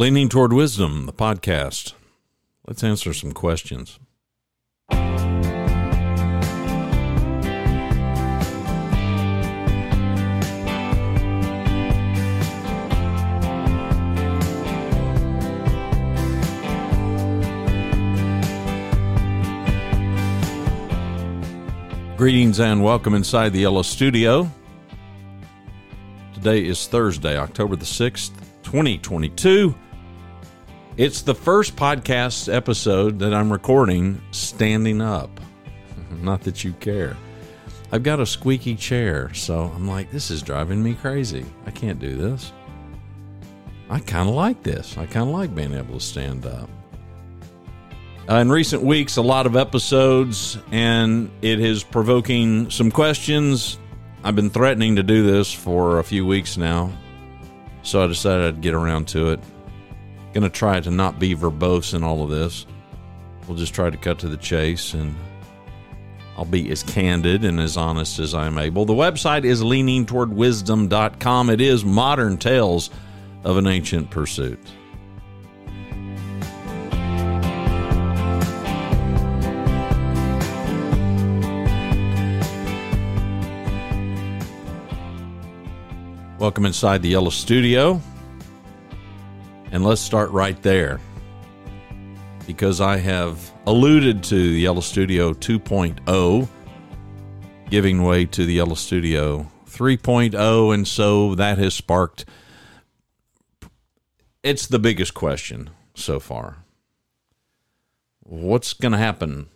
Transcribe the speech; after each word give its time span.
Leaning 0.00 0.28
Toward 0.28 0.52
Wisdom, 0.52 1.06
the 1.06 1.12
podcast. 1.12 1.94
Let's 2.68 2.84
answer 2.84 3.12
some 3.12 3.32
questions. 3.32 3.98
Greetings 22.16 22.60
and 22.60 22.84
welcome 22.84 23.14
inside 23.14 23.52
the 23.52 23.58
Yellow 23.58 23.82
Studio. 23.82 24.48
Today 26.34 26.64
is 26.64 26.86
Thursday, 26.86 27.36
October 27.36 27.74
the 27.74 27.84
6th, 27.84 28.30
2022. 28.62 29.74
It's 30.98 31.22
the 31.22 31.32
first 31.32 31.76
podcast 31.76 32.52
episode 32.52 33.20
that 33.20 33.32
I'm 33.32 33.52
recording 33.52 34.20
standing 34.32 35.00
up. 35.00 35.30
Not 36.22 36.40
that 36.40 36.64
you 36.64 36.72
care. 36.72 37.16
I've 37.92 38.02
got 38.02 38.18
a 38.18 38.26
squeaky 38.26 38.74
chair, 38.74 39.32
so 39.32 39.72
I'm 39.76 39.86
like, 39.86 40.10
this 40.10 40.28
is 40.32 40.42
driving 40.42 40.82
me 40.82 40.94
crazy. 40.94 41.46
I 41.66 41.70
can't 41.70 42.00
do 42.00 42.16
this. 42.16 42.52
I 43.88 44.00
kind 44.00 44.28
of 44.28 44.34
like 44.34 44.64
this. 44.64 44.98
I 44.98 45.06
kind 45.06 45.28
of 45.28 45.36
like 45.36 45.54
being 45.54 45.72
able 45.72 46.00
to 46.00 46.04
stand 46.04 46.44
up. 46.44 46.68
Uh, 48.28 48.38
in 48.38 48.50
recent 48.50 48.82
weeks, 48.82 49.18
a 49.18 49.22
lot 49.22 49.46
of 49.46 49.54
episodes, 49.54 50.58
and 50.72 51.30
it 51.42 51.60
is 51.60 51.84
provoking 51.84 52.72
some 52.72 52.90
questions. 52.90 53.78
I've 54.24 54.34
been 54.34 54.50
threatening 54.50 54.96
to 54.96 55.04
do 55.04 55.22
this 55.22 55.52
for 55.52 56.00
a 56.00 56.02
few 56.02 56.26
weeks 56.26 56.56
now, 56.56 56.90
so 57.84 58.02
I 58.02 58.08
decided 58.08 58.46
I'd 58.46 58.60
get 58.60 58.74
around 58.74 59.06
to 59.10 59.28
it. 59.28 59.40
Going 60.38 60.52
to 60.52 60.56
try 60.56 60.78
to 60.78 60.90
not 60.92 61.18
be 61.18 61.34
verbose 61.34 61.94
in 61.94 62.04
all 62.04 62.22
of 62.22 62.30
this. 62.30 62.64
We'll 63.48 63.56
just 63.56 63.74
try 63.74 63.90
to 63.90 63.96
cut 63.96 64.20
to 64.20 64.28
the 64.28 64.36
chase, 64.36 64.94
and 64.94 65.16
I'll 66.36 66.44
be 66.44 66.70
as 66.70 66.84
candid 66.84 67.44
and 67.44 67.58
as 67.58 67.76
honest 67.76 68.20
as 68.20 68.34
I'm 68.34 68.56
able. 68.56 68.84
The 68.84 68.92
website 68.92 69.42
is 69.42 69.62
leaningtowardwisdom.com. 69.62 71.50
It 71.50 71.60
is 71.60 71.84
modern 71.84 72.38
tales 72.38 72.90
of 73.42 73.56
an 73.56 73.66
ancient 73.66 74.10
pursuit. 74.10 74.60
Welcome 86.38 86.64
inside 86.64 87.02
the 87.02 87.08
Yellow 87.08 87.30
Studio. 87.30 88.00
And 89.70 89.84
let's 89.84 90.00
start 90.00 90.30
right 90.30 90.60
there. 90.62 91.00
Because 92.46 92.80
I 92.80 92.96
have 92.96 93.52
alluded 93.66 94.22
to 94.24 94.36
Yellow 94.36 94.80
Studio 94.80 95.32
2.0 95.34 96.48
giving 97.68 98.02
way 98.02 98.24
to 98.24 98.46
the 98.46 98.54
Yellow 98.54 98.74
Studio 98.74 99.46
3.0 99.66 100.74
and 100.74 100.88
so 100.88 101.34
that 101.34 101.58
has 101.58 101.74
sparked 101.74 102.24
it's 104.42 104.66
the 104.66 104.78
biggest 104.78 105.12
question 105.12 105.68
so 105.94 106.18
far. 106.18 106.64
What's 108.20 108.72
going 108.72 108.92
to 108.92 108.98
happen 108.98 109.48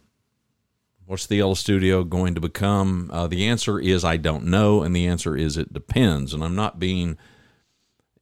What's 1.12 1.26
the 1.26 1.36
Yellow 1.36 1.52
Studio 1.52 2.04
going 2.04 2.34
to 2.36 2.41
become? 2.41 3.10
Uh, 3.12 3.26
the 3.26 3.47
answer 3.47 3.78
is 3.78 4.02
I 4.02 4.16
don't 4.16 4.47
know, 4.47 4.82
and 4.82 4.97
the 4.97 5.06
answer 5.06 5.36
is 5.36 5.58
it 5.58 5.72
depends. 5.72 6.32
And 6.32 6.42
I'm 6.42 6.54
not 6.54 6.78
being 6.78 7.19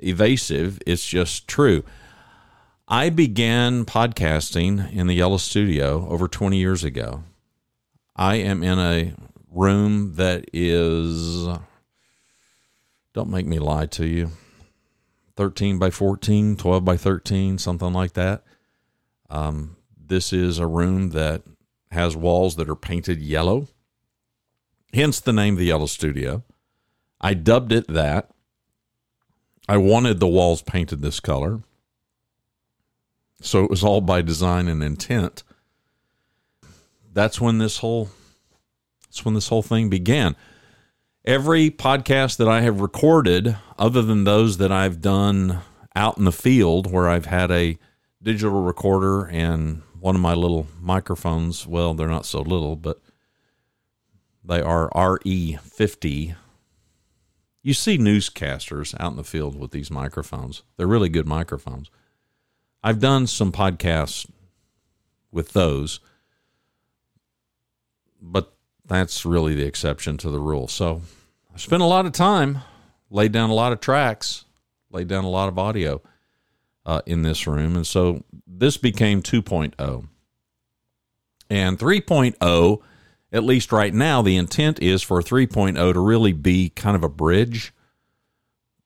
evasive, 0.03 0.81
it's 0.87 1.07
just 1.07 1.49
true. 1.49 1.85
I 2.89 3.11
began 3.11 3.85
podcasting 3.85 4.93
in 4.93 5.07
the 5.07 5.15
Yellow 5.15 5.37
Studio 5.37 6.09
over 6.09 6.27
20 6.27 6.57
years 6.57 6.83
ago. 6.83 7.23
I 8.17 8.37
am 8.37 8.63
in 8.63 8.79
a 8.79 9.15
room 9.51 10.15
that 10.17 10.45
is, 10.53 11.47
don't 13.15 13.31
make 13.31 13.47
me 13.47 13.59
lie 13.59 13.87
to 13.87 14.07
you, 14.07 14.31
13 15.37 15.79
by 15.79 15.91
14, 15.91 16.57
12 16.57 16.85
by 16.85 16.97
13, 16.97 17.59
something 17.59 17.93
like 17.93 18.15
that. 18.15 18.43
Um, 19.31 19.77
this 19.97 20.33
is 20.33 20.59
a 20.59 20.67
room 20.67 21.11
that 21.11 21.43
has 21.93 22.17
walls 22.17 22.57
that 22.57 22.69
are 22.69 22.77
painted 22.77 23.21
yellow, 23.21 23.69
hence 24.93 25.21
the 25.21 25.33
name 25.33 25.57
the 25.57 25.65
Yellow 25.65 25.87
Studio. 25.87 26.43
I 27.21 27.35
dubbed 27.35 27.73
it 27.73 27.87
that. 27.89 28.31
I 29.71 29.77
wanted 29.77 30.19
the 30.19 30.27
walls 30.27 30.63
painted 30.63 31.01
this 31.01 31.21
color. 31.21 31.61
So 33.41 33.63
it 33.63 33.71
was 33.71 33.85
all 33.85 34.01
by 34.01 34.21
design 34.21 34.67
and 34.67 34.83
intent. 34.83 35.45
That's 37.13 37.41
when 37.41 37.59
this 37.59 37.79
whole 37.79 38.11
that's 39.05 39.25
when 39.25 39.35
this 39.35 39.47
whole 39.47 39.63
thing 39.63 39.89
began. 39.89 40.35
Every 41.25 41.71
podcast 41.71 42.37
that 42.39 42.49
I 42.49 42.63
have 42.63 42.81
recorded, 42.81 43.59
other 43.79 44.03
than 44.03 44.25
those 44.25 44.57
that 44.57 44.73
I've 44.73 45.01
done 45.01 45.61
out 45.95 46.19
in 46.19 46.25
the 46.25 46.33
field 46.33 46.91
where 46.91 47.09
I've 47.09 47.27
had 47.27 47.53
a 47.53 47.79
digital 48.21 48.63
recorder 48.65 49.27
and 49.27 49.83
one 50.01 50.17
of 50.17 50.21
my 50.21 50.35
little 50.35 50.67
microphones. 50.81 51.65
Well, 51.65 51.95
they're 51.95 52.09
not 52.09 52.27
so 52.27 52.41
little, 52.41 52.75
but 52.75 52.99
they 54.43 54.63
are 54.63 54.91
RE50. 54.91 56.35
You 57.63 57.75
see 57.75 57.99
newscasters 57.99 58.95
out 58.99 59.13
in 59.13 59.17
the 59.17 59.25
field 59.25 59.59
with 59.59 59.71
these 59.71 59.91
microphones. 59.91 60.63
They're 60.77 60.87
really 60.87 61.09
good 61.11 61.27
microphones. 61.27 61.91
I've 62.83 63.01
done 63.01 63.27
some 63.27 63.53
podcasts 63.53 64.31
with 65.31 65.53
those, 65.53 66.01
but 68.21 68.55
that's 68.87 69.27
really 69.27 69.55
the 69.55 69.67
exception 69.67 70.17
to 70.19 70.31
the 70.31 70.41
rule. 70.41 70.69
So 70.69 71.03
I 71.55 71.59
spent 71.59 71.83
a 71.83 71.87
lot 71.87 72.07
of 72.07 72.13
time, 72.13 72.61
laid 73.11 73.33
down 73.33 73.51
a 73.51 73.55
lot 73.55 73.73
of 73.73 73.81
tracks, 73.81 74.47
laid 74.91 75.09
down 75.09 75.25
a 75.25 75.31
lot 75.31 75.49
of 75.49 75.59
audio 75.59 76.01
uh, 76.87 77.03
in 77.05 77.23
this 77.23 77.47
room. 77.47 77.77
And 77.77 77.87
so 77.87 78.25
this 78.47 78.77
became 78.77 79.23
2.0. 79.23 80.09
And 81.51 81.79
3.0, 81.79 82.81
at 83.33 83.45
least 83.45 83.73
right 83.73 83.95
now, 83.95 84.23
the 84.23 84.37
intent 84.37 84.81
is 84.81 85.03
for 85.03 85.23
3.0 85.23 85.93
to 85.93 86.01
really 86.01 86.33
be 86.33 86.71
kind 86.71 86.97
of 86.97 87.05
a 87.05 87.09
bridge 87.09 87.73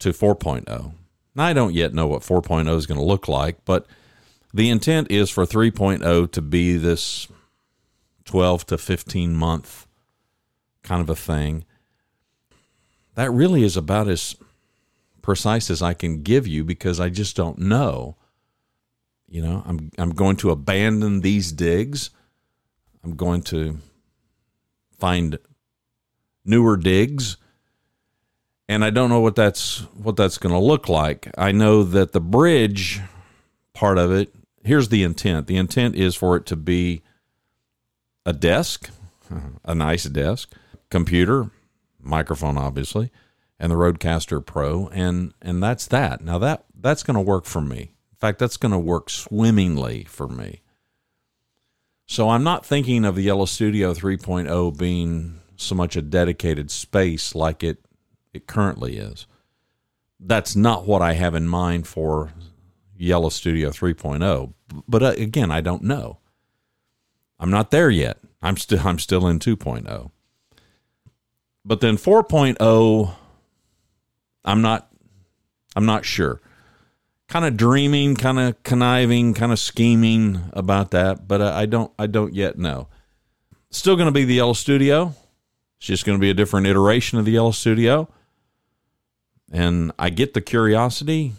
to 0.01 0.11
4.0. 0.11 0.93
Now, 1.35 1.45
I 1.45 1.53
don't 1.53 1.75
yet 1.75 1.95
know 1.95 2.07
what 2.07 2.23
4.0 2.23 2.77
is 2.77 2.87
going 2.87 3.01
to 3.01 3.07
look 3.07 3.27
like, 3.27 3.65
but 3.65 3.87
the 4.53 4.69
intent 4.69 5.11
is 5.11 5.31
for 5.31 5.47
3.0 5.47 6.31
to 6.31 6.43
be 6.43 6.77
this 6.77 7.27
12 8.27 8.67
to 8.67 8.79
15 8.79 9.35
month 9.35 9.87
kind 10.83 11.01
of 11.01 11.11
a 11.11 11.17
thing. 11.17 11.65
That 13.15 13.31
really 13.31 13.65
is 13.65 13.77
about 13.77 14.09
as 14.09 14.37
precise 15.23 15.71
as 15.71 15.81
I 15.81 15.95
can 15.95 16.23
give 16.23 16.47
you 16.47 16.65
because 16.65 17.01
I 17.01 17.09
just 17.09 17.35
don't 17.35 17.59
know. 17.59 18.17
You 19.29 19.43
know, 19.43 19.63
I'm 19.67 19.91
I'm 19.99 20.11
going 20.11 20.37
to 20.37 20.51
abandon 20.51 21.21
these 21.21 21.51
digs. 21.51 22.11
I'm 23.03 23.17
going 23.17 23.43
to 23.45 23.79
find 24.99 25.39
newer 26.45 26.77
digs 26.77 27.37
and 28.69 28.85
I 28.85 28.91
don't 28.91 29.11
know 29.11 29.21
what 29.21 29.37
that's 29.37 29.81
what 29.95 30.17
that's 30.17 30.39
going 30.39 30.55
to 30.55 30.59
look 30.59 30.89
like. 30.89 31.31
I 31.37 31.53
know 31.53 31.83
that 31.83 32.13
the 32.13 32.21
bridge 32.21 33.01
part 33.73 33.99
of 33.99 34.13
it, 34.13 34.35
here's 34.63 34.89
the 34.89 35.03
intent. 35.03 35.47
The 35.47 35.57
intent 35.57 35.97
is 35.97 36.15
for 36.15 36.37
it 36.37 36.47
to 36.47 36.57
be 36.57 37.03
a 38.25 38.33
desk, 38.33 38.91
a 39.65 39.75
nice 39.75 40.05
desk, 40.05 40.53
computer, 40.91 41.51
microphone 42.01 42.57
obviously, 42.57 43.11
and 43.59 43.71
the 43.71 43.77
Rodecaster 43.77 44.45
Pro, 44.45 44.89
and 44.89 45.35
and 45.43 45.63
that's 45.63 45.87
that. 45.89 46.23
Now 46.23 46.39
that 46.39 46.65
that's 46.79 47.03
going 47.03 47.17
to 47.17 47.21
work 47.21 47.45
for 47.45 47.61
me. 47.61 47.93
In 48.13 48.17
fact, 48.19 48.39
that's 48.39 48.57
going 48.57 48.73
to 48.73 48.79
work 48.79 49.11
swimmingly 49.11 50.05
for 50.05 50.27
me. 50.27 50.63
So 52.15 52.29
I'm 52.29 52.45
not 52.45 52.65
thinking 52.65 53.05
of 53.05 53.17
the 53.17 53.23
Yellow 53.23 53.45
Studio 53.45 53.93
3.0 53.93 54.79
being 54.79 55.41
so 55.57 55.75
much 55.75 55.97
a 55.97 56.01
dedicated 56.01 56.71
space 56.71 57.35
like 57.35 57.65
it 57.65 57.85
it 58.33 58.47
currently 58.47 58.99
is. 58.99 59.27
That's 60.21 60.55
not 60.55 60.87
what 60.87 61.03
I 61.03 61.15
have 61.15 61.35
in 61.35 61.49
mind 61.49 61.89
for 61.89 62.33
Yellow 62.97 63.31
Studio 63.31 63.71
3.0. 63.71 64.55
But 64.87 65.03
uh, 65.03 65.15
again, 65.19 65.51
I 65.51 65.61
don't 65.61 65.83
know. 65.83 66.21
I'm 67.41 67.51
not 67.51 67.73
there 67.73 67.91
yet. 67.91 68.19
I'm 68.41 68.59
still 68.59 68.87
I'm 68.87 69.01
still 69.01 69.27
in 69.27 69.41
2.0. 69.41 70.13
But 71.65 71.81
then 71.81 71.97
4.0 71.97 73.15
I'm 74.45 74.63
not 74.63 74.89
I'm 75.75 75.87
not 75.87 76.05
sure. 76.05 76.41
Kind 77.29 77.45
of 77.45 77.57
dreaming, 77.57 78.17
kind 78.17 78.39
of 78.39 78.63
conniving, 78.63 79.35
kind 79.35 79.51
of 79.51 79.59
scheming 79.59 80.41
about 80.53 80.91
that, 80.93 81.27
but 81.27 81.41
uh, 81.41 81.53
I 81.55 81.67
don't 81.67 81.91
I 81.99 82.07
don't 82.07 82.35
yet 82.35 82.59
know. 82.59 82.89
Still 83.71 83.97
going 83.97 84.07
to 84.07 84.13
be 84.13 84.25
the 84.25 84.35
Yellow 84.35 84.53
Studio. 84.53 85.15
It's 85.79 85.87
just 85.87 86.05
going 86.05 86.19
to 86.19 86.21
be 86.21 86.31
a 86.31 86.35
different 86.35 86.67
iteration 86.67 87.19
of 87.19 87.25
the 87.25 87.33
Yellow 87.33 87.51
Studio. 87.51 88.09
And 89.51 89.93
I 89.99 90.11
get 90.11 90.35
the 90.35 90.41
curiosity. 90.41 91.33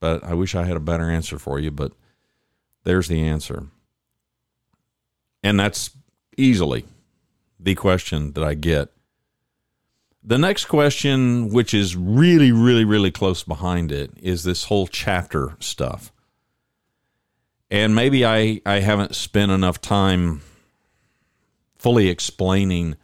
but 0.00 0.22
I 0.24 0.34
wish 0.34 0.54
I 0.54 0.64
had 0.64 0.76
a 0.76 0.80
better 0.80 1.10
answer 1.10 1.38
for 1.38 1.58
you, 1.58 1.70
but 1.70 1.92
there's 2.84 3.08
the 3.08 3.20
answer. 3.22 3.66
And 5.42 5.58
that's 5.58 5.90
easily 6.36 6.84
the 7.58 7.74
question 7.74 8.32
that 8.32 8.44
I 8.44 8.54
get. 8.54 8.90
The 10.22 10.38
next 10.38 10.66
question, 10.66 11.48
which 11.50 11.72
is 11.72 11.96
really, 11.96 12.52
really, 12.52 12.84
really 12.84 13.10
close 13.10 13.44
behind 13.44 13.92
it, 13.92 14.10
is 14.20 14.42
this 14.44 14.64
whole 14.64 14.86
chapter 14.86 15.56
stuff. 15.60 16.12
And 17.70 17.94
maybe 17.94 18.24
I, 18.26 18.60
I 18.66 18.80
haven't 18.80 19.14
spent 19.14 19.52
enough 19.52 19.80
time 19.80 20.42
fully 21.78 22.08
explaining 22.08 22.96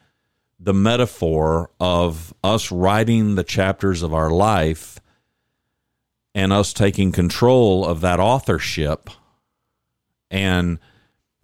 the 0.59 0.75
metaphor 0.75 1.71
of 1.79 2.35
us 2.43 2.73
writing 2.73 3.35
the 3.35 3.45
chapters 3.45 4.03
of 4.03 4.15
our 4.15 4.31
life 4.31 4.99
and 6.35 6.53
us 6.53 6.73
taking 6.73 7.13
control 7.13 7.85
of 7.87 8.01
that 8.01 8.19
authorship. 8.19 9.11
And 10.31 10.79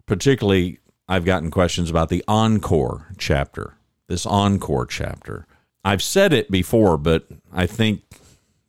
particularly, 0.05 0.79
I've 1.07 1.25
gotten 1.25 1.51
questions 1.51 1.89
about 1.89 2.09
the 2.09 2.23
encore 2.27 3.13
chapter, 3.17 3.75
this 4.07 4.25
encore 4.25 4.85
chapter. 4.85 5.45
I've 5.83 6.03
said 6.03 6.33
it 6.33 6.51
before, 6.51 6.97
but 6.97 7.27
I 7.51 7.65
think 7.65 8.03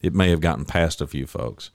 it 0.01 0.15
may 0.15 0.31
have 0.31 0.41
gotten 0.41 0.65
past 0.65 1.01
a 1.01 1.07
few 1.07 1.27
folks. 1.27 1.71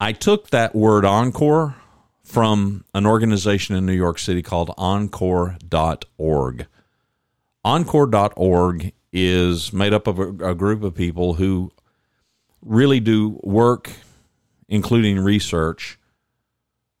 I 0.00 0.12
took 0.12 0.50
that 0.50 0.74
word 0.74 1.04
encore 1.04 1.76
from 2.22 2.84
an 2.94 3.06
organization 3.06 3.76
in 3.76 3.86
New 3.86 3.92
York 3.92 4.18
City 4.18 4.42
called 4.42 4.74
encore.org. 4.76 6.66
Encore.org 7.64 8.92
is 9.12 9.72
made 9.72 9.94
up 9.94 10.06
of 10.06 10.18
a, 10.18 10.50
a 10.50 10.54
group 10.54 10.82
of 10.82 10.94
people 10.94 11.34
who 11.34 11.70
really 12.60 13.00
do 13.00 13.38
work, 13.42 13.92
including 14.68 15.20
research, 15.20 15.98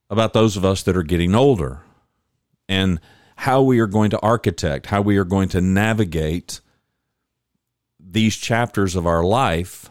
about 0.08 0.32
those 0.32 0.56
of 0.56 0.64
us 0.64 0.82
that 0.84 0.96
are 0.96 1.02
getting 1.02 1.34
older 1.34 1.82
and 2.68 3.00
how 3.36 3.62
we 3.62 3.80
are 3.80 3.86
going 3.86 4.10
to 4.10 4.20
architect, 4.20 4.86
how 4.86 5.00
we 5.00 5.16
are 5.16 5.24
going 5.24 5.48
to 5.48 5.60
navigate 5.60 6.60
these 8.14 8.36
chapters 8.36 8.96
of 8.96 9.06
our 9.06 9.22
life, 9.22 9.90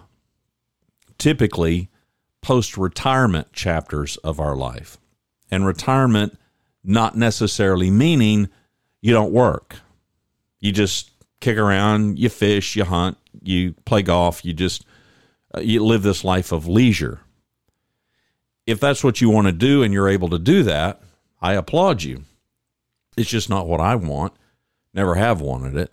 typically 1.17 1.89
post 2.41 2.77
retirement 2.77 3.53
chapters 3.53 4.17
of 4.17 4.39
our 4.39 4.55
life. 4.55 4.97
And 5.51 5.65
retirement 5.65 6.39
not 6.83 7.15
necessarily 7.15 7.91
meaning 7.91 8.49
you 9.01 9.13
don't 9.13 9.31
work. 9.31 9.75
You 10.59 10.71
just 10.71 11.11
kick 11.41 11.57
around, 11.57 12.17
you 12.17 12.29
fish, 12.29 12.75
you 12.75 12.85
hunt, 12.85 13.17
you 13.41 13.73
play 13.85 14.01
golf, 14.01 14.43
you 14.43 14.53
just 14.53 14.85
uh, 15.55 15.59
you 15.59 15.83
live 15.83 16.01
this 16.01 16.23
life 16.23 16.51
of 16.51 16.67
leisure. 16.67 17.19
If 18.65 18.79
that's 18.79 19.03
what 19.03 19.19
you 19.19 19.29
want 19.29 19.47
to 19.47 19.53
do 19.53 19.83
and 19.83 19.93
you're 19.93 20.09
able 20.09 20.29
to 20.29 20.39
do 20.39 20.63
that, 20.63 21.01
I 21.41 21.53
applaud 21.53 22.03
you. 22.03 22.23
It's 23.17 23.29
just 23.29 23.49
not 23.49 23.67
what 23.67 23.81
I 23.81 23.95
want. 23.95 24.33
Never 24.93 25.15
have 25.15 25.41
wanted 25.41 25.75
it. 25.75 25.91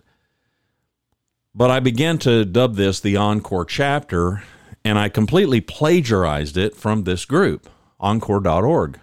But 1.53 1.69
I 1.69 1.79
began 1.79 2.17
to 2.19 2.45
dub 2.45 2.75
this 2.75 2.99
the 2.99 3.17
Encore 3.17 3.65
chapter, 3.65 4.43
and 4.85 4.97
I 4.97 5.09
completely 5.09 5.59
plagiarized 5.59 6.57
it 6.57 6.75
from 6.75 7.03
this 7.03 7.25
group, 7.25 7.69
encore.org. 7.99 8.99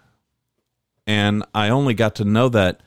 And 1.07 1.45
I 1.55 1.69
only 1.69 1.95
got 1.95 2.15
to 2.17 2.25
know 2.25 2.49
that 2.49 2.81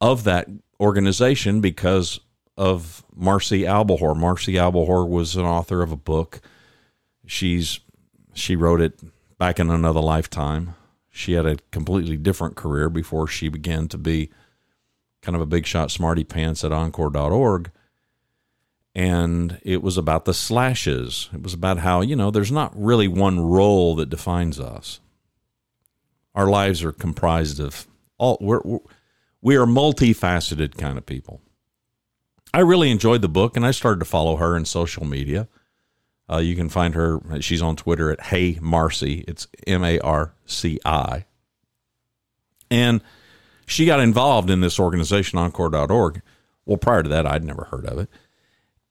of 0.00 0.24
that 0.24 0.48
organization 0.80 1.60
because 1.60 2.20
of 2.56 3.04
Marci 3.18 3.62
Alboher. 3.62 4.16
Marci 4.16 4.54
Alboher 4.54 5.08
was 5.08 5.36
an 5.36 5.44
author 5.44 5.82
of 5.82 5.92
a 5.92 5.96
book. 5.96 6.40
She's 7.26 7.80
she 8.34 8.56
wrote 8.56 8.80
it 8.80 8.98
back 9.38 9.60
in 9.60 9.70
another 9.70 10.00
lifetime. 10.00 10.74
She 11.10 11.34
had 11.34 11.46
a 11.46 11.58
completely 11.70 12.16
different 12.16 12.56
career 12.56 12.88
before 12.88 13.26
she 13.28 13.48
began 13.48 13.88
to 13.88 13.98
be 13.98 14.30
kind 15.20 15.36
of 15.36 15.42
a 15.42 15.46
big 15.46 15.66
shot 15.66 15.90
smarty 15.90 16.24
pants 16.24 16.64
at 16.64 16.72
encore.org 16.72 17.70
and 18.94 19.58
it 19.62 19.82
was 19.82 19.96
about 19.96 20.24
the 20.24 20.34
slashes. 20.34 21.28
It 21.32 21.42
was 21.42 21.54
about 21.54 21.78
how, 21.78 22.00
you 22.00 22.16
know, 22.16 22.30
there's 22.30 22.52
not 22.52 22.72
really 22.74 23.08
one 23.08 23.40
role 23.40 23.94
that 23.96 24.10
defines 24.10 24.60
us. 24.60 25.00
Our 26.34 26.48
lives 26.48 26.82
are 26.82 26.92
comprised 26.92 27.60
of 27.60 27.86
all, 28.18 28.38
we're, 28.40 28.60
we're 28.64 28.78
we 29.42 29.56
are 29.56 29.66
multifaceted 29.66 30.78
kind 30.78 30.96
of 30.96 31.04
people. 31.04 31.42
I 32.54 32.60
really 32.60 32.90
enjoyed 32.90 33.22
the 33.22 33.28
book 33.28 33.56
and 33.56 33.66
I 33.66 33.72
started 33.72 33.98
to 33.98 34.04
follow 34.04 34.36
her 34.36 34.56
in 34.56 34.64
social 34.64 35.04
media. 35.04 35.48
Uh, 36.30 36.38
you 36.38 36.54
can 36.54 36.68
find 36.68 36.94
her, 36.94 37.20
she's 37.40 37.60
on 37.60 37.74
Twitter 37.76 38.10
at 38.10 38.20
Hey 38.20 38.54
Marci. 38.54 39.24
It's 39.26 39.48
M 39.66 39.84
A 39.84 39.98
R 39.98 40.34
C 40.46 40.78
I. 40.84 41.26
And 42.70 43.02
she 43.66 43.84
got 43.84 44.00
involved 44.00 44.48
in 44.48 44.60
this 44.60 44.78
organization, 44.78 45.38
encore.org. 45.38 46.22
Well, 46.64 46.78
prior 46.78 47.02
to 47.02 47.08
that, 47.08 47.26
I'd 47.26 47.44
never 47.44 47.64
heard 47.64 47.86
of 47.86 47.98
it. 47.98 48.08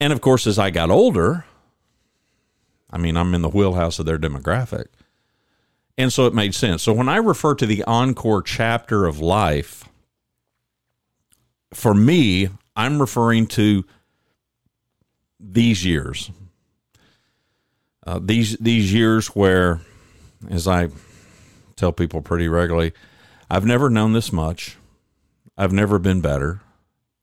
And 0.01 0.11
of 0.11 0.19
course, 0.19 0.47
as 0.47 0.57
I 0.57 0.71
got 0.71 0.89
older, 0.89 1.45
I 2.89 2.97
mean, 2.97 3.15
I'm 3.15 3.35
in 3.35 3.43
the 3.43 3.49
wheelhouse 3.49 3.99
of 3.99 4.07
their 4.07 4.17
demographic. 4.17 4.87
And 5.95 6.11
so 6.11 6.25
it 6.25 6.33
made 6.33 6.55
sense. 6.55 6.81
So 6.81 6.91
when 6.91 7.07
I 7.07 7.17
refer 7.17 7.53
to 7.53 7.67
the 7.67 7.83
encore 7.83 8.41
chapter 8.41 9.05
of 9.05 9.19
life, 9.19 9.87
for 11.71 11.93
me, 11.93 12.49
I'm 12.75 12.99
referring 12.99 13.45
to 13.47 13.85
these 15.39 15.85
years. 15.85 16.31
Uh, 18.03 18.19
these 18.19 18.57
these 18.57 18.91
years 18.91 19.27
where, 19.27 19.81
as 20.49 20.67
I 20.67 20.89
tell 21.75 21.91
people 21.91 22.23
pretty 22.23 22.47
regularly, 22.47 22.93
I've 23.51 23.65
never 23.65 23.87
known 23.87 24.13
this 24.13 24.33
much. 24.33 24.77
I've 25.55 25.71
never 25.71 25.99
been 25.99 26.21
better. 26.21 26.61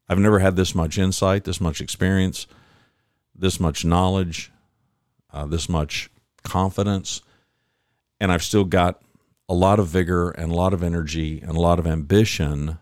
I've 0.09 0.21
never 0.21 0.39
had 0.39 0.55
this 0.55 0.77
much 0.77 0.97
insight, 0.97 1.43
this 1.43 1.61
much 1.61 1.81
experience 1.81 2.47
this 3.39 3.61
much 3.61 3.85
knowledge, 3.85 4.53
uh, 5.33 5.47
this 5.47 5.69
much 5.69 6.11
confidence, 6.43 7.23
and 8.21 8.33
I've 8.33 8.43
still 8.43 8.65
got 8.65 9.01
a 9.49 9.55
lot 9.55 9.79
of 9.79 9.87
vigor 9.87 10.31
and 10.31 10.53
a 10.53 10.55
lot 10.55 10.75
of 10.75 10.83
energy 10.83 11.41
and 11.41 11.57
a 11.57 11.61
lot 11.61 11.79
of 11.79 11.87
ambition, 11.87 12.79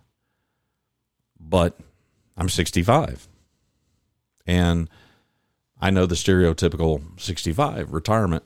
but 1.39 1.79
I'm 2.37 2.49
65. 2.49 3.29
And 4.47 4.89
I 5.81 5.91
know 5.91 6.07
the 6.07 6.15
stereotypical 6.15 7.21
65 7.21 7.93
retirement. 7.93 8.45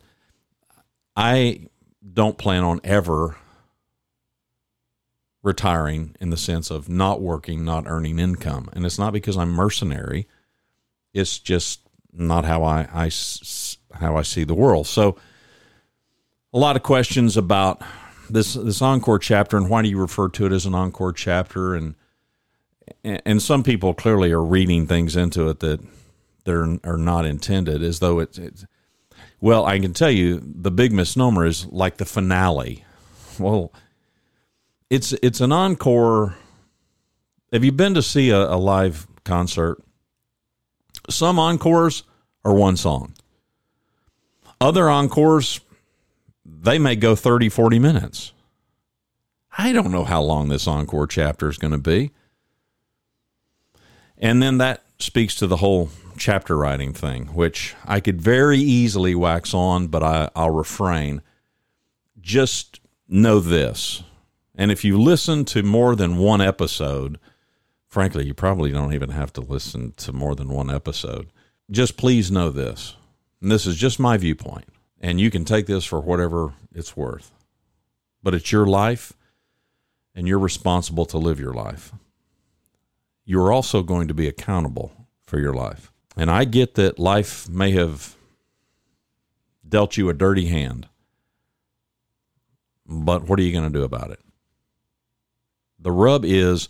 I 1.17 1.69
don't 2.13 2.39
plan 2.39 2.65
on 2.65 2.81
ever 2.83 3.37
retiring 5.43 6.15
in 6.21 6.31
the 6.31 6.37
sense 6.37 6.71
of 6.71 6.89
not 6.89 7.21
working, 7.21 7.65
not 7.65 7.85
earning 7.87 8.19
income. 8.19 8.69
And 8.73 8.85
it's 8.85 8.99
not 8.99 9.13
because 9.13 9.37
I'm 9.37 9.51
mercenary. 9.51 10.27
It's 11.15 11.39
just 11.39 11.81
not 12.13 12.45
how 12.45 12.65
I, 12.65 12.89
I 12.93 13.11
how 13.95 14.17
I 14.17 14.23
see 14.23 14.45
the 14.45 14.55
world. 14.55 14.87
So, 14.87 15.17
a 16.53 16.59
lot 16.59 16.77
of 16.77 16.83
questions 16.83 17.37
about 17.37 17.83
this 18.29 18.55
this 18.55 18.83
encore 18.83 19.19
chapter 19.19 19.57
and 19.57 19.69
why 19.69 19.83
do 19.83 19.89
you 19.89 19.99
refer 19.99 20.29
to 20.29 20.47
it 20.47 20.53
as 20.53 20.67
an 20.67 20.75
encore 20.75 21.13
chapter 21.13 21.75
and 21.75 21.95
and 23.05 23.41
some 23.41 23.63
people 23.63 23.95
clearly 23.95 24.33
are 24.33 24.43
reading 24.43 24.87
things 24.87 25.17
into 25.17 25.49
it 25.49 25.61
that 25.61 25.81
they're 26.45 26.79
are 26.85 26.97
not 26.97 27.25
intended 27.25 27.83
as 27.83 28.01
though 28.01 28.19
it's, 28.19 28.39
it's 28.39 28.67
well 29.41 29.65
I 29.65 29.79
can 29.79 29.93
tell 29.93 30.11
you 30.11 30.41
the 30.41 30.71
big 30.71 30.93
misnomer 30.93 31.47
is 31.47 31.67
like 31.67 31.97
the 31.99 32.05
finale. 32.05 32.85
Well, 33.39 33.73
it's 34.89 35.13
it's 35.15 35.41
an 35.41 35.53
encore. 35.53 36.37
Have 37.53 37.65
you 37.65 37.73
been 37.73 37.95
to 37.95 38.03
see 38.03 38.31
a, 38.31 38.39
a 38.39 38.57
live 38.57 39.07
concert? 39.25 39.83
Some 41.09 41.39
encores 41.39 42.05
are 42.45 42.55
one 42.55 42.77
song. 42.77 43.15
Other 44.61 44.91
encores, 44.91 45.61
they 46.45 46.79
may 46.79 46.97
go 46.97 47.15
30, 47.17 47.49
40 47.49 47.79
minutes. 47.79 48.33
I 49.57 49.73
don't 49.73 49.91
know 49.91 50.05
how 50.05 50.23
long 50.23 50.49
this 50.49 50.67
encore 50.67 51.07
chapter 51.07 51.49
is 51.49 51.59
going 51.59 51.73
to 51.73 51.79
be. 51.79 52.13
And 54.19 54.43
then 54.43 54.59
that 54.59 54.85
speaks 54.99 55.35
to 55.37 55.47
the 55.47 55.57
whole 55.57 55.91
chapter 56.19 56.57
writing 56.57 56.93
thing, 56.93 57.27
which 57.29 57.75
I 57.87 58.01
could 58.01 58.21
very 58.21 58.59
easily 58.59 59.15
wax 59.15 59.55
on, 59.55 59.89
but 59.89 60.03
I, 60.03 60.29
I'll 60.37 60.51
refrain. 60.51 61.23
Just 62.21 62.81
know 63.09 63.41
this. 63.41 64.03
And 64.55 64.71
if 64.71 64.85
you 64.85 65.01
listen 65.01 65.47
to 65.47 65.63
more 65.63 65.97
than 65.97 66.19
one 66.19 66.43
episode, 66.43 67.19
frankly, 67.91 68.25
you 68.25 68.33
probably 68.33 68.73
don't 68.73 68.95
even 68.95 69.11
have 69.11 69.33
to 69.35 69.41
listen 69.41 69.93
to 69.99 70.13
more 70.13 70.35
than 70.35 70.49
one 70.49 70.71
episode. 70.71 71.29
Just 71.71 71.97
please 71.97 72.31
know 72.31 72.51
this. 72.51 72.97
And 73.43 73.51
this 73.51 73.67
is 73.67 73.77
just 73.77 74.01
my 74.01 74.17
viewpoint. 74.17 74.67
And 75.01 75.21
you 75.21 75.31
can 75.31 75.45
take 75.45 75.67
this 75.67 75.85
for 75.85 76.01
whatever 76.01 76.55
it's 76.75 76.97
worth. 76.97 77.33
But 78.23 78.35
it's 78.35 78.53
your 78.53 78.67
life, 78.67 79.15
and 80.15 80.29
you're 80.29 80.39
responsible 80.39 81.07
to 81.07 81.19
live 81.19 81.41
your 81.41 81.55
life. 81.55 81.93
You're 83.25 83.53
also 83.53 83.83
going 83.83 84.09
to 84.09 84.15
be 84.15 84.29
accountable 84.29 84.93
for 85.23 85.39
your 85.39 85.55
life. 85.55 85.91
And 86.17 86.31
I 86.31 86.45
get 86.45 86.75
that 86.75 86.99
life 86.99 87.49
may 87.49 87.71
have 87.73 88.15
dealt 89.67 89.97
you 89.97 90.09
a 90.11 90.15
dirty 90.15 90.47
hand. 90.47 90.89
But 92.87 93.23
what 93.25 93.39
are 93.39 93.43
you 93.43 93.53
going 93.53 93.73
to 93.73 93.79
do 93.79 93.85
about 93.85 94.11
it? 94.11 94.21
The 95.79 95.93
rub 95.93 96.25
is 96.25 96.69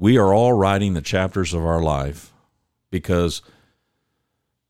we 0.00 0.16
are 0.16 0.32
all 0.32 0.54
writing 0.54 0.94
the 0.94 1.02
chapters 1.02 1.52
of 1.52 1.62
our 1.62 1.82
life 1.82 2.32
because 2.90 3.42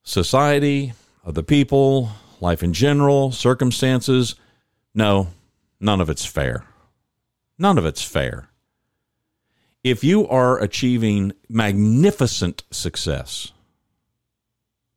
society, 0.03 0.93
other 1.25 1.43
people, 1.43 2.11
life 2.41 2.65
in 2.65 2.73
general, 2.73 3.31
circumstances, 3.31 4.35
no, 4.93 5.29
none 5.79 6.01
of 6.01 6.11
it's 6.11 6.27
fair. 6.27 6.65
None 7.59 7.79
of 7.79 7.87
it's 7.87 8.03
fair. 8.03 8.49
If 9.85 10.03
you 10.03 10.27
are 10.27 10.59
achieving 10.59 11.33
magnificent 11.49 12.65
success, 12.73 13.53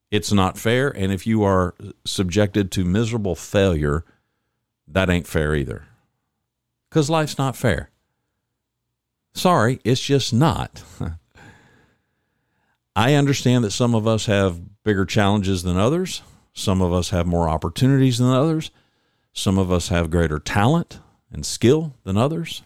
it's 0.09 0.31
not 0.31 0.57
fair. 0.57 0.89
And 0.89 1.13
if 1.13 1.27
you 1.27 1.43
are 1.43 1.75
subjected 2.05 2.71
to 2.71 2.83
miserable 2.83 3.35
failure, 3.35 4.03
that 4.87 5.11
ain't 5.11 5.27
fair 5.27 5.53
either. 5.53 5.85
Because 6.89 7.07
life's 7.07 7.37
not 7.37 7.55
fair. 7.55 7.91
Sorry, 9.33 9.79
it's 9.83 10.01
just 10.01 10.33
not. 10.33 10.83
I 12.95 13.15
understand 13.15 13.63
that 13.63 13.71
some 13.71 13.95
of 13.95 14.05
us 14.07 14.27
have 14.27 14.83
bigger 14.83 15.05
challenges 15.05 15.63
than 15.63 15.77
others. 15.77 16.21
Some 16.53 16.81
of 16.81 16.93
us 16.93 17.09
have 17.09 17.25
more 17.25 17.49
opportunities 17.49 18.19
than 18.19 18.29
others. 18.29 18.69
Some 19.33 19.57
of 19.57 19.71
us 19.71 19.89
have 19.89 20.11
greater 20.11 20.37
talent 20.37 20.99
and 21.31 21.43
skill 21.43 21.95
than 22.03 22.17
others. 22.17 22.61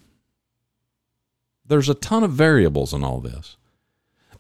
There's 1.65 1.88
a 1.88 1.93
ton 1.93 2.24
of 2.24 2.31
variables 2.31 2.93
in 2.93 3.03
all 3.03 3.21
this. 3.21 3.55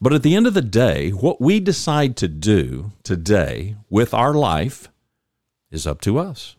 But 0.01 0.13
at 0.13 0.23
the 0.23 0.35
end 0.35 0.45
of 0.45 0.53
the 0.53 0.61
day, 0.61 1.11
what 1.11 1.41
we 1.41 1.59
decide 1.59 2.17
to 2.17 2.27
do 2.27 2.91
today 3.03 3.77
with 3.89 4.13
our 4.13 4.33
life 4.33 4.89
is 5.71 5.87
up 5.87 6.01
to 6.01 6.17
us. 6.17 6.56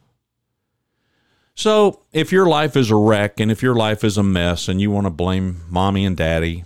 So, 1.58 2.02
if 2.12 2.30
your 2.30 2.46
life 2.46 2.76
is 2.76 2.88
a 2.88 2.94
wreck 2.94 3.40
and 3.40 3.50
if 3.50 3.64
your 3.64 3.74
life 3.74 4.04
is 4.04 4.16
a 4.16 4.22
mess 4.22 4.68
and 4.68 4.80
you 4.80 4.92
want 4.92 5.06
to 5.06 5.10
blame 5.10 5.62
mommy 5.68 6.04
and 6.04 6.16
daddy 6.16 6.62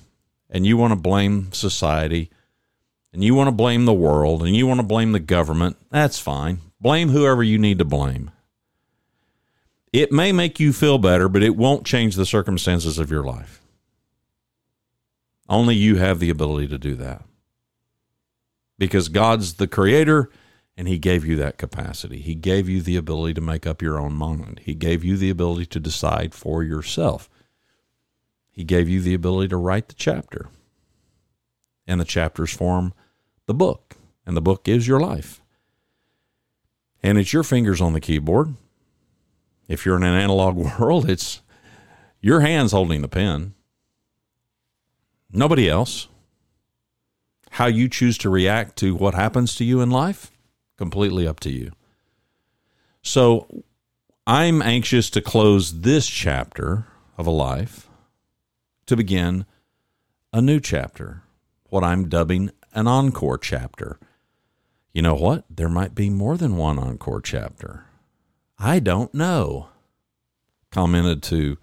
and 0.50 0.66
you 0.66 0.76
want 0.76 0.90
to 0.90 1.00
blame 1.00 1.50
society 1.52 2.28
and 3.10 3.24
you 3.24 3.34
want 3.34 3.48
to 3.48 3.52
blame 3.52 3.86
the 3.86 3.94
world 3.94 4.42
and 4.42 4.54
you 4.54 4.66
want 4.66 4.80
to 4.80 4.86
blame 4.86 5.12
the 5.12 5.18
government, 5.18 5.78
that's 5.88 6.18
fine. 6.18 6.60
Blame 6.78 7.08
whoever 7.08 7.42
you 7.42 7.56
need 7.56 7.78
to 7.78 7.86
blame. 7.86 8.32
It 9.94 10.12
may 10.12 10.30
make 10.30 10.60
you 10.60 10.74
feel 10.74 10.98
better, 10.98 11.26
but 11.26 11.42
it 11.42 11.56
won't 11.56 11.86
change 11.86 12.14
the 12.14 12.26
circumstances 12.26 12.98
of 12.98 13.10
your 13.10 13.24
life. 13.24 13.62
Only 15.48 15.74
you 15.74 15.96
have 15.96 16.18
the 16.18 16.28
ability 16.28 16.68
to 16.68 16.76
do 16.76 16.96
that. 16.96 17.22
Because 18.78 19.08
God's 19.08 19.54
the 19.54 19.66
creator 19.66 20.28
and 20.76 20.88
he 20.88 20.98
gave 20.98 21.24
you 21.24 21.36
that 21.36 21.58
capacity. 21.58 22.20
He 22.20 22.34
gave 22.34 22.68
you 22.68 22.80
the 22.80 22.96
ability 22.96 23.34
to 23.34 23.40
make 23.40 23.66
up 23.66 23.82
your 23.82 23.98
own 23.98 24.14
mind. 24.14 24.60
He 24.64 24.74
gave 24.74 25.04
you 25.04 25.16
the 25.16 25.30
ability 25.30 25.66
to 25.66 25.80
decide 25.80 26.34
for 26.34 26.62
yourself. 26.62 27.28
He 28.50 28.64
gave 28.64 28.88
you 28.88 29.00
the 29.00 29.14
ability 29.14 29.48
to 29.48 29.56
write 29.56 29.88
the 29.88 29.94
chapter. 29.94 30.48
And 31.86 32.00
the 32.00 32.04
chapters 32.04 32.52
form 32.52 32.94
the 33.46 33.54
book, 33.54 33.96
and 34.24 34.36
the 34.36 34.42
book 34.42 34.68
is 34.68 34.88
your 34.88 35.00
life. 35.00 35.42
And 37.02 37.18
it's 37.18 37.32
your 37.32 37.42
fingers 37.42 37.80
on 37.80 37.92
the 37.92 38.00
keyboard. 38.00 38.54
If 39.68 39.84
you're 39.84 39.96
in 39.96 40.02
an 40.02 40.14
analog 40.14 40.56
world, 40.78 41.08
it's 41.08 41.42
your 42.20 42.40
hands 42.40 42.72
holding 42.72 43.02
the 43.02 43.08
pen. 43.08 43.54
Nobody 45.30 45.68
else. 45.68 46.08
How 47.52 47.66
you 47.66 47.88
choose 47.88 48.16
to 48.18 48.30
react 48.30 48.76
to 48.76 48.94
what 48.94 49.14
happens 49.14 49.54
to 49.56 49.64
you 49.64 49.80
in 49.80 49.90
life, 49.90 50.31
completely 50.76 51.26
up 51.26 51.40
to 51.40 51.50
you. 51.50 51.72
So 53.02 53.64
I'm 54.26 54.62
anxious 54.62 55.10
to 55.10 55.20
close 55.20 55.80
this 55.80 56.06
chapter 56.06 56.86
of 57.18 57.26
a 57.26 57.30
life 57.30 57.88
to 58.86 58.96
begin 58.96 59.46
a 60.32 60.40
new 60.40 60.60
chapter, 60.60 61.22
what 61.68 61.84
I'm 61.84 62.08
dubbing 62.08 62.50
an 62.72 62.86
encore 62.86 63.38
chapter. 63.38 63.98
You 64.92 65.02
know 65.02 65.14
what? 65.14 65.44
There 65.50 65.68
might 65.68 65.94
be 65.94 66.10
more 66.10 66.36
than 66.36 66.56
one 66.56 66.78
encore 66.78 67.20
chapter. 67.20 67.86
I 68.58 68.78
don't 68.78 69.12
know. 69.12 69.68
Commented 70.70 71.22
to 71.24 71.58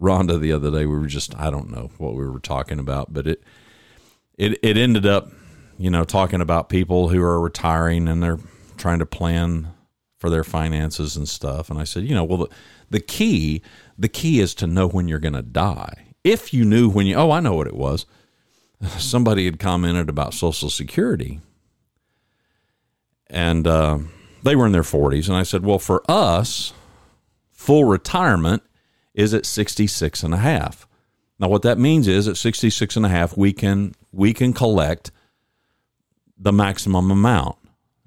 Rhonda 0.00 0.40
the 0.40 0.52
other 0.52 0.70
day. 0.70 0.86
We 0.86 0.98
were 0.98 1.06
just 1.06 1.36
I 1.36 1.50
don't 1.50 1.70
know 1.70 1.90
what 1.98 2.14
we 2.14 2.26
were 2.26 2.40
talking 2.40 2.78
about, 2.78 3.12
but 3.12 3.26
it 3.26 3.42
it 4.36 4.58
it 4.62 4.76
ended 4.76 5.04
up, 5.06 5.30
you 5.78 5.90
know, 5.90 6.04
talking 6.04 6.40
about 6.40 6.68
people 6.68 7.08
who 7.08 7.22
are 7.22 7.40
retiring 7.40 8.08
and 8.08 8.22
they're 8.22 8.40
trying 8.76 8.98
to 8.98 9.06
plan 9.06 9.68
for 10.18 10.28
their 10.28 10.44
finances 10.44 11.16
and 11.16 11.28
stuff. 11.28 11.70
And 11.70 11.78
I 11.78 11.84
said, 11.84 12.04
you 12.04 12.14
know, 12.14 12.24
well 12.24 12.38
the, 12.38 12.48
the 12.90 13.00
key 13.00 13.62
the 13.96 14.08
key 14.08 14.40
is 14.40 14.54
to 14.56 14.66
know 14.66 14.88
when 14.88 15.08
you're 15.08 15.18
going 15.18 15.34
to 15.34 15.42
die. 15.42 16.08
If 16.24 16.52
you 16.52 16.64
knew 16.64 16.90
when 16.90 17.06
you 17.06 17.14
oh, 17.14 17.30
I 17.30 17.40
know 17.40 17.54
what 17.54 17.68
it 17.68 17.76
was. 17.76 18.04
Somebody 18.98 19.44
had 19.44 19.58
commented 19.58 20.08
about 20.08 20.34
Social 20.34 20.70
Security. 20.70 21.40
And 23.30 23.66
uh, 23.66 23.98
they 24.42 24.56
were 24.56 24.66
in 24.66 24.72
their 24.72 24.82
40s. 24.82 25.28
And 25.28 25.36
I 25.36 25.42
said, 25.42 25.64
well, 25.64 25.78
for 25.78 26.02
us, 26.08 26.72
full 27.52 27.84
retirement 27.84 28.62
is 29.14 29.34
at 29.34 29.44
66 29.44 30.22
and 30.22 30.32
a 30.32 30.38
half. 30.38 30.86
Now 31.38 31.48
what 31.48 31.62
that 31.62 31.78
means 31.78 32.08
is 32.08 32.26
at 32.26 32.36
66 32.36 32.96
and 32.96 33.06
a 33.06 33.08
half 33.08 33.36
we 33.36 33.52
can 33.52 33.94
we 34.12 34.32
can 34.32 34.52
collect 34.52 35.10
the 36.38 36.52
maximum 36.52 37.10
amount. 37.10 37.56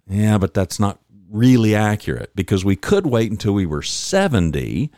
Yeah, 0.08 0.38
but 0.38 0.54
that's 0.54 0.80
not 0.80 1.00
really 1.30 1.76
accurate 1.76 2.36
because 2.36 2.66
we 2.66 2.76
could 2.76 3.06
wait 3.06 3.32
until 3.32 3.54
we 3.54 3.66
were 3.66 3.82
70 3.82 4.92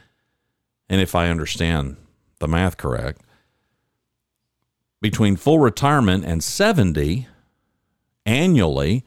and 0.90 1.02
if 1.02 1.14
I 1.14 1.30
understand 1.30 1.98
the 2.40 2.48
math 2.48 2.78
correct 2.78 3.22
between 5.00 5.36
full 5.36 5.60
retirement 5.60 6.26
and 6.26 6.44
70 6.44 7.28
annually 8.26 9.06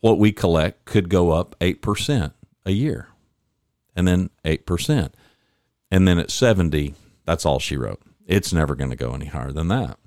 what 0.00 0.18
we 0.18 0.32
collect 0.32 0.86
could 0.86 1.10
go 1.10 1.32
up 1.32 1.54
8% 1.60 2.32
a 2.64 2.70
year 2.70 3.08
and 3.94 4.08
then 4.08 4.30
8% 4.44 5.12
and 5.90 6.08
then 6.08 6.18
at 6.18 6.30
70, 6.30 6.94
that's 7.24 7.46
all 7.46 7.58
she 7.58 7.76
wrote. 7.76 8.02
It's 8.26 8.52
never 8.52 8.74
going 8.74 8.90
to 8.90 8.96
go 8.96 9.12
any 9.12 9.26
higher 9.26 9.52
than 9.52 9.68
that, 9.68 9.98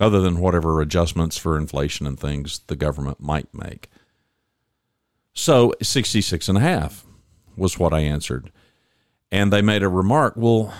other 0.00 0.20
than 0.20 0.40
whatever 0.40 0.80
adjustments 0.80 1.36
for 1.36 1.56
inflation 1.56 2.06
and 2.06 2.18
things 2.18 2.60
the 2.66 2.74
government 2.76 3.20
might 3.20 3.52
make. 3.54 3.88
So 5.34 5.74
66 5.82 6.48
and 6.48 6.58
a 6.58 6.62
half 6.62 7.04
was 7.56 7.78
what 7.78 7.92
I 7.92 8.00
answered. 8.00 8.50
And 9.30 9.52
they 9.52 9.62
made 9.62 9.82
a 9.82 9.88
remark, 9.88 10.34
well, 10.36 10.74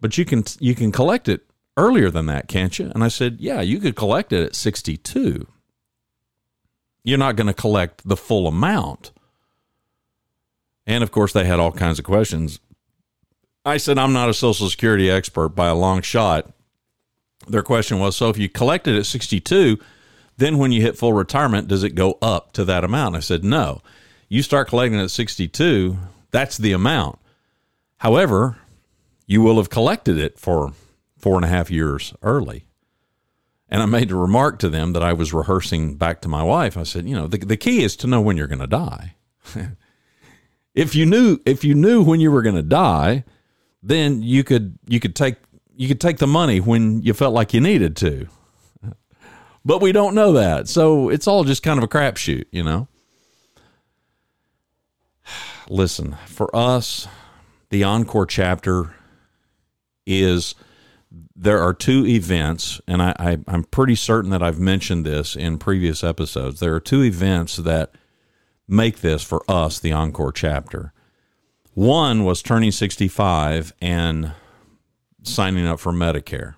but 0.00 0.16
you 0.16 0.24
can 0.24 0.44
you 0.60 0.74
can 0.74 0.92
collect 0.92 1.28
it 1.28 1.42
earlier 1.76 2.10
than 2.10 2.26
that, 2.26 2.46
can't 2.46 2.78
you? 2.78 2.92
And 2.94 3.02
I 3.02 3.08
said, 3.08 3.38
yeah, 3.40 3.60
you 3.62 3.80
could 3.80 3.96
collect 3.96 4.32
it 4.32 4.44
at 4.44 4.54
62. 4.54 5.46
You're 7.02 7.18
not 7.18 7.36
going 7.36 7.46
to 7.46 7.54
collect 7.54 8.06
the 8.06 8.16
full 8.16 8.46
amount. 8.46 9.10
And 10.86 11.02
of 11.02 11.10
course, 11.10 11.32
they 11.32 11.44
had 11.44 11.58
all 11.58 11.72
kinds 11.72 11.98
of 11.98 12.04
questions. 12.04 12.60
I 13.64 13.78
said, 13.78 13.98
I'm 13.98 14.12
not 14.12 14.28
a 14.28 14.34
Social 14.34 14.68
Security 14.68 15.10
expert 15.10 15.50
by 15.50 15.68
a 15.68 15.74
long 15.74 16.02
shot. 16.02 16.52
Their 17.50 17.62
question 17.62 17.98
was 17.98 18.16
so 18.16 18.28
if 18.28 18.38
you 18.38 18.48
collected 18.48 18.96
at 18.96 19.06
62, 19.06 19.78
then 20.36 20.58
when 20.58 20.72
you 20.72 20.80
hit 20.80 20.96
full 20.96 21.12
retirement, 21.12 21.68
does 21.68 21.82
it 21.82 21.94
go 21.94 22.18
up 22.22 22.52
to 22.52 22.64
that 22.64 22.84
amount? 22.84 23.16
I 23.16 23.20
said, 23.20 23.44
no. 23.44 23.82
You 24.28 24.42
start 24.42 24.68
collecting 24.68 25.00
at 25.00 25.10
62, 25.10 25.98
that's 26.30 26.56
the 26.56 26.72
amount. 26.72 27.18
However, 27.98 28.56
you 29.26 29.42
will 29.42 29.56
have 29.56 29.70
collected 29.70 30.16
it 30.18 30.38
for 30.38 30.72
four 31.18 31.36
and 31.36 31.44
a 31.44 31.48
half 31.48 31.70
years 31.70 32.14
early. 32.22 32.64
And 33.68 33.82
I 33.82 33.86
made 33.86 34.10
a 34.10 34.16
remark 34.16 34.58
to 34.60 34.68
them 34.68 34.94
that 34.94 35.02
I 35.02 35.12
was 35.12 35.32
rehearsing 35.32 35.96
back 35.96 36.20
to 36.22 36.28
my 36.28 36.42
wife. 36.42 36.76
I 36.76 36.82
said, 36.82 37.08
you 37.08 37.14
know, 37.14 37.28
the, 37.28 37.38
the 37.38 37.56
key 37.56 37.84
is 37.84 37.94
to 37.96 38.06
know 38.06 38.20
when 38.20 38.36
you're 38.36 38.48
going 38.48 38.58
to 38.58 38.66
die. 38.66 39.14
if 40.74 40.94
you 40.94 41.06
knew 41.06 41.38
if 41.44 41.62
you 41.62 41.74
knew 41.74 42.02
when 42.02 42.20
you 42.20 42.30
were 42.32 42.42
going 42.42 42.56
to 42.56 42.62
die, 42.62 43.24
then 43.82 44.22
you 44.22 44.42
could 44.42 44.78
you 44.88 44.98
could 44.98 45.14
take 45.14 45.36
you 45.76 45.88
could 45.88 46.00
take 46.00 46.18
the 46.18 46.26
money 46.26 46.60
when 46.60 47.02
you 47.02 47.14
felt 47.14 47.34
like 47.34 47.54
you 47.54 47.60
needed 47.60 47.96
to. 47.96 48.28
But 49.64 49.80
we 49.80 49.92
don't 49.92 50.14
know 50.14 50.32
that. 50.32 50.68
So 50.68 51.08
it's 51.10 51.26
all 51.26 51.44
just 51.44 51.62
kind 51.62 51.78
of 51.78 51.84
a 51.84 51.88
crapshoot, 51.88 52.44
you 52.50 52.62
know. 52.62 52.88
Listen, 55.68 56.16
for 56.26 56.54
us, 56.56 57.06
the 57.68 57.84
encore 57.84 58.26
chapter 58.26 58.94
is 60.06 60.54
there 61.34 61.62
are 61.62 61.74
two 61.74 62.06
events, 62.06 62.80
and 62.86 63.02
I, 63.02 63.14
I, 63.18 63.38
I'm 63.48 63.64
pretty 63.64 63.94
certain 63.94 64.30
that 64.30 64.42
I've 64.42 64.58
mentioned 64.58 65.04
this 65.06 65.36
in 65.36 65.58
previous 65.58 66.04
episodes. 66.04 66.60
There 66.60 66.74
are 66.74 66.80
two 66.80 67.02
events 67.02 67.56
that 67.56 67.94
make 68.68 69.00
this 69.00 69.22
for 69.22 69.42
us 69.48 69.78
the 69.78 69.92
encore 69.92 70.32
chapter. 70.32 70.92
One 71.74 72.24
was 72.24 72.42
turning 72.42 72.72
65 72.72 73.72
and 73.80 74.32
signing 75.22 75.66
up 75.66 75.80
for 75.80 75.92
Medicare, 75.92 76.54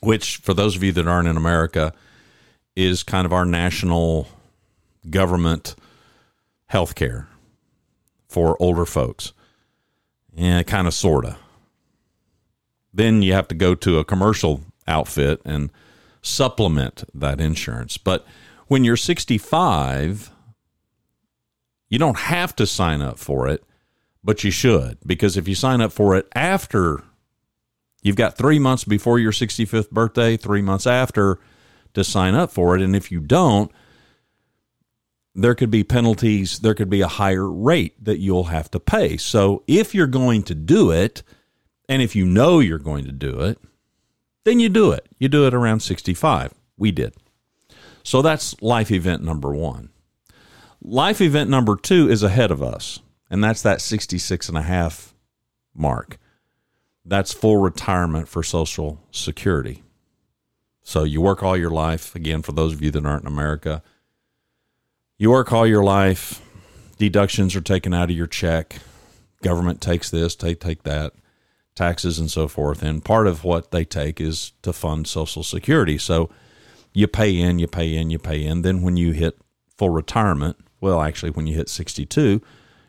which, 0.00 0.38
for 0.38 0.54
those 0.54 0.76
of 0.76 0.82
you 0.82 0.92
that 0.92 1.06
aren't 1.06 1.28
in 1.28 1.36
America, 1.36 1.92
is 2.76 3.02
kind 3.02 3.26
of 3.26 3.32
our 3.32 3.44
national 3.44 4.28
government 5.08 5.74
health 6.66 6.94
care 6.94 7.28
for 8.28 8.56
older 8.60 8.86
folks. 8.86 9.32
Yeah, 10.34 10.62
kind 10.62 10.86
of, 10.86 10.94
sort 10.94 11.24
of. 11.24 11.36
Then 12.92 13.22
you 13.22 13.32
have 13.32 13.48
to 13.48 13.54
go 13.54 13.74
to 13.74 13.98
a 13.98 14.04
commercial 14.04 14.62
outfit 14.86 15.40
and 15.44 15.70
supplement 16.22 17.04
that 17.14 17.40
insurance. 17.40 17.98
But 17.98 18.26
when 18.66 18.84
you're 18.84 18.96
65, 18.96 20.30
you 21.88 21.98
don't 21.98 22.18
have 22.18 22.54
to 22.56 22.66
sign 22.66 23.02
up 23.02 23.18
for 23.18 23.48
it, 23.48 23.64
but 24.22 24.44
you 24.44 24.50
should 24.50 24.98
because 25.04 25.36
if 25.36 25.48
you 25.48 25.54
sign 25.54 25.80
up 25.80 25.92
for 25.92 26.14
it 26.14 26.28
after 26.34 27.02
you've 28.02 28.16
got 28.16 28.36
3 28.36 28.58
months 28.58 28.84
before 28.84 29.18
your 29.18 29.32
65th 29.32 29.90
birthday, 29.90 30.36
3 30.36 30.62
months 30.62 30.86
after 30.86 31.38
to 31.94 32.04
sign 32.04 32.34
up 32.34 32.50
for 32.50 32.76
it 32.76 32.82
and 32.82 32.94
if 32.94 33.10
you 33.10 33.20
don't 33.20 33.72
there 35.34 35.54
could 35.54 35.70
be 35.70 35.84
penalties, 35.84 36.58
there 36.58 36.74
could 36.74 36.90
be 36.90 37.00
a 37.00 37.08
higher 37.08 37.48
rate 37.48 38.02
that 38.04 38.18
you'll 38.18 38.44
have 38.44 38.70
to 38.72 38.80
pay. 38.80 39.16
So 39.16 39.62
if 39.66 39.94
you're 39.94 40.06
going 40.06 40.42
to 40.44 40.54
do 40.54 40.90
it 40.90 41.22
and 41.88 42.02
if 42.02 42.16
you 42.16 42.26
know 42.26 42.58
you're 42.58 42.78
going 42.78 43.04
to 43.04 43.12
do 43.12 43.40
it, 43.40 43.58
then 44.44 44.60
you 44.60 44.68
do 44.68 44.92
it. 44.92 45.08
You 45.18 45.28
do 45.28 45.46
it 45.46 45.54
around 45.54 45.80
65. 45.80 46.54
We 46.76 46.90
did. 46.90 47.14
So 48.02 48.22
that's 48.22 48.60
life 48.62 48.90
event 48.90 49.22
number 49.22 49.52
1. 49.52 49.90
Life 50.82 51.20
event 51.20 51.50
number 51.50 51.76
2 51.76 52.10
is 52.10 52.22
ahead 52.22 52.50
of 52.50 52.62
us, 52.62 53.00
and 53.28 53.44
that's 53.44 53.62
that 53.62 53.80
66 53.80 54.48
and 54.48 54.56
a 54.56 54.62
half 54.62 55.14
mark. 55.74 56.18
That's 57.04 57.32
full 57.32 57.56
retirement 57.56 58.28
for 58.28 58.42
Social 58.42 59.02
Security. 59.10 59.82
So 60.82 61.04
you 61.04 61.20
work 61.20 61.42
all 61.42 61.56
your 61.56 61.70
life. 61.70 62.14
Again, 62.14 62.42
for 62.42 62.52
those 62.52 62.72
of 62.72 62.82
you 62.82 62.90
that 62.90 63.06
aren't 63.06 63.22
in 63.22 63.28
America, 63.28 63.82
you 65.18 65.30
work 65.30 65.52
all 65.52 65.66
your 65.66 65.84
life, 65.84 66.40
deductions 66.98 67.54
are 67.54 67.60
taken 67.60 67.92
out 67.92 68.10
of 68.10 68.16
your 68.16 68.26
check, 68.26 68.76
government 69.42 69.80
takes 69.80 70.10
this, 70.10 70.34
take 70.34 70.60
take 70.60 70.82
that, 70.84 71.12
taxes 71.74 72.18
and 72.18 72.30
so 72.30 72.48
forth, 72.48 72.82
and 72.82 73.04
part 73.04 73.26
of 73.26 73.44
what 73.44 73.70
they 73.70 73.84
take 73.84 74.20
is 74.20 74.52
to 74.62 74.72
fund 74.72 75.06
Social 75.06 75.42
Security. 75.42 75.98
So 75.98 76.30
you 76.92 77.06
pay 77.06 77.38
in, 77.38 77.58
you 77.58 77.66
pay 77.66 77.94
in, 77.94 78.10
you 78.10 78.18
pay 78.18 78.44
in. 78.44 78.62
Then 78.62 78.82
when 78.82 78.96
you 78.96 79.12
hit 79.12 79.38
full 79.76 79.90
retirement, 79.90 80.56
well, 80.80 81.00
actually, 81.00 81.30
when 81.30 81.46
you 81.46 81.54
hit 81.54 81.68
62, 81.68 82.40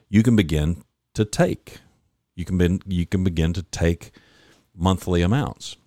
you 0.09 0.23
can 0.23 0.35
begin 0.35 0.83
to 1.13 1.25
take. 1.25 1.79
You 2.41 2.45
can 2.45 2.57
be, 2.57 2.79
you 2.88 3.05
can 3.05 3.24
begin 3.24 3.53
to 3.53 3.63
take 3.63 4.12
monthly 4.75 5.21
amounts 5.21 5.77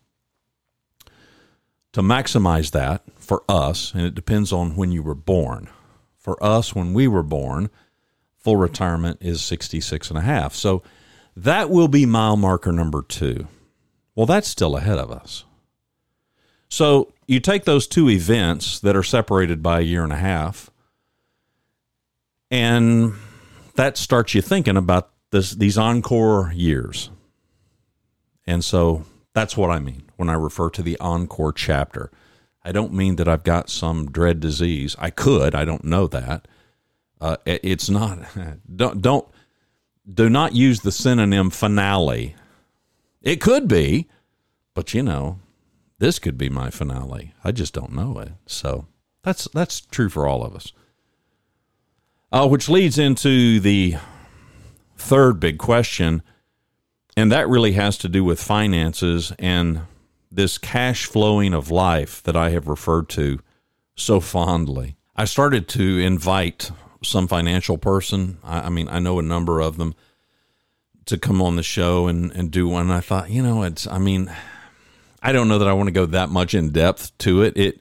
to 1.94 2.02
maximize 2.02 2.72
that 2.72 3.02
for 3.16 3.44
us, 3.48 3.94
and 3.94 4.02
it 4.02 4.16
depends 4.16 4.52
on 4.52 4.74
when 4.74 4.90
you 4.90 5.00
were 5.00 5.14
born. 5.14 5.70
For 6.18 6.42
us, 6.42 6.74
when 6.74 6.92
we 6.92 7.06
were 7.06 7.22
born, 7.22 7.70
full 8.36 8.56
retirement 8.56 9.18
is 9.20 9.40
66 9.42 10.10
and 10.10 10.18
a 10.18 10.22
half. 10.22 10.56
So 10.56 10.82
that 11.36 11.70
will 11.70 11.86
be 11.86 12.04
mile 12.04 12.36
marker 12.36 12.72
number 12.72 13.00
two. 13.00 13.46
Well, 14.16 14.26
that's 14.26 14.48
still 14.48 14.76
ahead 14.76 14.98
of 14.98 15.12
us. 15.12 15.44
So 16.68 17.12
you 17.28 17.38
take 17.38 17.64
those 17.64 17.86
two 17.86 18.10
events 18.10 18.80
that 18.80 18.96
are 18.96 19.04
separated 19.04 19.62
by 19.62 19.78
a 19.78 19.84
year 19.84 20.02
and 20.02 20.12
a 20.12 20.16
half, 20.16 20.70
and 22.50 23.12
that 23.76 23.96
starts 23.96 24.34
you 24.34 24.42
thinking 24.42 24.76
about 24.76 25.10
this, 25.34 25.50
these 25.50 25.76
encore 25.76 26.52
years. 26.54 27.10
And 28.46 28.64
so 28.64 29.04
that's 29.32 29.56
what 29.56 29.70
I 29.70 29.80
mean 29.80 30.04
when 30.16 30.28
I 30.28 30.34
refer 30.34 30.70
to 30.70 30.82
the 30.82 30.96
encore 31.00 31.52
chapter. 31.52 32.12
I 32.62 32.70
don't 32.70 32.92
mean 32.92 33.16
that 33.16 33.26
I've 33.26 33.42
got 33.42 33.68
some 33.68 34.10
dread 34.10 34.38
disease. 34.38 34.94
I 34.96 35.10
could. 35.10 35.54
I 35.54 35.64
don't 35.64 35.84
know 35.84 36.06
that. 36.06 36.46
Uh, 37.20 37.36
it's 37.44 37.90
not. 37.90 38.18
Don't 38.76 39.00
don't 39.00 39.26
do 40.12 40.28
not 40.28 40.54
use 40.54 40.80
the 40.80 40.92
synonym 40.92 41.48
finale. 41.48 42.34
It 43.22 43.40
could 43.40 43.66
be, 43.66 44.08
but 44.74 44.92
you 44.92 45.02
know, 45.02 45.38
this 45.98 46.18
could 46.18 46.36
be 46.36 46.50
my 46.50 46.68
finale. 46.68 47.32
I 47.42 47.52
just 47.52 47.72
don't 47.72 47.92
know 47.92 48.18
it. 48.18 48.32
So 48.44 48.86
that's 49.22 49.48
that's 49.54 49.80
true 49.80 50.10
for 50.10 50.26
all 50.26 50.44
of 50.44 50.54
us. 50.54 50.72
Uh, 52.30 52.46
which 52.46 52.68
leads 52.68 52.98
into 52.98 53.60
the 53.60 53.96
third 55.04 55.38
big 55.38 55.58
question, 55.58 56.22
and 57.16 57.30
that 57.30 57.48
really 57.48 57.72
has 57.72 57.98
to 57.98 58.08
do 58.08 58.24
with 58.24 58.42
finances 58.42 59.32
and 59.38 59.82
this 60.32 60.58
cash 60.58 61.06
flowing 61.06 61.54
of 61.54 61.70
life 61.70 62.22
that 62.24 62.34
I 62.34 62.50
have 62.50 62.66
referred 62.66 63.08
to 63.10 63.38
so 63.94 64.18
fondly. 64.18 64.96
I 65.14 65.26
started 65.26 65.68
to 65.68 65.98
invite 66.00 66.70
some 67.02 67.28
financial 67.28 67.78
person. 67.78 68.38
I, 68.42 68.60
I, 68.60 68.68
mean, 68.70 68.88
I 68.88 68.98
know 68.98 69.18
a 69.18 69.22
number 69.22 69.60
of 69.60 69.76
them 69.76 69.94
to 71.04 71.18
come 71.18 71.40
on 71.42 71.56
the 71.56 71.62
show 71.62 72.08
and, 72.08 72.32
and 72.32 72.50
do 72.50 72.66
one. 72.66 72.90
I 72.90 73.00
thought, 73.00 73.30
you 73.30 73.42
know, 73.42 73.62
it's, 73.62 73.86
I 73.86 73.98
mean, 73.98 74.34
I 75.22 75.32
don't 75.32 75.48
know 75.48 75.58
that 75.58 75.68
I 75.68 75.74
want 75.74 75.88
to 75.88 75.92
go 75.92 76.06
that 76.06 76.30
much 76.30 76.54
in 76.54 76.70
depth 76.70 77.16
to 77.18 77.42
it. 77.42 77.56
It, 77.56 77.80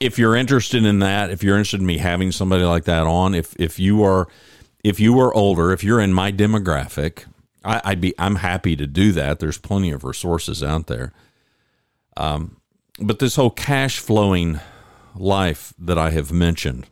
if 0.00 0.18
you're 0.18 0.34
interested 0.34 0.84
in 0.84 0.98
that, 0.98 1.30
if 1.30 1.42
you're 1.42 1.56
interested 1.56 1.80
in 1.80 1.86
me 1.86 1.98
having 1.98 2.32
somebody 2.32 2.64
like 2.64 2.84
that 2.84 3.06
on, 3.06 3.34
if, 3.34 3.54
if 3.56 3.78
you 3.78 4.02
are, 4.02 4.26
if 4.82 5.00
you 5.00 5.18
are 5.20 5.32
older, 5.34 5.72
if 5.72 5.84
you're 5.84 6.00
in 6.00 6.12
my 6.12 6.32
demographic, 6.32 7.24
I, 7.64 7.80
I'd 7.84 8.00
be, 8.00 8.14
I'm 8.18 8.36
happy 8.36 8.76
to 8.76 8.86
do 8.86 9.12
that. 9.12 9.38
There's 9.38 9.58
plenty 9.58 9.90
of 9.90 10.04
resources 10.04 10.62
out 10.62 10.86
there. 10.86 11.12
Um, 12.16 12.56
but 12.98 13.18
this 13.18 13.36
whole 13.36 13.50
cash 13.50 13.98
flowing 13.98 14.60
life 15.14 15.74
that 15.78 15.98
I 15.98 16.10
have 16.10 16.32
mentioned. 16.32 16.86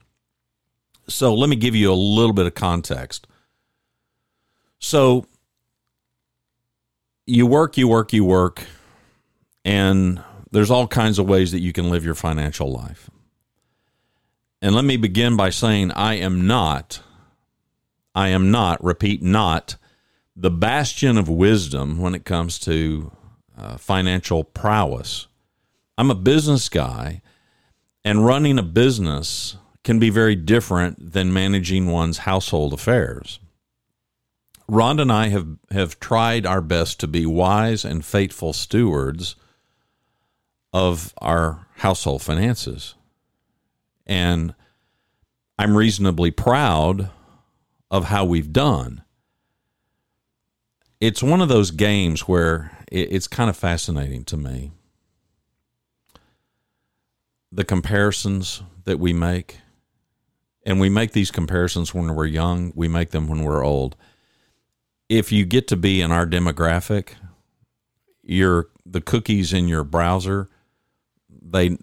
So 1.09 1.35
let 1.35 1.49
me 1.49 1.57
give 1.57 1.75
you 1.75 1.93
a 1.93 1.95
little 1.95 2.33
bit 2.33 2.47
of 2.47 2.55
context. 2.55 3.27
So 4.79 5.27
you 7.27 7.47
work, 7.47 7.77
you 7.77 7.89
work, 7.89 8.13
you 8.13 8.25
work, 8.25 8.65
and 9.65 10.23
there's 10.51 10.71
all 10.71 10.87
kinds 10.87 11.19
of 11.19 11.29
ways 11.29 11.53
that 11.53 11.61
you 11.61 11.73
can 11.73 11.91
live 11.91 12.05
your 12.05 12.15
financial 12.15 12.71
life. 12.71 13.11
And 14.61 14.75
let 14.75 14.85
me 14.85 14.97
begin 14.97 15.37
by 15.37 15.51
saying 15.51 15.93
I 15.93 16.15
am 16.15 16.47
not, 16.47 17.01
I 18.15 18.29
am 18.29 18.51
not, 18.51 18.83
repeat, 18.83 19.23
not 19.23 19.77
the 20.35 20.51
bastion 20.51 21.19
of 21.19 21.29
wisdom 21.29 21.99
when 21.99 22.15
it 22.15 22.25
comes 22.25 22.59
to 22.61 23.13
uh, 23.57 23.77
financial 23.77 24.45
prowess. 24.45 25.27
I'm 25.97 26.11
a 26.11 26.15
business 26.15 26.69
guy, 26.69 27.23
and 28.05 28.25
running 28.25 28.59
a 28.59 28.63
business 28.63 29.57
can 29.83 29.99
be 29.99 30.11
very 30.11 30.37
different 30.37 31.13
than 31.13 31.33
managing 31.33 31.89
one's 31.89 32.19
household 32.19 32.73
affairs. 32.73 33.41
Rhonda 34.71 35.03
and 35.03 35.13
I 35.13 35.29
have, 35.29 35.49
have 35.71 35.99
tried 35.99 36.45
our 36.45 36.61
best 36.61 37.01
to 37.01 37.07
be 37.07 37.25
wise 37.25 37.85
and 37.85 38.05
faithful 38.05 38.53
stewards 38.53 39.35
of 40.73 41.15
our 41.19 41.67
household 41.77 42.23
finances. 42.23 42.95
And 44.07 44.55
I'm 45.59 45.77
reasonably 45.77 46.31
proud 46.31 47.11
of 47.91 48.07
how 48.07 48.25
we've 48.25 48.53
done. 48.53 49.03
It's 51.01 51.23
one 51.23 51.41
of 51.41 51.49
those 51.49 51.71
games 51.71 52.23
where 52.23 52.77
it's 52.91 53.29
kind 53.29 53.49
of 53.49 53.57
fascinating 53.57 54.25
to 54.25 54.37
me. 54.37 54.73
The 57.53 57.65
comparisons 57.65 58.63
that 58.85 58.99
we 58.99 59.13
make, 59.13 59.59
and 60.67 60.81
we 60.81 60.89
make 60.89 61.13
these 61.13 61.31
comparisons 61.31 61.95
when 61.95 62.15
we're 62.15 62.27
young, 62.27 62.73
we 62.75 62.89
make 62.89 63.11
them 63.11 63.29
when 63.29 63.43
we're 63.43 63.65
old. 63.65 63.97
If 65.09 65.33
you 65.33 65.47
get 65.47 65.69
to 65.69 65.77
be 65.77 66.03
in 66.03 66.13
our 66.13 66.27
demographic, 66.27 67.11
your 68.23 68.69
the 68.85 69.01
cookies 69.01 69.53
in 69.53 69.69
your 69.69 69.85
browser, 69.85 70.51
they 71.31 71.79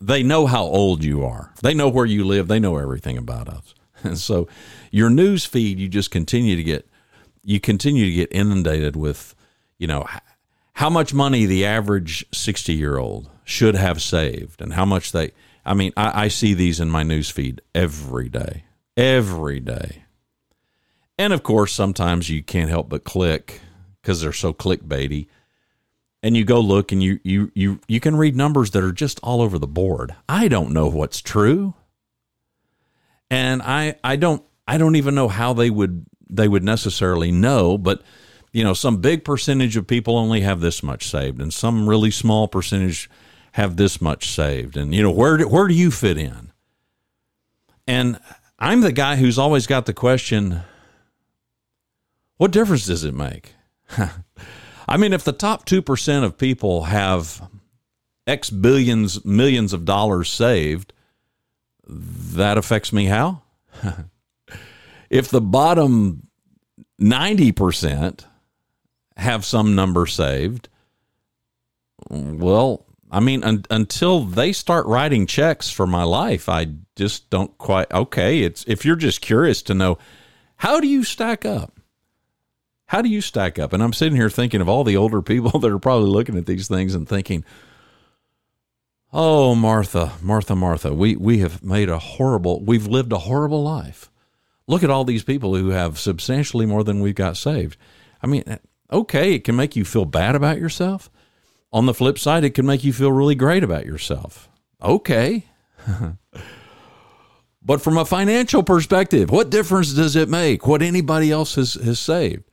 they 0.00 0.22
know 0.22 0.46
how 0.46 0.62
old 0.62 1.04
you 1.04 1.24
are. 1.24 1.52
They 1.62 1.74
know 1.74 1.88
where 1.88 2.06
you 2.06 2.24
live. 2.24 2.48
They 2.48 2.60
know 2.60 2.76
everything 2.76 3.18
about 3.18 3.48
us. 3.48 3.74
And 4.04 4.18
so 4.18 4.48
your 4.90 5.10
news 5.10 5.44
feed, 5.44 5.78
you 5.78 5.88
just 5.88 6.10
continue 6.10 6.56
to 6.56 6.62
get 6.62 6.88
you 7.42 7.58
continue 7.60 8.04
to 8.04 8.12
get 8.12 8.28
inundated 8.30 8.94
with 8.94 9.34
you 9.78 9.86
know, 9.86 10.06
how 10.74 10.90
much 10.90 11.14
money 11.14 11.46
the 11.46 11.64
average 11.64 12.26
60 12.32 12.74
year 12.74 12.98
old 12.98 13.30
should 13.44 13.74
have 13.74 14.02
saved 14.02 14.60
and 14.60 14.74
how 14.74 14.84
much 14.84 15.12
they, 15.12 15.32
I 15.64 15.74
mean, 15.74 15.92
I, 15.96 16.24
I 16.24 16.28
see 16.28 16.54
these 16.54 16.80
in 16.80 16.90
my 16.90 17.02
news 17.02 17.30
feed 17.30 17.62
every 17.74 18.28
day, 18.28 18.64
every 18.96 19.60
day. 19.60 20.04
And 21.16 21.32
of 21.32 21.42
course, 21.42 21.72
sometimes 21.72 22.28
you 22.28 22.42
can't 22.42 22.70
help 22.70 22.88
but 22.88 23.04
click 23.04 23.60
because 24.02 24.20
they're 24.20 24.32
so 24.32 24.52
clickbaity. 24.52 25.28
And 26.22 26.36
you 26.36 26.44
go 26.44 26.60
look 26.60 26.90
and 26.90 27.00
you, 27.00 27.20
you, 27.22 27.52
you, 27.54 27.80
you 27.86 28.00
can 28.00 28.16
read 28.16 28.34
numbers 28.34 28.72
that 28.72 28.82
are 28.82 28.92
just 28.92 29.20
all 29.22 29.40
over 29.40 29.58
the 29.58 29.68
board. 29.68 30.16
I 30.28 30.48
don't 30.48 30.72
know 30.72 30.88
what's 30.88 31.20
true. 31.20 31.74
And 33.30 33.62
I, 33.62 33.96
I 34.02 34.16
don't, 34.16 34.42
I 34.66 34.78
don't 34.78 34.96
even 34.96 35.14
know 35.14 35.28
how 35.28 35.52
they 35.52 35.70
would, 35.70 36.06
they 36.30 36.48
would 36.48 36.64
necessarily 36.64 37.30
know, 37.30 37.78
but 37.78 38.02
you 38.52 38.64
know, 38.64 38.74
some 38.74 38.98
big 38.98 39.24
percentage 39.24 39.76
of 39.76 39.86
people 39.86 40.16
only 40.16 40.40
have 40.40 40.60
this 40.60 40.82
much 40.82 41.08
saved, 41.08 41.40
and 41.40 41.52
some 41.52 41.88
really 41.88 42.10
small 42.10 42.48
percentage 42.48 43.10
have 43.52 43.76
this 43.76 44.00
much 44.00 44.30
saved. 44.30 44.76
And 44.76 44.94
you 44.94 45.02
know, 45.02 45.10
where 45.10 45.36
do, 45.36 45.48
where 45.48 45.68
do 45.68 45.74
you 45.74 45.90
fit 45.90 46.16
in? 46.16 46.52
And 47.86 48.18
I'm 48.58 48.80
the 48.80 48.92
guy 48.92 49.16
who's 49.16 49.38
always 49.38 49.66
got 49.66 49.86
the 49.86 49.94
question 49.94 50.62
what 52.38 52.52
difference 52.52 52.86
does 52.86 53.04
it 53.04 53.14
make? 53.14 53.54
I 54.88 54.96
mean, 54.96 55.12
if 55.12 55.24
the 55.24 55.32
top 55.32 55.66
2% 55.66 56.24
of 56.24 56.38
people 56.38 56.84
have 56.84 57.48
X 58.26 58.48
billions, 58.48 59.24
millions 59.24 59.72
of 59.72 59.84
dollars 59.84 60.30
saved, 60.30 60.92
that 61.88 62.58
affects 62.58 62.92
me 62.92 63.06
how? 63.06 63.42
if 65.10 65.28
the 65.28 65.40
bottom 65.40 66.28
90% 67.00 68.24
have 69.16 69.44
some 69.44 69.74
number 69.74 70.06
saved, 70.06 70.68
well, 72.10 72.86
I 73.10 73.20
mean, 73.20 73.42
un- 73.42 73.64
until 73.70 74.20
they 74.20 74.52
start 74.52 74.86
writing 74.86 75.26
checks 75.26 75.70
for 75.70 75.86
my 75.86 76.02
life, 76.02 76.48
I 76.48 76.68
just 76.96 77.30
don't 77.30 77.56
quite. 77.58 77.90
Okay, 77.90 78.42
it's 78.42 78.64
if 78.66 78.84
you're 78.84 78.96
just 78.96 79.20
curious 79.20 79.62
to 79.62 79.74
know, 79.74 79.98
how 80.56 80.80
do 80.80 80.86
you 80.86 81.04
stack 81.04 81.44
up? 81.44 81.80
How 82.86 83.02
do 83.02 83.08
you 83.08 83.20
stack 83.20 83.58
up? 83.58 83.72
And 83.72 83.82
I'm 83.82 83.92
sitting 83.92 84.16
here 84.16 84.30
thinking 84.30 84.60
of 84.60 84.68
all 84.68 84.84
the 84.84 84.96
older 84.96 85.22
people 85.22 85.58
that 85.60 85.70
are 85.70 85.78
probably 85.78 86.10
looking 86.10 86.36
at 86.36 86.46
these 86.46 86.68
things 86.68 86.94
and 86.94 87.08
thinking, 87.08 87.44
"Oh, 89.12 89.54
Martha, 89.54 90.12
Martha, 90.22 90.54
Martha, 90.54 90.92
we 90.92 91.16
we 91.16 91.38
have 91.38 91.62
made 91.62 91.88
a 91.88 91.98
horrible. 91.98 92.62
We've 92.64 92.86
lived 92.86 93.12
a 93.12 93.18
horrible 93.18 93.62
life. 93.62 94.10
Look 94.66 94.82
at 94.82 94.90
all 94.90 95.04
these 95.04 95.24
people 95.24 95.54
who 95.54 95.70
have 95.70 95.98
substantially 95.98 96.66
more 96.66 96.84
than 96.84 97.00
we've 97.00 97.14
got 97.14 97.36
saved. 97.36 97.76
I 98.22 98.26
mean, 98.26 98.44
okay, 98.92 99.34
it 99.34 99.44
can 99.44 99.56
make 99.56 99.76
you 99.76 99.84
feel 99.84 100.04
bad 100.04 100.34
about 100.34 100.58
yourself." 100.58 101.10
On 101.72 101.84
the 101.84 101.94
flip 101.94 102.18
side, 102.18 102.44
it 102.44 102.54
can 102.54 102.64
make 102.64 102.82
you 102.82 102.92
feel 102.92 103.12
really 103.12 103.34
great 103.34 103.62
about 103.62 103.84
yourself. 103.84 104.48
Okay. 104.82 105.44
but 107.62 107.82
from 107.82 107.98
a 107.98 108.06
financial 108.06 108.62
perspective, 108.62 109.30
what 109.30 109.50
difference 109.50 109.92
does 109.92 110.16
it 110.16 110.30
make 110.30 110.66
what 110.66 110.80
anybody 110.80 111.30
else 111.30 111.56
has, 111.56 111.74
has 111.74 111.98
saved? 111.98 112.44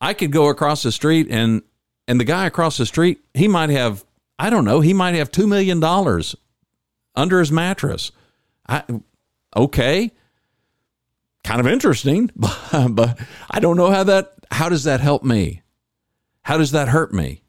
I 0.00 0.14
could 0.14 0.32
go 0.32 0.48
across 0.48 0.82
the 0.82 0.92
street 0.92 1.28
and 1.30 1.62
and 2.08 2.20
the 2.20 2.24
guy 2.24 2.46
across 2.46 2.76
the 2.76 2.86
street, 2.86 3.18
he 3.34 3.48
might 3.48 3.70
have, 3.70 4.04
I 4.38 4.50
don't 4.50 4.64
know, 4.64 4.80
he 4.80 4.92
might 4.92 5.14
have 5.14 5.30
two 5.30 5.46
million 5.46 5.80
dollars 5.80 6.36
under 7.14 7.38
his 7.38 7.50
mattress. 7.50 8.12
I 8.68 8.82
okay. 9.56 10.12
Kind 11.44 11.60
of 11.60 11.66
interesting, 11.66 12.30
but, 12.36 12.88
but 12.90 13.18
I 13.50 13.60
don't 13.60 13.76
know 13.76 13.90
how 13.90 14.04
that 14.04 14.32
how 14.50 14.68
does 14.68 14.84
that 14.84 15.00
help 15.00 15.22
me? 15.22 15.62
How 16.42 16.58
does 16.58 16.72
that 16.72 16.88
hurt 16.88 17.12
me? 17.12 17.42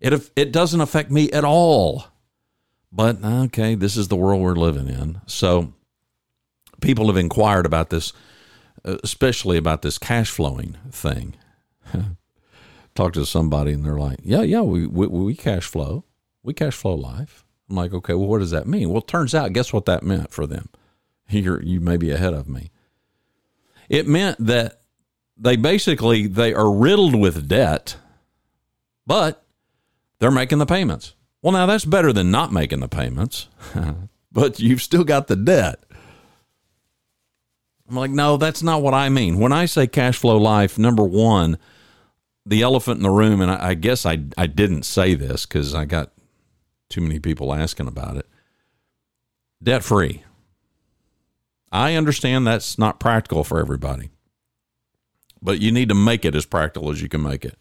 It 0.00 0.30
it 0.36 0.52
doesn't 0.52 0.80
affect 0.80 1.10
me 1.10 1.30
at 1.32 1.44
all. 1.44 2.04
But 2.90 3.22
okay, 3.22 3.74
this 3.74 3.96
is 3.96 4.08
the 4.08 4.16
world 4.16 4.40
we're 4.40 4.54
living 4.54 4.88
in. 4.88 5.20
So 5.26 5.74
people 6.80 7.06
have 7.08 7.16
inquired 7.16 7.66
about 7.66 7.90
this, 7.90 8.12
especially 8.84 9.58
about 9.58 9.82
this 9.82 9.98
cash 9.98 10.30
flowing 10.30 10.76
thing. 10.90 11.34
Talk 12.94 13.12
to 13.12 13.26
somebody 13.26 13.72
and 13.72 13.84
they're 13.84 13.98
like, 13.98 14.20
"Yeah, 14.22 14.42
yeah, 14.42 14.62
we, 14.62 14.86
we 14.86 15.06
we 15.06 15.34
cash 15.34 15.64
flow, 15.64 16.04
we 16.48 16.54
cash 16.54 16.74
flow 16.74 16.94
life." 16.94 17.44
I'm 17.70 17.76
like, 17.76 17.92
"Okay, 17.92 18.14
well, 18.14 18.26
what 18.26 18.38
does 18.38 18.50
that 18.50 18.66
mean?" 18.66 18.90
Well, 18.90 19.02
turns 19.02 19.34
out, 19.34 19.52
guess 19.52 19.72
what 19.72 19.84
that 19.86 20.02
meant 20.02 20.32
for 20.32 20.46
them? 20.46 20.68
You're 21.28 21.62
you 21.62 21.80
may 21.80 21.96
be 21.96 22.10
ahead 22.10 22.34
of 22.34 22.48
me. 22.48 22.70
It 23.88 24.06
meant 24.06 24.44
that 24.44 24.80
they 25.36 25.56
basically 25.56 26.26
they 26.26 26.52
are 26.52 26.70
riddled 26.70 27.14
with 27.14 27.48
debt, 27.48 27.96
but 29.06 29.44
they're 30.18 30.30
making 30.30 30.58
the 30.58 30.66
payments. 30.66 31.14
Well, 31.42 31.52
now 31.52 31.66
that's 31.66 31.84
better 31.84 32.12
than 32.12 32.30
not 32.30 32.52
making 32.52 32.80
the 32.80 32.88
payments, 32.88 33.48
but 34.32 34.58
you've 34.58 34.82
still 34.82 35.04
got 35.04 35.28
the 35.28 35.36
debt. 35.36 35.84
I'm 37.88 37.96
like, 37.96 38.10
no, 38.10 38.36
that's 38.36 38.62
not 38.62 38.82
what 38.82 38.92
I 38.92 39.08
mean. 39.08 39.38
When 39.38 39.52
I 39.52 39.64
say 39.64 39.86
cash 39.86 40.18
flow 40.18 40.36
life, 40.36 40.78
number 40.78 41.04
one, 41.04 41.58
the 42.44 42.62
elephant 42.62 42.98
in 42.98 43.02
the 43.02 43.10
room, 43.10 43.40
and 43.40 43.50
I, 43.50 43.68
I 43.68 43.74
guess 43.74 44.04
I, 44.04 44.18
I 44.36 44.46
didn't 44.46 44.82
say 44.82 45.14
this 45.14 45.46
because 45.46 45.74
I 45.74 45.84
got 45.86 46.10
too 46.88 47.00
many 47.00 47.18
people 47.18 47.54
asking 47.54 47.88
about 47.88 48.16
it 48.16 48.26
debt 49.62 49.82
free. 49.82 50.22
I 51.70 51.94
understand 51.94 52.46
that's 52.46 52.78
not 52.78 53.00
practical 53.00 53.44
for 53.44 53.60
everybody, 53.60 54.10
but 55.42 55.60
you 55.60 55.70
need 55.70 55.90
to 55.90 55.94
make 55.94 56.24
it 56.24 56.34
as 56.34 56.46
practical 56.46 56.90
as 56.90 57.02
you 57.02 57.08
can 57.08 57.22
make 57.22 57.44
it. 57.44 57.58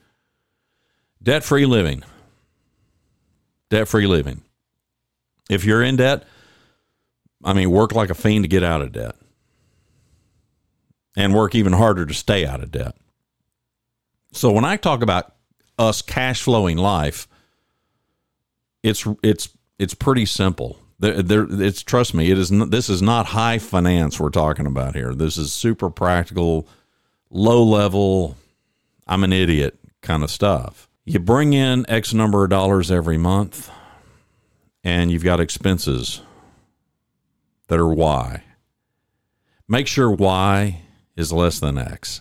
Debt 1.22 1.44
free 1.44 1.66
living 1.66 2.04
debt 3.70 3.88
free 3.88 4.08
living. 4.08 4.42
If 5.50 5.64
you're 5.66 5.84
in 5.84 5.98
debt, 5.98 6.26
I 7.44 7.54
mean, 7.54 7.72
work 7.72 7.94
like 7.94 8.10
a 8.10 8.16
fiend 8.16 8.44
to 8.44 8.50
get 8.50 8.64
out 8.64 8.82
of 8.82 8.92
debt 8.92 9.16
and 11.16 11.34
work 11.34 11.56
even 11.56 11.74
harder 11.74 12.06
to 12.06 12.14
stay 12.14 12.46
out 12.46 12.62
of 12.62 12.72
debt. 12.72 12.96
So 14.34 14.52
when 14.52 14.66
I 14.66 14.78
talk 14.78 15.02
about 15.02 15.34
us 15.80 16.02
cash 16.02 16.42
flowing 16.42 16.78
life, 16.78 17.28
it's 18.88 19.08
it's 19.24 19.50
it's 19.80 19.94
pretty 19.94 20.26
simple. 20.26 20.80
There, 21.00 21.46
it's 21.50 21.84
trust 21.84 22.14
me, 22.14 22.32
it 22.32 22.38
is. 22.38 22.50
This 22.50 22.90
is 22.90 23.02
not 23.02 23.28
high 23.28 23.60
finance 23.60 24.20
we're 24.20 24.30
talking 24.30 24.66
about 24.66 24.96
here. 24.96 25.14
This 25.14 25.38
is 25.38 25.54
super 25.54 25.90
practical, 25.90 26.68
low 27.30 27.64
level. 27.64 28.36
I'm 29.06 29.24
an 29.24 29.32
idiot 29.32 29.78
kind 30.02 30.24
of 30.24 30.32
stuff 30.32 30.88
you 31.08 31.20
bring 31.20 31.54
in 31.54 31.90
X 31.90 32.14
number 32.14 32.44
of 32.44 32.50
dollars 32.50 32.92
every 32.92 33.18
month, 33.18 33.72
and 34.84 35.10
you've 35.10 35.24
got 35.24 35.40
expenses 35.40 36.22
that 37.70 37.80
are 37.80 37.88
Y. 37.88 38.44
Make 39.70 39.88
sure 39.88 40.12
Y 40.12 40.82
is 41.16 41.32
less 41.32 41.62
than 41.62 41.78
X. 41.78 42.20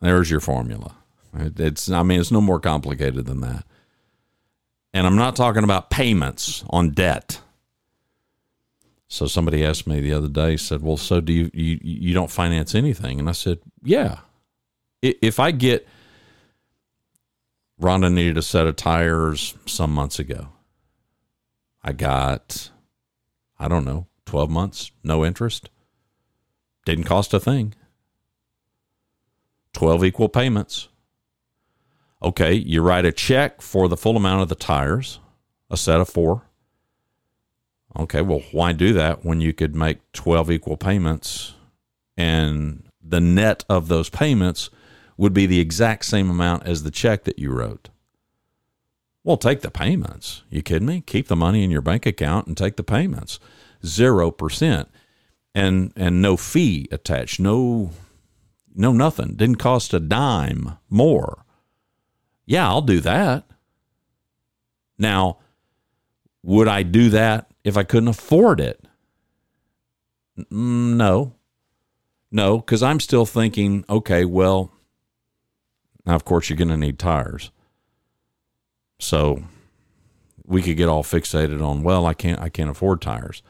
There's 0.00 0.30
your 0.30 0.40
formula. 0.40 0.96
It's 1.34 1.90
I 1.90 2.02
mean 2.02 2.20
it's 2.20 2.30
no 2.30 2.42
more 2.42 2.60
complicated 2.60 3.24
than 3.24 3.40
that. 3.40 3.64
And 4.94 5.06
I'm 5.06 5.16
not 5.16 5.36
talking 5.36 5.64
about 5.64 5.90
payments 5.90 6.64
on 6.70 6.90
debt. 6.90 7.40
So 9.08 9.26
somebody 9.26 9.64
asked 9.64 9.86
me 9.86 10.00
the 10.00 10.14
other 10.14 10.28
day, 10.28 10.56
said, 10.56 10.80
"Well, 10.82 10.96
so 10.96 11.20
do 11.20 11.32
you 11.32 11.50
you 11.52 11.78
you 11.82 12.14
don't 12.14 12.30
finance 12.30 12.74
anything?" 12.74 13.18
And 13.20 13.28
I 13.28 13.32
said, 13.32 13.58
"Yeah. 13.82 14.20
If 15.02 15.38
I 15.38 15.50
get 15.50 15.86
Rhonda 17.80 18.12
needed 18.12 18.38
a 18.38 18.42
set 18.42 18.66
of 18.66 18.76
tires 18.76 19.54
some 19.66 19.92
months 19.92 20.18
ago. 20.18 20.48
I 21.82 21.92
got, 21.92 22.70
I 23.58 23.68
don't 23.68 23.84
know, 23.84 24.06
12 24.26 24.50
months, 24.50 24.90
no 25.02 25.24
interest. 25.24 25.68
Didn't 26.86 27.04
cost 27.04 27.34
a 27.34 27.40
thing. 27.40 27.74
12 29.72 30.04
equal 30.04 30.28
payments. 30.28 30.88
Okay, 32.24 32.54
you 32.54 32.80
write 32.80 33.04
a 33.04 33.12
check 33.12 33.60
for 33.60 33.86
the 33.86 33.98
full 33.98 34.16
amount 34.16 34.40
of 34.40 34.48
the 34.48 34.54
tires, 34.54 35.20
a 35.70 35.76
set 35.76 36.00
of 36.00 36.08
four. 36.08 36.42
Okay, 37.98 38.22
well, 38.22 38.42
why 38.50 38.72
do 38.72 38.94
that 38.94 39.26
when 39.26 39.42
you 39.42 39.52
could 39.52 39.76
make 39.76 39.98
12 40.12 40.50
equal 40.50 40.78
payments 40.78 41.54
and 42.16 42.82
the 43.02 43.20
net 43.20 43.64
of 43.68 43.88
those 43.88 44.08
payments 44.08 44.70
would 45.18 45.34
be 45.34 45.44
the 45.44 45.60
exact 45.60 46.06
same 46.06 46.30
amount 46.30 46.66
as 46.66 46.82
the 46.82 46.90
check 46.90 47.24
that 47.24 47.38
you 47.38 47.50
wrote. 47.50 47.90
Well, 49.22 49.36
take 49.36 49.60
the 49.60 49.70
payments. 49.70 50.42
You 50.50 50.62
kidding 50.62 50.88
me? 50.88 51.02
Keep 51.02 51.28
the 51.28 51.36
money 51.36 51.62
in 51.62 51.70
your 51.70 51.82
bank 51.82 52.06
account 52.06 52.46
and 52.46 52.56
take 52.56 52.76
the 52.76 52.82
payments. 52.82 53.38
Zero 53.84 54.30
percent, 54.30 54.88
and 55.54 55.92
and 55.94 56.20
no 56.20 56.36
fee 56.36 56.88
attached. 56.90 57.38
No, 57.38 57.90
no 58.74 58.92
nothing. 58.92 59.34
Didn't 59.34 59.56
cost 59.56 59.94
a 59.94 60.00
dime 60.00 60.78
more. 60.88 61.43
Yeah, 62.46 62.68
I'll 62.68 62.82
do 62.82 63.00
that. 63.00 63.44
Now, 64.98 65.38
would 66.42 66.68
I 66.68 66.82
do 66.82 67.10
that 67.10 67.50
if 67.64 67.76
I 67.76 67.84
couldn't 67.84 68.08
afford 68.08 68.60
it? 68.60 68.84
Mm, 70.38 70.96
no, 70.96 71.34
no, 72.30 72.58
because 72.58 72.82
I'm 72.82 73.00
still 73.00 73.26
thinking. 73.26 73.84
Okay, 73.88 74.24
well, 74.24 74.72
now, 76.04 76.14
of 76.14 76.24
course, 76.24 76.48
you're 76.50 76.56
going 76.56 76.68
to 76.68 76.76
need 76.76 76.98
tires. 76.98 77.50
So 78.98 79.44
we 80.44 80.62
could 80.62 80.76
get 80.76 80.88
all 80.88 81.02
fixated 81.02 81.64
on, 81.64 81.82
well, 81.82 82.06
I 82.06 82.14
can't, 82.14 82.40
I 82.40 82.48
can't 82.48 82.70
afford 82.70 83.00
tires. 83.00 83.42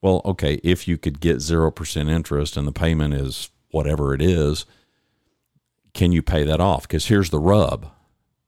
Well, 0.00 0.22
okay, 0.24 0.60
if 0.62 0.88
you 0.88 0.96
could 0.96 1.20
get 1.20 1.38
0% 1.38 2.10
interest 2.10 2.56
and 2.56 2.66
the 2.66 2.72
payment 2.72 3.14
is 3.14 3.50
whatever 3.70 4.14
it 4.14 4.22
is, 4.22 4.64
can 5.92 6.12
you 6.12 6.22
pay 6.22 6.44
that 6.44 6.60
off? 6.60 6.82
Because 6.82 7.06
here's 7.06 7.30
the 7.30 7.38
rub. 7.38 7.90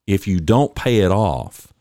If 0.07 0.27
you 0.27 0.41
don't 0.41 0.75
pay 0.75 0.99
it 0.99 1.11
off 1.11 1.73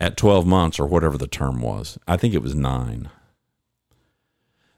at 0.00 0.16
12 0.16 0.46
months 0.46 0.80
or 0.80 0.86
whatever 0.86 1.16
the 1.16 1.28
term 1.28 1.60
was, 1.60 1.98
I 2.08 2.16
think 2.16 2.34
it 2.34 2.42
was 2.42 2.54
nine, 2.54 3.08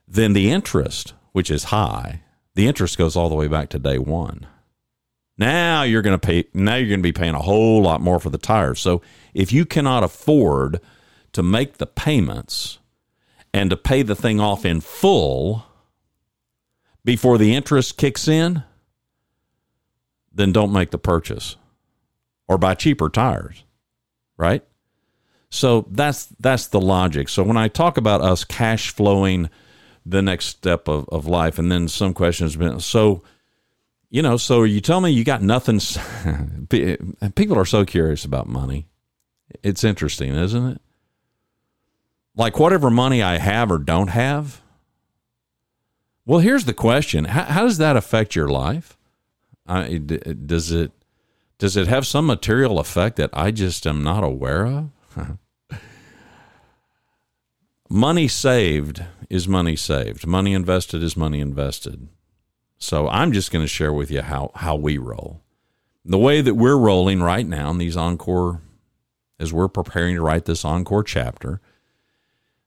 then 0.07 0.33
the 0.33 0.51
interest, 0.51 1.13
which 1.31 1.49
is 1.49 1.65
high, 1.65 2.21
the 2.53 2.67
interest 2.67 2.97
goes 2.97 3.15
all 3.15 3.29
the 3.29 3.35
way 3.35 3.47
back 3.47 3.69
to 3.69 3.79
day 3.79 3.97
one. 3.97 4.47
Now 5.37 5.83
you're 5.83 6.01
going 6.01 6.17
to 6.17 6.27
pay. 6.27 6.45
Now 6.53 6.75
you're 6.75 6.87
going 6.87 6.99
to 6.99 7.03
be 7.03 7.11
paying 7.11 7.35
a 7.35 7.41
whole 7.41 7.81
lot 7.81 8.01
more 8.01 8.19
for 8.19 8.29
the 8.29 8.37
tires. 8.37 8.79
So 8.79 9.01
if 9.33 9.51
you 9.51 9.65
cannot 9.65 10.03
afford 10.03 10.79
to 11.33 11.43
make 11.43 11.77
the 11.77 11.87
payments 11.87 12.79
and 13.53 13.69
to 13.69 13.77
pay 13.77 14.01
the 14.01 14.15
thing 14.15 14.39
off 14.39 14.63
in 14.63 14.79
full 14.79 15.65
before 17.03 17.37
the 17.37 17.53
interest 17.53 17.97
kicks 17.97 18.27
in, 18.27 18.63
then 20.33 20.53
don't 20.53 20.71
make 20.71 20.91
the 20.91 20.97
purchase 20.97 21.57
or 22.47 22.57
buy 22.57 22.73
cheaper 22.75 23.09
tires, 23.09 23.63
right? 24.37 24.63
So 25.49 25.87
that's 25.89 26.25
that's 26.39 26.67
the 26.67 26.81
logic. 26.81 27.29
So 27.29 27.43
when 27.43 27.57
I 27.57 27.67
talk 27.67 27.97
about 27.97 28.21
us 28.21 28.43
cash 28.43 28.89
flowing 28.89 29.49
the 30.05 30.21
next 30.21 30.47
step 30.47 30.87
of, 30.87 31.07
of 31.09 31.27
life, 31.27 31.57
and 31.57 31.71
then 31.71 31.87
some 31.87 32.13
questions 32.13 32.55
been 32.55 32.79
so 32.79 33.23
you 34.09 34.21
know, 34.21 34.37
so 34.37 34.63
you 34.63 34.81
tell 34.81 35.01
me 35.01 35.11
you 35.11 35.23
got 35.23 35.41
nothing 35.41 35.79
people 37.35 37.57
are 37.57 37.65
so 37.65 37.85
curious 37.85 38.23
about 38.23 38.47
money. 38.47 38.87
It's 39.63 39.83
interesting, 39.83 40.33
isn't 40.33 40.71
it? 40.71 40.81
Like 42.35 42.59
whatever 42.59 42.89
money 42.89 43.21
I 43.21 43.37
have 43.37 43.71
or 43.71 43.77
don't 43.77 44.09
have. 44.09 44.61
Well, 46.25 46.39
here's 46.39 46.65
the 46.65 46.73
question: 46.73 47.25
How, 47.25 47.43
how 47.43 47.63
does 47.63 47.77
that 47.77 47.97
affect 47.97 48.35
your 48.35 48.47
life? 48.47 48.97
I, 49.67 49.97
does 49.97 50.71
it 50.71 50.91
does 51.57 51.77
it 51.77 51.87
have 51.87 52.05
some 52.05 52.25
material 52.25 52.79
effect 52.79 53.15
that 53.17 53.29
I 53.33 53.51
just 53.51 53.87
am 53.87 54.03
not 54.03 54.23
aware 54.23 54.65
of? 54.65 54.89
money 57.89 58.27
saved 58.27 59.03
is 59.29 59.47
money 59.47 59.75
saved. 59.75 60.27
Money 60.27 60.53
invested 60.53 61.01
is 61.01 61.15
money 61.15 61.39
invested. 61.39 62.09
So 62.77 63.07
I'm 63.07 63.31
just 63.31 63.51
going 63.51 63.63
to 63.63 63.69
share 63.69 63.93
with 63.93 64.11
you 64.11 64.21
how 64.21 64.51
how 64.55 64.75
we 64.75 64.97
roll. 64.97 65.41
The 66.03 66.19
way 66.19 66.41
that 66.41 66.55
we're 66.55 66.77
rolling 66.77 67.21
right 67.21 67.47
now 67.47 67.71
in 67.71 67.77
these 67.77 67.97
encore 67.97 68.61
as 69.39 69.51
we're 69.51 69.67
preparing 69.67 70.15
to 70.15 70.21
write 70.21 70.45
this 70.45 70.63
encore 70.63 71.03
chapter, 71.03 71.61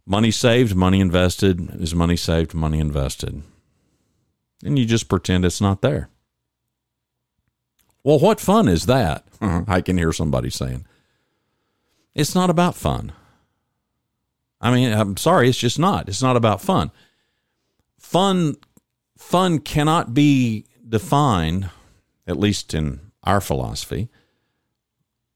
money 0.04 0.30
saved, 0.30 0.74
money 0.74 1.00
invested 1.00 1.80
is 1.80 1.94
money 1.94 2.16
saved, 2.16 2.54
money 2.54 2.80
invested. 2.80 3.42
And 4.64 4.78
you 4.78 4.86
just 4.86 5.08
pretend 5.08 5.44
it's 5.44 5.60
not 5.60 5.82
there. 5.82 6.10
Well, 8.04 8.18
what 8.18 8.40
fun 8.40 8.68
is 8.68 8.86
that? 8.86 9.30
Mm-hmm. 9.40 9.70
I 9.70 9.80
can 9.80 9.98
hear 9.98 10.12
somebody 10.12 10.50
saying. 10.50 10.86
It's 12.14 12.34
not 12.34 12.50
about 12.50 12.74
fun. 12.74 13.12
I 14.60 14.72
mean, 14.74 14.92
I'm 14.92 15.16
sorry, 15.16 15.48
it's 15.48 15.58
just 15.58 15.78
not. 15.78 16.08
It's 16.08 16.22
not 16.22 16.36
about 16.36 16.60
fun. 16.60 16.90
Fun 17.98 18.56
fun 19.16 19.58
cannot 19.58 20.14
be 20.14 20.64
defined, 20.88 21.70
at 22.26 22.38
least 22.38 22.72
in 22.72 23.00
our 23.24 23.40
philosophy, 23.40 24.08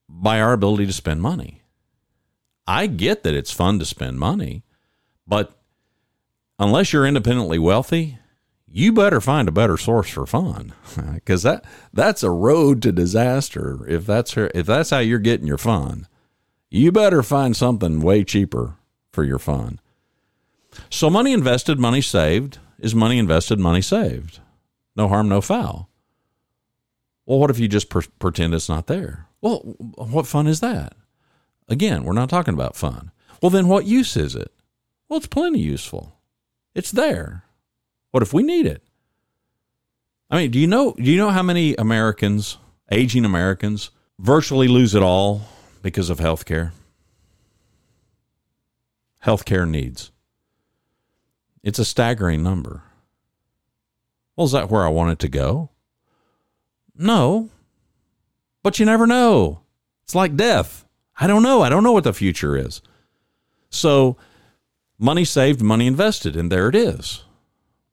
by 0.09 0.41
our 0.41 0.53
ability 0.53 0.87
to 0.87 0.93
spend 0.93 1.21
money. 1.21 1.63
I 2.67 2.87
get 2.87 3.25
that 3.25 3.35
it's 3.35 3.53
fun 3.53 3.79
to 3.81 3.85
spend 3.85 4.19
money, 4.19 4.63
but 5.27 5.61
unless 6.59 6.93
you're 6.93 7.07
independently 7.07 7.59
wealthy, 7.59 8.19
you 8.75 8.91
better 8.91 9.21
find 9.21 9.49
a 9.49 9.53
better 9.53 9.77
source 9.77 10.09
for 10.09 10.27
fun 10.27 10.73
because 11.15 11.43
that 11.43 11.65
that's 11.93 12.23
a 12.23 12.31
road 12.31 12.81
to 12.83 12.91
disaster 12.91 13.87
if 13.87 14.07
that's 14.07 14.33
her, 14.33 14.51
if 14.55 14.67
that's 14.67 14.91
how 14.91 14.99
you're 14.99 15.19
getting 15.19 15.47
your 15.47 15.59
fun. 15.59 16.09
You 16.71 16.91
better 16.91 17.23
find 17.23 17.55
something 17.55 18.01
way 18.01 18.25
cheaper 18.25 18.77
for 19.13 19.25
your 19.25 19.39
fun. 19.39 19.79
So 20.89 21.11
money 21.11 21.33
invested 21.33 21.79
money 21.79 22.01
saved. 22.01 22.59
Is 22.79 22.95
money 22.95 23.19
invested 23.19 23.59
money 23.59 23.83
saved? 23.83 24.41
No 24.97 25.07
harm 25.07 25.29
no 25.29 25.43
foul. 25.43 25.91
Well 27.27 27.39
what 27.39 27.51
if 27.51 27.59
you 27.59 27.69
just 27.69 27.91
per- 27.91 28.03
pretend 28.19 28.55
it's 28.55 28.71
not 28.71 28.87
there? 28.87 29.27
Well 29.43 29.59
what 29.59 30.27
fun 30.27 30.47
is 30.47 30.61
that? 30.61 30.95
Again 31.69 32.05
we're 32.05 32.15
not 32.15 32.31
talking 32.31 32.55
about 32.55 32.75
fun. 32.75 33.11
Well 33.43 33.51
then 33.51 33.69
what 33.69 33.85
use 33.85 34.17
is 34.17 34.35
it? 34.35 34.51
Well 35.11 35.19
it's 35.19 35.27
plenty 35.27 35.61
useful. 35.61 36.17
It's 36.75 36.91
there 36.91 37.45
what 38.13 38.23
if 38.23 38.33
we 38.33 38.43
need 38.43 38.67
it? 38.67 38.83
I 40.31 40.37
mean, 40.37 40.51
do 40.51 40.59
you 40.59 40.67
know 40.67 40.93
do 40.93 41.11
you 41.11 41.19
know 41.19 41.31
how 41.31 41.43
many 41.43 41.75
Americans, 41.75 42.59
aging 42.91 43.25
Americans, 43.25 43.91
virtually 44.19 44.69
lose 44.69 44.95
it 44.95 45.03
all 45.03 45.43
because 45.83 46.09
of 46.09 46.21
health 46.21 46.45
care? 46.45 46.73
Healthcare 49.25 49.69
needs. 49.69 50.11
It's 51.63 51.79
a 51.79 51.85
staggering 51.85 52.43
number. 52.43 52.83
Well, 54.37 54.47
is 54.47 54.53
that 54.53 54.71
where 54.71 54.85
I 54.85 54.89
want 54.89 55.13
it 55.13 55.19
to 55.21 55.29
go? 55.29 55.71
No. 56.97 57.51
But 58.63 58.79
you 58.79 58.87
never 58.87 59.07
know. 59.07 59.61
It's 60.03 60.15
like 60.15 60.37
death. 60.37 60.85
I 61.19 61.27
don't 61.27 61.43
know. 61.43 61.63
I 61.63 61.69
don't 61.69 61.85
know 61.85 61.93
what 61.93 62.05
the 62.05 62.13
future 62.13 62.57
is. 62.57 62.83
So, 63.71 64.17
money 64.99 65.25
saved, 65.25 65.63
money 65.63 65.87
invested, 65.87 66.37
and 66.37 66.51
there 66.51 66.69
it 66.69 66.75
is. 66.75 67.23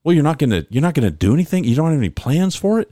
Well, 0.10 0.16
you're 0.16 0.24
not 0.24 0.40
going 0.40 0.50
to 0.50 0.66
you're 0.72 0.82
not 0.82 0.96
going 0.96 1.08
to 1.08 1.16
do 1.16 1.36
anything. 1.36 1.66
You 1.66 1.76
don't 1.76 1.92
have 1.92 2.00
any 2.00 2.10
plans 2.10 2.56
for 2.56 2.80
it. 2.80 2.90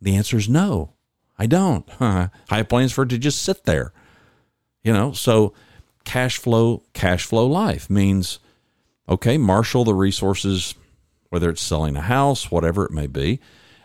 The 0.00 0.16
answer 0.16 0.36
is 0.36 0.48
no. 0.48 0.92
I 1.38 1.46
don't. 1.46 1.88
I 2.00 2.30
have 2.50 2.68
plans 2.68 2.90
for 2.90 3.04
it 3.04 3.10
to 3.10 3.18
just 3.18 3.42
sit 3.42 3.62
there. 3.62 3.92
You 4.82 4.92
know, 4.92 5.12
so 5.12 5.54
cash 6.04 6.36
flow 6.36 6.82
cash 6.94 7.24
flow 7.24 7.46
life 7.46 7.88
means 7.88 8.40
okay, 9.08 9.38
marshal 9.38 9.84
the 9.84 9.94
resources 9.94 10.74
whether 11.28 11.48
it's 11.48 11.62
selling 11.62 11.94
a 11.94 12.00
house, 12.00 12.50
whatever 12.50 12.84
it 12.84 12.90
may 12.90 13.06
be, 13.06 13.38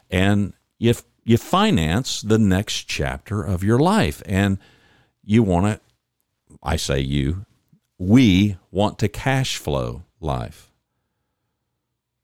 and 0.10 0.54
if 0.80 1.04
you 1.24 1.38
finance 1.38 2.24
the 2.24 2.40
next 2.40 2.88
chapter 2.88 3.44
of 3.44 3.64
your 3.64 3.78
life 3.78 4.24
and 4.26 4.58
you 5.24 5.44
want 5.44 5.68
to 5.68 6.58
I 6.64 6.78
say 6.78 7.02
you, 7.02 7.46
we 8.00 8.58
want 8.72 8.98
to 8.98 9.08
cash 9.08 9.58
flow 9.58 10.06
life. 10.20 10.73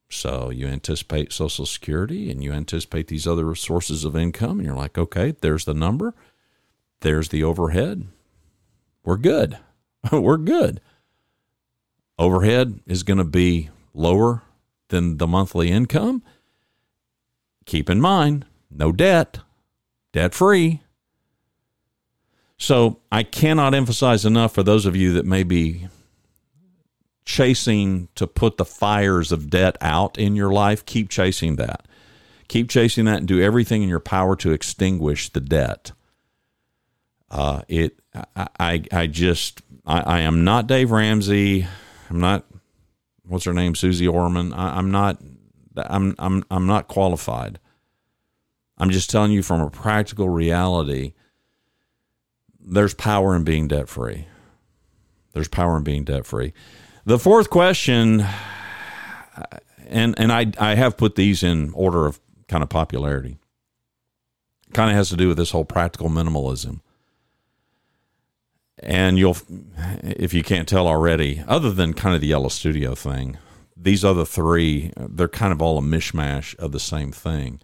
So 0.09 0.49
you 0.49 0.67
anticipate 0.67 1.31
Social 1.31 1.65
Security 1.65 2.31
and 2.31 2.43
you 2.43 2.51
anticipate 2.51 3.07
these 3.07 3.27
other 3.27 3.53
sources 3.55 4.03
of 4.03 4.15
income, 4.15 4.59
and 4.59 4.65
you're 4.65 4.75
like, 4.75 4.97
okay, 4.97 5.35
there's 5.39 5.65
the 5.65 5.73
number, 5.73 6.15
there's 7.01 7.29
the 7.29 7.43
overhead. 7.43 8.07
We're 9.03 9.17
good. 9.17 9.57
We're 10.11 10.37
good. 10.37 10.81
Overhead 12.17 12.79
is 12.85 13.03
going 13.03 13.17
to 13.17 13.23
be 13.23 13.69
lower 13.93 14.43
than 14.89 15.17
the 15.17 15.27
monthly 15.27 15.69
income. 15.71 16.23
Keep 17.65 17.89
in 17.89 18.01
mind, 18.01 18.45
no 18.69 18.91
debt, 18.91 19.39
debt 20.11 20.33
free. 20.33 20.81
So 22.57 22.99
I 23.11 23.23
cannot 23.23 23.73
emphasize 23.73 24.25
enough 24.25 24.53
for 24.53 24.63
those 24.63 24.85
of 24.85 24.95
you 24.95 25.13
that 25.13 25.25
may 25.25 25.43
be 25.43 25.87
chasing 27.29 28.07
to 28.15 28.25
put 28.25 28.57
the 28.57 28.65
fires 28.65 29.31
of 29.31 29.51
debt 29.51 29.77
out 29.81 30.17
in 30.17 30.35
your 30.35 30.51
life, 30.51 30.83
keep 30.83 31.09
chasing 31.09 31.57
that. 31.57 31.85
Keep 32.47 32.71
chasing 32.71 33.05
that 33.05 33.19
and 33.19 33.27
do 33.27 33.39
everything 33.39 33.83
in 33.83 33.87
your 33.87 33.99
power 33.99 34.35
to 34.37 34.51
extinguish 34.51 35.29
the 35.29 35.39
debt. 35.39 35.91
Uh, 37.29 37.61
it, 37.67 37.99
I, 38.35 38.47
I, 38.59 38.83
I 38.91 39.05
just, 39.05 39.61
I, 39.85 39.99
I, 39.99 40.19
am 40.21 40.43
not 40.43 40.65
Dave 40.65 40.89
Ramsey. 40.89 41.67
I'm 42.09 42.19
not, 42.19 42.47
what's 43.27 43.45
her 43.45 43.53
name, 43.53 43.75
Suze 43.75 44.01
Orman. 44.07 44.51
I, 44.51 44.79
I'm 44.79 44.89
not, 44.89 45.21
I'm, 45.77 46.15
I'm, 46.17 46.43
I'm 46.49 46.65
not 46.65 46.87
qualified. 46.87 47.59
I'm 48.79 48.89
just 48.89 49.11
telling 49.11 49.31
you 49.31 49.43
from 49.43 49.61
a 49.61 49.69
practical 49.69 50.29
reality. 50.29 51.13
There's 52.59 52.95
power 52.95 53.35
in 53.35 53.43
being 53.43 53.67
debt 53.67 53.87
free. 53.87 54.25
There's 55.33 55.47
power 55.47 55.77
in 55.77 55.83
being 55.83 56.05
debt 56.05 56.25
free. 56.25 56.53
The 57.05 57.19
fourth 57.19 57.49
question, 57.49 58.25
and 59.87 60.19
and 60.19 60.31
I 60.31 60.51
I 60.57 60.75
have 60.75 60.97
put 60.97 61.15
these 61.15 61.43
in 61.43 61.71
order 61.73 62.05
of 62.05 62.19
kind 62.47 62.63
of 62.63 62.69
popularity. 62.69 63.37
Kind 64.73 64.91
of 64.91 64.97
has 64.97 65.09
to 65.09 65.17
do 65.17 65.27
with 65.27 65.37
this 65.37 65.51
whole 65.51 65.65
practical 65.65 66.09
minimalism. 66.09 66.81
And 68.81 69.17
you'll, 69.17 69.37
if 70.01 70.33
you 70.33 70.43
can't 70.43 70.67
tell 70.67 70.87
already, 70.87 71.43
other 71.47 71.71
than 71.71 71.93
kind 71.93 72.15
of 72.15 72.21
the 72.21 72.27
Yellow 72.27 72.49
Studio 72.49 72.95
thing, 72.95 73.37
these 73.75 74.05
other 74.05 74.25
three, 74.25 74.93
they're 74.95 75.27
kind 75.27 75.51
of 75.51 75.61
all 75.61 75.77
a 75.77 75.81
mishmash 75.81 76.55
of 76.57 76.71
the 76.71 76.79
same 76.79 77.11
thing. 77.11 77.59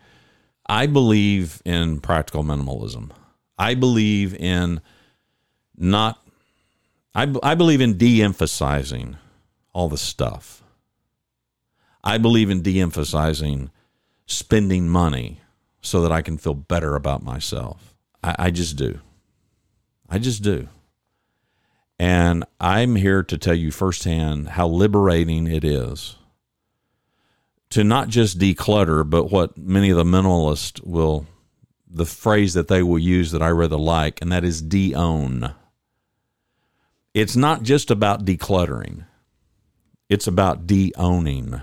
I 0.68 0.88
believe 0.88 1.62
in 1.64 2.02
practical 2.02 2.44
minimalism. 2.44 3.12
I 3.58 3.76
believe 3.76 4.34
in 4.36 4.82
not, 5.78 6.20
I, 7.14 7.34
I 7.44 7.56
believe 7.56 7.82
in 7.82 7.98
de 7.98 8.22
emphasizing 8.22 9.18
all 9.76 9.90
the 9.90 9.98
stuff. 9.98 10.64
I 12.02 12.18
believe 12.18 12.50
in 12.50 12.62
de 12.62 12.80
emphasizing 12.80 13.70
spending 14.26 14.88
money 14.88 15.42
so 15.82 16.02
that 16.02 16.14
I 16.14 16.22
can 16.22 16.38
feel 16.38 16.54
better 16.54 16.96
about 16.96 17.22
myself. 17.22 17.94
I, 18.24 18.36
I, 18.40 18.52
just 18.52 18.78
do. 18.78 19.00
I 20.10 20.18
just 20.18 20.42
do. 20.42 20.70
And 22.00 22.46
I'm 22.60 22.96
here 22.96 23.22
to 23.24 23.38
tell 23.38 23.54
you 23.54 23.70
firsthand 23.70 24.50
how 24.50 24.68
liberating 24.68 25.46
it 25.46 25.66
is 25.66 26.16
to 27.72 27.84
not 27.84 28.08
just 28.08 28.40
declutter, 28.40 29.08
but 29.08 29.30
what 29.30 29.58
many 29.58 29.90
of 29.90 29.98
the 29.98 30.06
minimalists 30.06 30.82
will, 30.86 31.28
the 31.86 32.06
phrase 32.06 32.54
that 32.54 32.70
they 32.70 32.82
will 32.82 33.00
use 33.00 33.32
that 33.32 33.42
I 33.42 33.50
rather 33.50 33.78
like, 33.78 34.22
and 34.22 34.32
that 34.32 34.46
is 34.46 34.62
de 34.62 34.96
own. 34.96 35.54
It's 37.14 37.36
not 37.36 37.64
just 37.64 37.92
about 37.92 38.24
decluttering 38.24 39.06
It's 40.10 40.28
about 40.28 40.68
de 40.68 40.94
owning, 40.98 41.62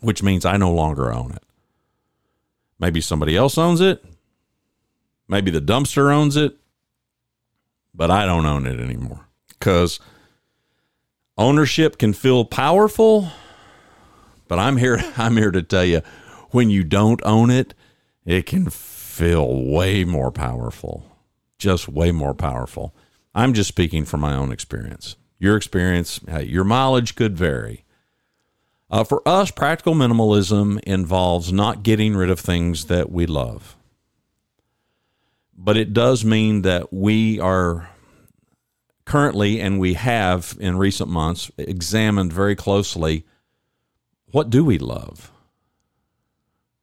which 0.00 0.22
means 0.22 0.44
I 0.44 0.56
no 0.56 0.72
longer 0.72 1.12
own 1.12 1.32
it. 1.32 1.42
Maybe 2.78 3.00
somebody 3.00 3.36
else 3.36 3.56
owns 3.56 3.80
it. 3.80 4.04
Maybe 5.28 5.50
the 5.50 5.60
dumpster 5.60 6.12
owns 6.12 6.36
it, 6.36 6.56
but 7.94 8.10
I 8.10 8.26
don't 8.26 8.46
own 8.46 8.66
it 8.66 8.78
anymore 8.78 9.26
because 9.48 9.98
ownership 11.38 11.98
can 11.98 12.12
feel 12.12 12.44
powerful. 12.44 13.30
But 14.48 14.58
I'm 14.58 14.76
here. 14.76 15.02
I'm 15.16 15.36
here 15.36 15.50
to 15.50 15.62
tell 15.62 15.84
you, 15.84 16.02
when 16.50 16.70
you 16.70 16.84
don't 16.84 17.20
own 17.24 17.50
it, 17.50 17.74
it 18.24 18.46
can 18.46 18.70
feel 18.70 19.64
way 19.64 20.04
more 20.04 20.30
powerful, 20.30 21.16
just 21.58 21.88
way 21.88 22.12
more 22.12 22.34
powerful. 22.34 22.94
I'm 23.34 23.54
just 23.54 23.68
speaking 23.68 24.04
from 24.04 24.20
my 24.20 24.34
own 24.34 24.52
experience. 24.52 25.16
Your 25.38 25.56
experience, 25.56 26.20
your 26.42 26.64
mileage 26.64 27.14
could 27.14 27.36
vary. 27.36 27.84
Uh, 28.88 29.04
for 29.04 29.26
us, 29.26 29.50
practical 29.50 29.94
minimalism 29.94 30.80
involves 30.84 31.52
not 31.52 31.82
getting 31.82 32.14
rid 32.14 32.30
of 32.30 32.38
things 32.38 32.86
that 32.86 33.10
we 33.10 33.26
love. 33.26 33.76
But 35.56 35.76
it 35.76 35.92
does 35.92 36.24
mean 36.24 36.62
that 36.62 36.92
we 36.92 37.40
are 37.40 37.90
currently, 39.04 39.60
and 39.60 39.80
we 39.80 39.94
have 39.94 40.56
in 40.60 40.78
recent 40.78 41.10
months, 41.10 41.50
examined 41.56 42.32
very 42.32 42.54
closely 42.54 43.24
what 44.32 44.50
do 44.50 44.64
we 44.64 44.78
love? 44.78 45.32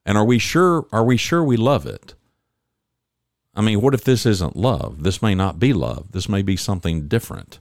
And 0.06 0.18
are 0.18 0.26
we 0.26 0.40
sure 0.40 0.86
are 0.92 1.04
we 1.04 1.18
sure 1.18 1.44
we 1.44 1.58
love 1.58 1.86
it? 1.86 2.16
I 3.54 3.62
mean, 3.62 3.80
what 3.82 3.94
if 3.94 4.04
this 4.04 4.26
isn't 4.26 4.56
love? 4.56 5.04
This 5.04 5.22
may 5.22 5.36
not 5.36 5.60
be 5.60 5.72
love. 5.72 6.12
This 6.12 6.28
may 6.28 6.42
be 6.42 6.58
something 6.58 7.08
different 7.08 7.60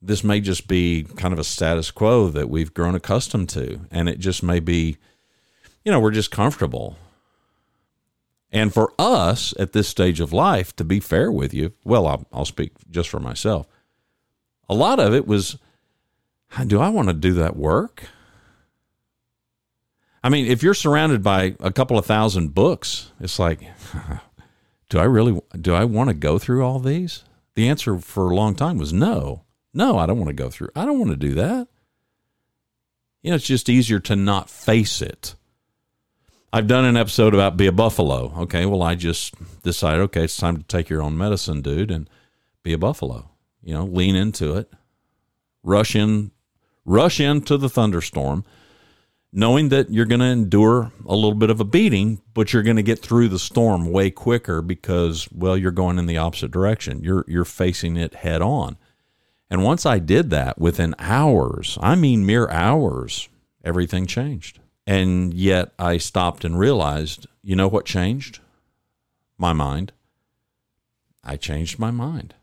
this 0.00 0.22
may 0.22 0.40
just 0.40 0.68
be 0.68 1.04
kind 1.16 1.32
of 1.32 1.38
a 1.38 1.44
status 1.44 1.90
quo 1.90 2.28
that 2.28 2.48
we've 2.48 2.72
grown 2.72 2.94
accustomed 2.94 3.48
to. 3.50 3.80
And 3.90 4.08
it 4.08 4.18
just 4.18 4.42
may 4.42 4.60
be, 4.60 4.96
you 5.84 5.90
know, 5.90 6.00
we're 6.00 6.12
just 6.12 6.30
comfortable. 6.30 6.96
And 8.50 8.72
for 8.72 8.92
us 8.98 9.52
at 9.58 9.72
this 9.72 9.88
stage 9.88 10.20
of 10.20 10.32
life, 10.32 10.74
to 10.76 10.84
be 10.84 11.00
fair 11.00 11.30
with 11.30 11.52
you, 11.52 11.72
well, 11.84 12.06
I'll, 12.06 12.26
I'll 12.32 12.44
speak 12.44 12.72
just 12.90 13.08
for 13.08 13.20
myself. 13.20 13.66
A 14.68 14.74
lot 14.74 15.00
of 15.00 15.12
it 15.12 15.26
was, 15.26 15.58
do 16.66 16.80
I 16.80 16.88
want 16.88 17.08
to 17.08 17.14
do 17.14 17.34
that 17.34 17.56
work? 17.56 18.04
I 20.22 20.28
mean, 20.28 20.46
if 20.46 20.62
you're 20.62 20.74
surrounded 20.74 21.22
by 21.22 21.56
a 21.60 21.72
couple 21.72 21.98
of 21.98 22.06
thousand 22.06 22.54
books, 22.54 23.12
it's 23.20 23.38
like, 23.38 23.60
do 24.88 24.98
I 24.98 25.04
really, 25.04 25.40
do 25.60 25.74
I 25.74 25.84
want 25.84 26.08
to 26.08 26.14
go 26.14 26.38
through 26.38 26.64
all 26.64 26.78
these? 26.78 27.24
The 27.54 27.68
answer 27.68 27.98
for 27.98 28.30
a 28.30 28.34
long 28.34 28.54
time 28.54 28.78
was 28.78 28.92
no. 28.92 29.44
No, 29.78 29.96
I 29.96 30.06
don't 30.06 30.18
want 30.18 30.26
to 30.26 30.34
go 30.34 30.50
through. 30.50 30.70
I 30.74 30.84
don't 30.84 30.98
want 30.98 31.12
to 31.12 31.16
do 31.16 31.34
that. 31.34 31.68
You 33.22 33.30
know, 33.30 33.36
it's 33.36 33.46
just 33.46 33.68
easier 33.68 34.00
to 34.00 34.16
not 34.16 34.50
face 34.50 35.00
it. 35.00 35.36
I've 36.52 36.66
done 36.66 36.84
an 36.84 36.96
episode 36.96 37.32
about 37.32 37.56
be 37.56 37.68
a 37.68 37.72
buffalo. 37.72 38.34
Okay, 38.38 38.66
well, 38.66 38.82
I 38.82 38.96
just 38.96 39.34
decided, 39.62 40.00
okay, 40.02 40.24
it's 40.24 40.36
time 40.36 40.56
to 40.56 40.64
take 40.64 40.88
your 40.88 41.00
own 41.00 41.16
medicine, 41.16 41.62
dude, 41.62 41.92
and 41.92 42.10
be 42.64 42.72
a 42.72 42.78
buffalo. 42.78 43.30
You 43.62 43.74
know, 43.74 43.84
lean 43.84 44.16
into 44.16 44.56
it, 44.56 44.68
rush 45.62 45.94
in, 45.94 46.32
rush 46.84 47.20
into 47.20 47.56
the 47.56 47.68
thunderstorm, 47.68 48.44
knowing 49.32 49.68
that 49.68 49.90
you're 49.90 50.06
going 50.06 50.18
to 50.18 50.26
endure 50.26 50.90
a 51.06 51.14
little 51.14 51.34
bit 51.34 51.50
of 51.50 51.60
a 51.60 51.64
beating, 51.64 52.20
but 52.34 52.52
you're 52.52 52.64
going 52.64 52.76
to 52.76 52.82
get 52.82 52.98
through 52.98 53.28
the 53.28 53.38
storm 53.38 53.92
way 53.92 54.10
quicker 54.10 54.60
because, 54.60 55.28
well, 55.30 55.56
you're 55.56 55.70
going 55.70 56.00
in 56.00 56.06
the 56.06 56.18
opposite 56.18 56.50
direction. 56.50 57.04
You're 57.04 57.24
you're 57.28 57.44
facing 57.44 57.96
it 57.96 58.14
head 58.14 58.42
on. 58.42 58.76
And 59.50 59.64
once 59.64 59.86
I 59.86 59.98
did 59.98 60.30
that 60.30 60.58
within 60.58 60.94
hours, 60.98 61.78
I 61.80 61.94
mean 61.94 62.26
mere 62.26 62.48
hours, 62.50 63.28
everything 63.64 64.06
changed. 64.06 64.60
And 64.86 65.32
yet 65.34 65.72
I 65.78 65.98
stopped 65.98 66.44
and 66.44 66.58
realized, 66.58 67.26
you 67.42 67.56
know 67.56 67.68
what 67.68 67.84
changed? 67.84 68.40
My 69.36 69.52
mind. 69.52 69.92
I 71.24 71.36
changed 71.36 71.78
my 71.78 71.90
mind. 71.90 72.34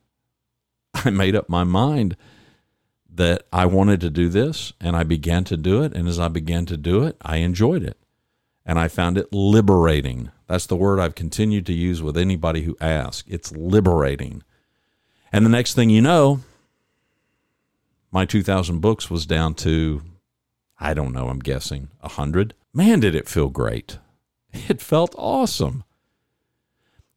I 0.93 1.09
made 1.09 1.35
up 1.35 1.49
my 1.49 1.63
mind 1.63 2.15
that 3.13 3.47
I 3.51 3.65
wanted 3.65 4.01
to 4.01 4.09
do 4.09 4.29
this 4.29 4.73
and 4.81 4.95
I 4.95 5.03
began 5.03 5.43
to 5.45 5.57
do 5.57 5.83
it. 5.83 5.93
And 5.93 6.07
as 6.07 6.19
I 6.19 6.27
began 6.27 6.65
to 6.67 6.77
do 6.77 7.03
it, 7.03 7.17
I 7.21 7.37
enjoyed 7.37 7.83
it 7.83 7.97
and 8.65 8.79
I 8.79 8.87
found 8.87 9.17
it 9.17 9.31
liberating. 9.31 10.31
That's 10.47 10.65
the 10.65 10.75
word 10.75 10.99
I've 10.99 11.15
continued 11.15 11.65
to 11.67 11.73
use 11.73 12.01
with 12.01 12.17
anybody 12.17 12.63
who 12.63 12.77
asks. 12.81 13.23
It's 13.27 13.51
liberating. 13.51 14.43
And 15.31 15.45
the 15.45 15.49
next 15.49 15.75
thing 15.75 15.89
you 15.89 16.01
know, 16.01 16.41
my 18.15 18.23
2000 18.23 18.79
books 18.79 19.09
was 19.09 19.25
down 19.25 19.53
to 19.53 20.01
i 20.79 20.93
don't 20.93 21.11
know 21.11 21.27
i'm 21.27 21.39
guessing 21.39 21.89
100 21.99 22.53
man 22.73 23.01
did 23.01 23.13
it 23.13 23.27
feel 23.27 23.49
great. 23.49 23.99
It 24.69 24.79
felt 24.79 25.13
awesome. 25.17 25.83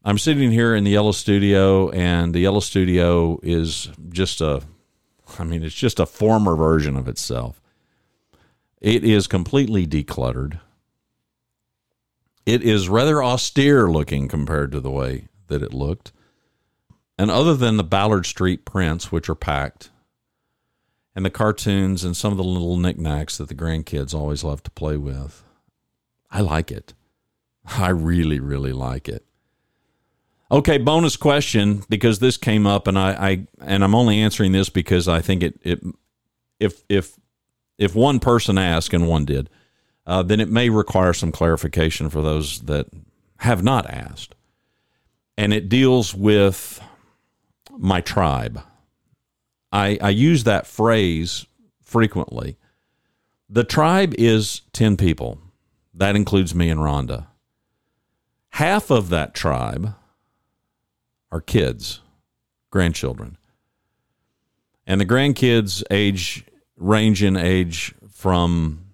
I'm 0.05 0.19
sitting 0.19 0.51
here 0.51 0.75
in 0.75 0.83
the 0.83 0.91
yellow 0.91 1.13
studio 1.13 1.89
and 1.91 2.35
the 2.35 2.41
yellow 2.41 2.59
studio 2.59 3.39
is 3.45 3.91
just 4.09 4.41
a 4.41 4.63
i 5.39 5.45
mean 5.45 5.63
it's 5.63 5.75
just 5.75 6.01
a 6.01 6.07
former 6.07 6.57
version 6.57 6.97
of 6.97 7.07
itself. 7.07 7.61
It 8.81 9.05
is 9.05 9.29
completely 9.29 9.87
decluttered. 9.87 10.59
It 12.45 12.65
is 12.65 12.89
rather 12.89 13.23
austere 13.23 13.89
looking 13.89 14.27
compared 14.27 14.73
to 14.73 14.81
the 14.81 14.91
way 14.91 15.29
that 15.47 15.63
it 15.63 15.73
looked. 15.73 16.11
And 17.17 17.31
other 17.31 17.55
than 17.55 17.77
the 17.77 17.85
ballard 17.85 18.27
street 18.27 18.65
prints 18.65 19.13
which 19.13 19.29
are 19.29 19.37
packed 19.37 19.91
and 21.19 21.27
the 21.27 21.31
cartoons 21.31 22.05
and 22.05 22.17
some 22.17 22.31
of 22.31 22.37
the 22.37 22.45
little 22.45 22.77
knickknacks 22.77 23.39
that 23.39 23.49
the 23.49 23.55
grandkids 23.55 24.15
always 24.15 24.45
love 24.45 24.63
to 24.63 24.71
play 24.71 24.97
with. 24.97 25.43
I 26.31 26.43
like 26.43 26.71
it. 26.71 26.95
I 27.67 27.89
really, 27.89 28.39
really 28.39 28.73
like 28.73 29.09
it. 29.09 29.25
Okay, 30.53 30.79
bonus 30.79 31.17
question 31.17 31.83
because 31.89 32.21
this 32.21 32.37
came 32.37 32.69
up, 32.69 32.87
and 32.87 32.97
I, 32.97 33.11
I 33.31 33.47
and 33.61 33.83
I'm 33.83 33.97
only 33.97 34.21
answering 34.21 34.53
this 34.53 34.69
because 34.69 35.09
I 35.09 35.21
think 35.21 35.43
it 35.43 35.59
it 35.65 35.81
if 36.61 36.85
if 36.89 37.19
if 37.79 37.97
one 37.97 38.21
person 38.21 38.57
asked 38.57 38.95
and 38.95 39.09
one 39.09 39.25
did, 39.25 39.51
uh, 40.07 40.23
then 40.23 40.39
it 40.39 40.49
may 40.49 40.69
require 40.71 41.13
some 41.13 41.33
clarification 41.33 42.11
for 42.11 42.23
those 42.23 42.61
that 42.61 42.87
have 43.39 43.65
not 43.65 43.91
asked, 43.91 44.37
and 45.37 45.53
it 45.53 45.69
deals 45.69 46.15
with 46.15 46.81
my 47.77 48.01
tribe. 48.01 48.63
I, 49.73 49.99
I 50.01 50.11
use 50.11 50.45
that 50.45 50.67
phrase 50.67 51.47
frequently. 51.83 52.57
The 53.49 53.65
tribe 53.65 54.15
is 54.19 54.63
10 54.73 54.97
people. 54.97 55.41
That 55.95 56.17
includes 56.17 56.55
me 56.55 56.71
and 56.71 56.81
Rhonda. 56.81 57.27
Half 58.51 58.91
of 58.91 59.09
that 59.11 59.35
tribe 59.35 59.95
are 61.31 61.41
kids, 61.41 62.01
grandchildren. 62.71 63.37
And 64.87 65.01
the 65.01 65.07
grandkids 65.07 65.83
age 65.91 66.45
range 66.77 67.23
in 67.23 67.37
age 67.37 67.95
from 68.11 68.87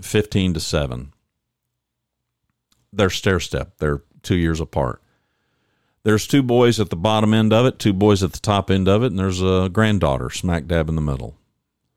15 0.00 0.54
to 0.54 0.60
7. 0.60 1.12
They're 2.92 3.10
stair 3.10 3.38
step, 3.38 3.78
they're 3.78 4.02
two 4.22 4.36
years 4.36 4.60
apart. 4.60 5.02
There's 6.02 6.26
two 6.26 6.42
boys 6.42 6.80
at 6.80 6.88
the 6.88 6.96
bottom 6.96 7.34
end 7.34 7.52
of 7.52 7.66
it, 7.66 7.78
two 7.78 7.92
boys 7.92 8.22
at 8.22 8.32
the 8.32 8.38
top 8.38 8.70
end 8.70 8.88
of 8.88 9.02
it, 9.02 9.08
and 9.08 9.18
there's 9.18 9.42
a 9.42 9.68
granddaughter 9.70 10.30
smack 10.30 10.66
dab 10.66 10.88
in 10.88 10.94
the 10.94 11.02
middle. 11.02 11.36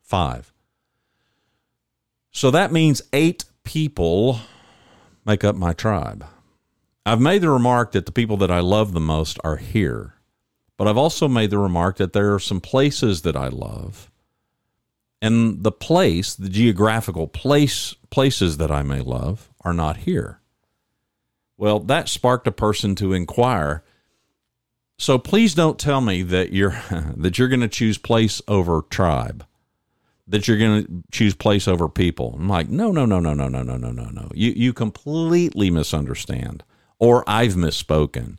Five. 0.01 0.51
So 2.31 2.51
that 2.51 2.71
means 2.71 3.01
eight 3.13 3.45
people 3.63 4.39
make 5.25 5.43
up 5.43 5.55
my 5.55 5.73
tribe. 5.73 6.25
I've 7.05 7.21
made 7.21 7.41
the 7.41 7.49
remark 7.49 7.93
that 7.93 8.05
the 8.05 8.11
people 8.11 8.37
that 8.37 8.51
I 8.51 8.59
love 8.59 8.91
the 8.93 8.99
most 8.99 9.37
are 9.43 9.57
here, 9.57 10.15
but 10.77 10.87
I've 10.87 10.97
also 10.97 11.27
made 11.27 11.49
the 11.49 11.57
remark 11.57 11.97
that 11.97 12.13
there 12.13 12.33
are 12.33 12.39
some 12.39 12.59
places 12.59 13.21
that 13.21 13.35
I 13.35 13.47
love. 13.47 14.09
And 15.21 15.63
the 15.63 15.71
place, 15.71 16.35
the 16.35 16.49
geographical 16.49 17.27
place, 17.27 17.95
places 18.09 18.57
that 18.57 18.71
I 18.71 18.83
may 18.83 18.99
love 18.99 19.49
are 19.61 19.73
not 19.73 19.97
here. 19.97 20.41
Well, 21.55 21.79
that 21.79 22.09
sparked 22.09 22.47
a 22.47 22.51
person 22.51 22.95
to 22.95 23.13
inquire 23.13 23.83
so 24.97 25.17
please 25.17 25.53
don't 25.53 25.79
tell 25.79 26.01
me 26.01 26.21
that 26.23 26.53
you're 26.53 26.81
that 27.15 27.37
you're 27.37 27.49
going 27.49 27.61
to 27.61 27.67
choose 27.67 27.97
place 27.97 28.41
over 28.47 28.83
tribe, 28.89 29.45
that 30.27 30.47
you're 30.47 30.57
going 30.57 30.85
to 30.85 31.03
choose 31.11 31.35
place 31.35 31.67
over 31.67 31.89
people. 31.89 32.35
I'm 32.37 32.49
like, 32.49 32.69
no, 32.69 32.91
no, 32.91 33.05
no, 33.05 33.19
no, 33.19 33.33
no, 33.33 33.47
no, 33.47 33.63
no, 33.63 33.77
no, 33.77 33.91
no, 33.91 34.05
no. 34.05 34.29
You 34.33 34.51
you 34.55 34.73
completely 34.73 35.69
misunderstand, 35.69 36.63
or 36.99 37.23
I've 37.27 37.53
misspoken. 37.53 38.37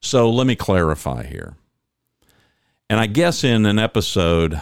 So 0.00 0.30
let 0.30 0.46
me 0.46 0.54
clarify 0.54 1.24
here. 1.24 1.56
And 2.90 3.00
I 3.00 3.06
guess 3.06 3.44
in 3.44 3.66
an 3.66 3.78
episode, 3.78 4.60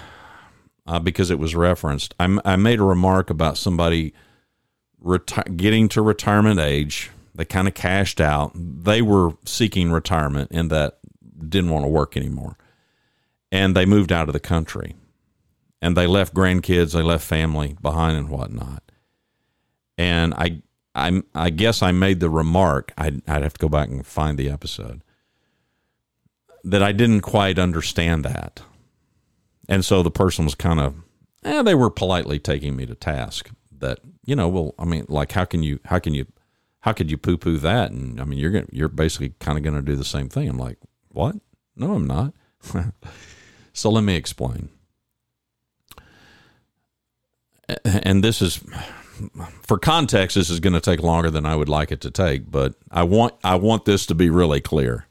uh, 0.87 0.99
because 0.99 1.31
it 1.31 1.39
was 1.39 1.55
referenced, 1.55 2.15
I, 2.19 2.39
I 2.45 2.57
made 2.57 2.81
a 2.81 2.85
remark 2.85 3.31
about 3.31 3.57
somebody 3.57 4.15
reti- 5.05 5.57
getting 5.57 5.89
to 5.91 6.03
retirement 6.03 6.59
age. 6.59 7.11
They 7.35 7.45
kind 7.45 7.69
of 7.69 7.75
cashed 7.75 8.21
out. 8.21 8.53
They 8.55 9.03
were 9.03 9.35
seeking 9.45 9.93
retirement 9.93 10.51
in 10.51 10.69
that 10.69 10.99
didn't 11.49 11.71
want 11.71 11.85
to 11.85 11.89
work 11.91 12.17
anymore. 12.17 12.57
And 13.53 13.77
they 13.77 13.87
moved 13.87 14.13
out 14.13 14.29
of 14.29 14.33
the 14.33 14.41
country. 14.41 14.97
and 15.83 15.97
they 15.97 16.07
left 16.07 16.35
grandkids, 16.35 16.93
they 16.93 17.03
left 17.03 17.25
family 17.25 17.77
behind 17.81 18.17
and 18.17 18.29
whatnot. 18.29 18.83
And 19.99 20.35
I, 20.35 20.63
I, 20.95 21.23
I 21.35 21.51
guess 21.51 21.83
I 21.83 21.93
made 21.93 22.21
the 22.21 22.31
remark. 22.31 22.93
I'd, 22.99 23.23
I'd 23.29 23.43
have 23.43 23.55
to 23.55 23.61
go 23.61 23.69
back 23.69 23.89
and 23.89 24.07
find 24.07 24.39
the 24.39 24.51
episode 24.51 25.03
that 26.65 26.83
I 26.83 26.93
didn't 26.93 27.21
quite 27.21 27.59
understand 27.59 28.25
that, 28.25 28.61
and 29.69 29.85
so 29.85 30.03
the 30.03 30.11
person 30.11 30.45
was 30.45 30.55
kind 30.57 30.81
of, 30.81 30.97
eh, 31.45 31.63
they 31.63 31.75
were 31.77 31.91
politely 31.91 32.39
taking 32.41 32.75
me 32.77 32.87
to 32.87 32.95
task. 32.95 33.51
That 33.79 34.01
you 34.25 34.35
know, 34.35 34.49
well, 34.49 34.75
I 34.79 34.85
mean, 34.85 35.07
like, 35.09 35.33
how 35.33 35.45
can 35.45 35.63
you, 35.63 35.79
how 35.85 35.99
can 36.01 36.15
you, 36.15 36.27
how 36.81 36.93
could 36.93 37.11
you 37.11 37.19
poo 37.19 37.37
poo 37.37 37.59
that? 37.59 37.93
And 37.93 38.21
I 38.21 38.25
mean, 38.25 38.39
you're 38.39 38.51
gonna, 38.51 38.67
you're 38.73 38.89
basically 38.89 39.35
kind 39.39 39.57
of 39.59 39.63
going 39.63 39.77
to 39.77 39.83
do 39.83 39.97
the 39.97 40.05
same 40.05 40.29
thing. 40.29 40.49
I'm 40.49 40.59
like, 40.59 40.79
what? 41.17 41.37
No, 41.75 41.95
I'm 41.95 42.07
not. 42.07 42.35
so 43.73 43.91
let 43.91 44.05
me 44.05 44.17
explain. 44.17 44.69
And 47.85 48.23
this 48.23 48.41
is 48.43 48.63
for 49.63 49.79
context 49.79 50.37
this 50.37 50.51
is 50.51 50.61
going 50.61 50.75
to 50.75 50.81
take 50.81 51.03
longer 51.03 51.31
than 51.31 51.47
I 51.47 51.57
would 51.57 51.69
like 51.69 51.91
it 51.91 52.03
to 52.03 52.11
take, 52.11 52.51
but 52.51 52.75
I 52.91 53.03
want 53.03 53.35
I 53.43 53.57
want 53.57 53.87
this 53.87 54.07
to 54.07 54.15
be 54.15 54.31
really 54.31 54.61
clear. 54.61 55.07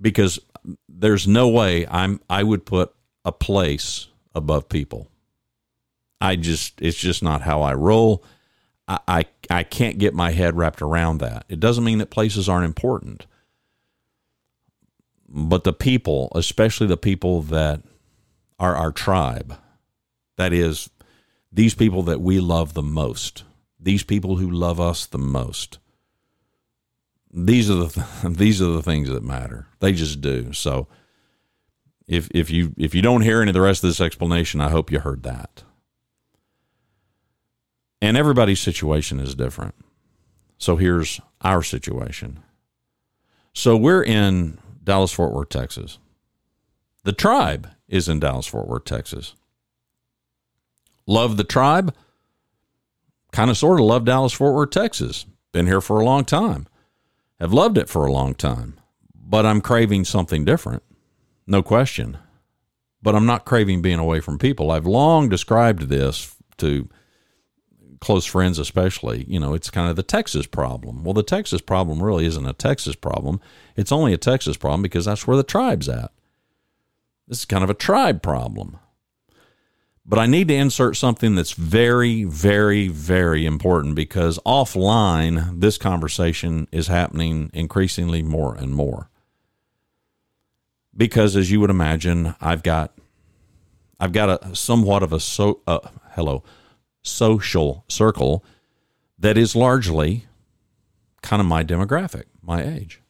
Because 0.00 0.38
there's 0.88 1.26
no 1.26 1.48
way 1.48 1.86
I'm 1.88 2.20
I 2.30 2.42
would 2.42 2.64
put 2.64 2.94
a 3.24 3.32
place 3.32 4.06
above 4.34 4.68
people. 4.68 5.08
I 6.20 6.36
just 6.36 6.80
it's 6.80 6.96
just 6.96 7.22
not 7.22 7.42
how 7.42 7.62
I 7.62 7.74
roll. 7.74 8.24
I, 8.88 9.00
I 9.08 9.24
I 9.50 9.62
can't 9.64 9.98
get 9.98 10.14
my 10.14 10.30
head 10.30 10.56
wrapped 10.56 10.80
around 10.80 11.18
that. 11.18 11.44
It 11.48 11.60
doesn't 11.60 11.84
mean 11.84 11.98
that 11.98 12.10
places 12.10 12.48
aren't 12.48 12.64
important 12.64 13.26
but 15.36 15.64
the 15.64 15.72
people, 15.74 16.32
especially 16.34 16.86
the 16.86 16.96
people 16.96 17.42
that 17.42 17.82
are 18.58 18.74
our 18.74 18.90
tribe, 18.90 19.58
that 20.36 20.54
is, 20.54 20.88
these 21.52 21.74
people 21.74 22.02
that 22.04 22.22
we 22.22 22.40
love 22.40 22.72
the 22.72 22.82
most, 22.82 23.44
these 23.78 24.02
people 24.02 24.36
who 24.36 24.50
love 24.50 24.80
us 24.80 25.04
the 25.04 25.18
most. 25.18 25.78
These 27.30 27.70
are 27.70 27.74
the 27.74 28.06
these 28.30 28.62
are 28.62 28.72
the 28.72 28.82
things 28.82 29.10
that 29.10 29.22
matter. 29.22 29.66
They 29.80 29.92
just 29.92 30.22
do. 30.22 30.54
So, 30.54 30.88
if 32.08 32.30
if 32.30 32.50
you 32.50 32.74
if 32.78 32.94
you 32.94 33.02
don't 33.02 33.20
hear 33.20 33.42
any 33.42 33.50
of 33.50 33.54
the 33.54 33.60
rest 33.60 33.84
of 33.84 33.90
this 33.90 34.00
explanation, 34.00 34.62
I 34.62 34.70
hope 34.70 34.90
you 34.90 35.00
heard 35.00 35.22
that. 35.24 35.64
And 38.00 38.16
everybody's 38.16 38.60
situation 38.60 39.20
is 39.20 39.34
different. 39.34 39.74
So 40.56 40.76
here's 40.76 41.20
our 41.42 41.62
situation. 41.62 42.42
So 43.52 43.76
we're 43.76 44.02
in 44.02 44.58
Dallas 44.86 45.12
Fort 45.12 45.34
Worth, 45.34 45.50
Texas. 45.50 45.98
The 47.02 47.12
tribe 47.12 47.68
is 47.88 48.08
in 48.08 48.20
Dallas 48.20 48.46
Fort 48.46 48.68
Worth, 48.68 48.84
Texas. 48.84 49.34
Love 51.06 51.36
the 51.36 51.44
tribe? 51.44 51.94
Kind 53.32 53.50
of 53.50 53.58
sort 53.58 53.80
of 53.80 53.86
love 53.86 54.04
Dallas 54.04 54.32
Fort 54.32 54.54
Worth, 54.54 54.70
Texas. 54.70 55.26
Been 55.52 55.66
here 55.66 55.80
for 55.80 56.00
a 56.00 56.04
long 56.04 56.24
time. 56.24 56.68
Have 57.40 57.52
loved 57.52 57.76
it 57.76 57.88
for 57.88 58.06
a 58.06 58.12
long 58.12 58.34
time. 58.34 58.78
But 59.12 59.44
I'm 59.44 59.60
craving 59.60 60.04
something 60.04 60.44
different. 60.44 60.84
No 61.46 61.62
question. 61.62 62.18
But 63.02 63.16
I'm 63.16 63.26
not 63.26 63.44
craving 63.44 63.82
being 63.82 63.98
away 63.98 64.20
from 64.20 64.38
people. 64.38 64.70
I've 64.70 64.86
long 64.86 65.28
described 65.28 65.82
this 65.82 66.36
to 66.58 66.88
close 68.00 68.24
friends 68.24 68.58
especially, 68.58 69.24
you 69.28 69.40
know, 69.40 69.54
it's 69.54 69.70
kind 69.70 69.88
of 69.88 69.96
the 69.96 70.02
Texas 70.02 70.46
problem. 70.46 71.04
Well, 71.04 71.14
the 71.14 71.22
Texas 71.22 71.60
problem 71.60 72.02
really 72.02 72.26
isn't 72.26 72.46
a 72.46 72.52
Texas 72.52 72.96
problem. 72.96 73.40
It's 73.76 73.92
only 73.92 74.12
a 74.12 74.18
Texas 74.18 74.56
problem 74.56 74.82
because 74.82 75.06
that's 75.06 75.26
where 75.26 75.36
the 75.36 75.42
tribe's 75.42 75.88
at. 75.88 76.12
This 77.28 77.38
is 77.38 77.44
kind 77.44 77.64
of 77.64 77.70
a 77.70 77.74
tribe 77.74 78.22
problem. 78.22 78.78
But 80.08 80.20
I 80.20 80.26
need 80.26 80.48
to 80.48 80.54
insert 80.54 80.96
something 80.96 81.34
that's 81.34 81.52
very, 81.52 82.22
very, 82.22 82.86
very 82.86 83.44
important 83.44 83.96
because 83.96 84.38
offline, 84.46 85.60
this 85.60 85.78
conversation 85.78 86.68
is 86.70 86.86
happening 86.86 87.50
increasingly 87.52 88.22
more 88.22 88.54
and 88.54 88.72
more. 88.72 89.10
Because 90.96 91.34
as 91.34 91.50
you 91.50 91.60
would 91.60 91.70
imagine, 91.70 92.36
I've 92.40 92.62
got 92.62 92.96
I've 93.98 94.12
got 94.12 94.44
a 94.44 94.54
somewhat 94.54 95.02
of 95.02 95.12
a 95.12 95.18
so 95.18 95.60
uh, 95.66 95.80
hello 96.12 96.44
social 97.06 97.84
circle 97.88 98.44
that 99.18 99.38
is 99.38 99.56
largely 99.56 100.26
kind 101.22 101.40
of 101.40 101.46
my 101.46 101.64
demographic, 101.64 102.24
my 102.42 102.62
age. 102.62 103.00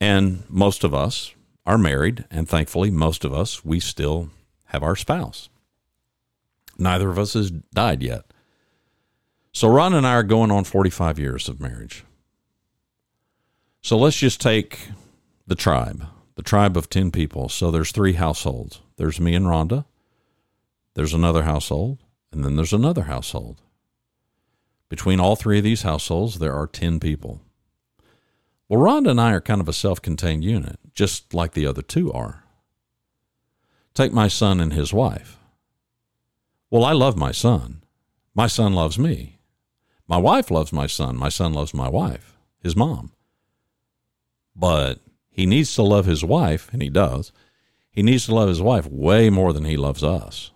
And 0.00 0.42
most 0.48 0.84
of 0.84 0.94
us 0.94 1.34
are 1.66 1.78
married, 1.78 2.24
and 2.30 2.48
thankfully, 2.48 2.90
most 2.90 3.24
of 3.24 3.32
us, 3.32 3.64
we 3.64 3.80
still 3.80 4.30
have 4.66 4.82
our 4.82 4.96
spouse. 4.96 5.48
Neither 6.76 7.08
of 7.08 7.18
us 7.18 7.34
has 7.34 7.50
died 7.50 8.02
yet. 8.02 8.24
So, 9.52 9.68
Ron 9.68 9.94
and 9.94 10.06
I 10.06 10.14
are 10.14 10.24
going 10.24 10.50
on 10.50 10.64
45 10.64 11.18
years 11.18 11.48
of 11.48 11.60
marriage. 11.60 12.04
So, 13.80 13.96
let's 13.96 14.16
just 14.16 14.40
take 14.40 14.88
the 15.46 15.54
tribe, 15.54 16.06
the 16.34 16.42
tribe 16.42 16.76
of 16.76 16.90
10 16.90 17.12
people. 17.12 17.48
So, 17.48 17.70
there's 17.70 17.92
three 17.92 18.14
households 18.14 18.80
there's 18.96 19.20
me 19.20 19.34
and 19.34 19.46
Rhonda, 19.46 19.84
there's 20.94 21.14
another 21.14 21.42
household, 21.42 21.98
and 22.34 22.44
then 22.44 22.56
there's 22.56 22.72
another 22.72 23.04
household. 23.04 23.62
Between 24.88 25.20
all 25.20 25.36
three 25.36 25.58
of 25.58 25.64
these 25.64 25.82
households, 25.82 26.38
there 26.38 26.54
are 26.54 26.66
10 26.66 27.00
people. 27.00 27.40
Well, 28.68 28.80
Rhonda 28.80 29.10
and 29.10 29.20
I 29.20 29.32
are 29.32 29.40
kind 29.40 29.60
of 29.60 29.68
a 29.68 29.72
self 29.72 30.00
contained 30.00 30.44
unit, 30.44 30.78
just 30.94 31.34
like 31.34 31.52
the 31.52 31.66
other 31.66 31.82
two 31.82 32.12
are. 32.12 32.44
Take 33.94 34.12
my 34.12 34.28
son 34.28 34.60
and 34.60 34.72
his 34.72 34.92
wife. 34.92 35.38
Well, 36.70 36.84
I 36.84 36.92
love 36.92 37.16
my 37.16 37.32
son. 37.32 37.82
My 38.34 38.46
son 38.46 38.74
loves 38.74 38.98
me. 38.98 39.38
My 40.08 40.16
wife 40.16 40.50
loves 40.50 40.72
my 40.72 40.86
son. 40.86 41.16
My 41.16 41.28
son 41.28 41.54
loves 41.54 41.72
my 41.72 41.88
wife, 41.88 42.36
his 42.58 42.74
mom. 42.74 43.12
But 44.56 45.00
he 45.30 45.46
needs 45.46 45.74
to 45.74 45.82
love 45.82 46.06
his 46.06 46.24
wife, 46.24 46.68
and 46.72 46.82
he 46.82 46.90
does. 46.90 47.32
He 47.90 48.02
needs 48.02 48.26
to 48.26 48.34
love 48.34 48.48
his 48.48 48.60
wife 48.60 48.86
way 48.86 49.30
more 49.30 49.52
than 49.52 49.64
he 49.64 49.76
loves 49.76 50.02
us. 50.02 50.50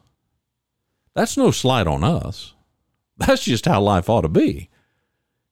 That's 1.18 1.36
no 1.36 1.50
slight 1.50 1.88
on 1.88 2.04
us. 2.04 2.54
That's 3.16 3.42
just 3.42 3.64
how 3.64 3.80
life 3.80 4.08
ought 4.08 4.20
to 4.20 4.28
be. 4.28 4.70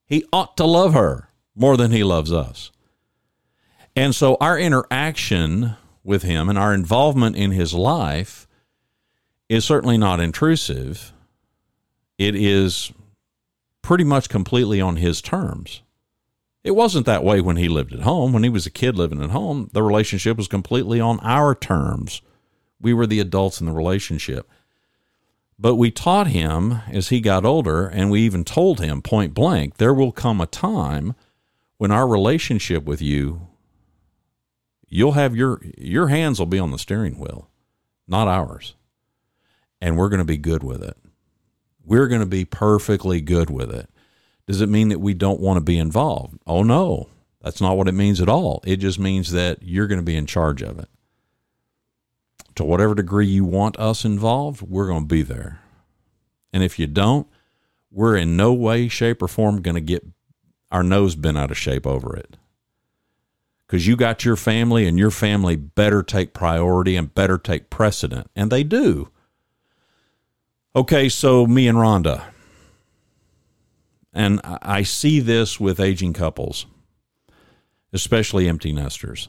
He 0.05 0.25
ought 0.33 0.57
to 0.59 0.65
love 0.65 0.95
her 0.95 1.29
more 1.57 1.77
than 1.77 1.91
he 1.91 2.05
loves 2.05 2.33
us. 2.33 2.71
And 3.97 4.15
so 4.15 4.37
our 4.41 4.57
interaction 4.57 5.75
with 6.05 6.23
him 6.23 6.49
and 6.49 6.57
our 6.57 6.73
involvement 6.73 7.35
in 7.35 7.51
his 7.51 7.75
life 7.75 8.47
is 9.49 9.65
certainly 9.65 9.99
not 9.99 10.21
intrusive. 10.21 11.13
It 12.17 12.37
is 12.37 12.93
pretty 13.83 14.05
much 14.05 14.29
completely 14.29 14.81
on 14.81 14.95
his 14.95 15.21
terms. 15.21 15.83
It 16.63 16.77
wasn't 16.77 17.07
that 17.07 17.25
way 17.25 17.41
when 17.41 17.57
he 17.57 17.69
lived 17.69 17.93
at 17.93 18.03
home. 18.03 18.33
When 18.33 18.45
he 18.45 18.51
was 18.51 18.67
a 18.67 18.71
kid 18.71 18.97
living 18.97 19.21
at 19.21 19.31
home, 19.31 19.69
the 19.73 19.83
relationship 19.83 20.37
was 20.37 20.47
completely 20.47 21.01
on 21.01 21.19
our 21.25 21.57
terms. 21.57 22.23
We 22.81 22.95
were 22.95 23.09
the 23.09 23.19
adults 23.19 23.61
in 23.61 23.67
the 23.67 23.73
relationship. 23.73 24.49
But 25.59 25.77
we 25.77 25.91
taught 25.91 26.27
him 26.29 26.81
as 26.89 27.09
he 27.09 27.21
got 27.21 27.47
older, 27.47 27.87
and 27.87 28.11
we 28.11 28.21
even 28.23 28.45
told 28.45 28.81
him 28.81 29.01
point 29.01 29.33
blank 29.33 29.77
there 29.77 29.95
will 29.95 30.13
come 30.13 30.41
a 30.41 30.47
time 30.47 31.15
when 31.79 31.91
our 31.91 32.07
relationship 32.07 32.85
with 32.85 33.01
you, 33.01 33.49
you'll 34.89 35.13
have 35.13 35.35
your, 35.35 35.61
your 35.79 36.09
hands 36.09 36.39
will 36.39 36.47
be 36.47 36.59
on 36.59 36.71
the 36.71 36.79
steering 36.79 37.19
wheel, 37.19 37.51
not 38.07 38.29
ours. 38.29 38.75
And 39.81 39.97
we're 39.97 40.09
going 40.09 40.19
to 40.19 40.25
be 40.25 40.39
good 40.39 40.63
with 40.63 40.83
it. 40.83 40.97
We're 41.85 42.09
going 42.09 42.21
to 42.21 42.27
be 42.27 42.45
perfectly 42.45 43.21
good 43.21 43.51
with 43.51 43.71
it. 43.71 43.89
Does 44.47 44.61
it 44.61 44.69
mean 44.69 44.89
that 44.89 45.01
we 45.01 45.15
don't 45.15 45.41
want 45.41 45.57
to 45.59 45.63
be 45.63 45.79
involved? 45.79 46.39
Oh, 46.47 46.63
no. 46.63 47.09
That's 47.43 47.61
not 47.61 47.77
what 47.77 47.89
it 47.89 47.93
means 47.93 48.21
at 48.21 48.29
all. 48.29 48.63
It 48.65 48.77
just 48.77 48.99
means 48.99 49.33
that 49.33 49.63
you're 49.63 49.87
going 49.87 50.01
to 50.01 50.05
be 50.05 50.17
in 50.17 50.27
charge 50.27 50.63
of 50.63 50.79
it 50.79 50.89
to 52.57 52.65
whatever 52.65 52.95
degree 52.95 53.27
you 53.27 53.45
want 53.45 53.79
us 53.79 54.05
involved, 54.05 54.63
we're 54.63 54.89
going 54.89 55.03
to 55.03 55.15
be 55.15 55.23
there. 55.23 55.61
And 56.53 56.63
if 56.63 56.79
you 56.79 56.87
don't, 56.87 57.29
we're 57.91 58.17
in 58.17 58.37
no 58.37 58.53
way, 58.53 58.89
shape, 58.89 59.23
or 59.23 59.29
form 59.29 59.63
going 59.63 59.75
to 59.75 59.81
get 59.81 60.05
our 60.71 60.83
nose 60.83 61.15
bent 61.15 61.39
out 61.39 61.51
of 61.51 61.59
shape 61.59 61.87
over 61.87 62.17
it. 62.17 62.37
Because 63.67 63.87
you 63.87 63.97
got 63.97 64.25
your 64.25 64.37
family, 64.37 64.87
and 64.87 64.99
your 64.99 65.11
family 65.11 65.57
better 65.57 66.03
take 66.03 66.33
priority 66.33 66.97
and 66.97 67.15
better 67.15 67.37
take 67.37 67.69
precedent. 67.69 68.31
And 68.35 68.51
they 68.51 68.65
do. 68.65 69.11
Okay, 70.75 71.09
so 71.09 71.47
me 71.47 71.69
and 71.69 71.79
Rhonda. 71.79 72.25
And 74.13 74.41
I 74.45 74.83
see 74.83 75.21
this 75.21 75.61
with 75.61 75.79
aging 75.79 76.15
couples, 76.15 76.65
especially 77.93 78.49
empty 78.49 78.73
nesters. 78.73 79.29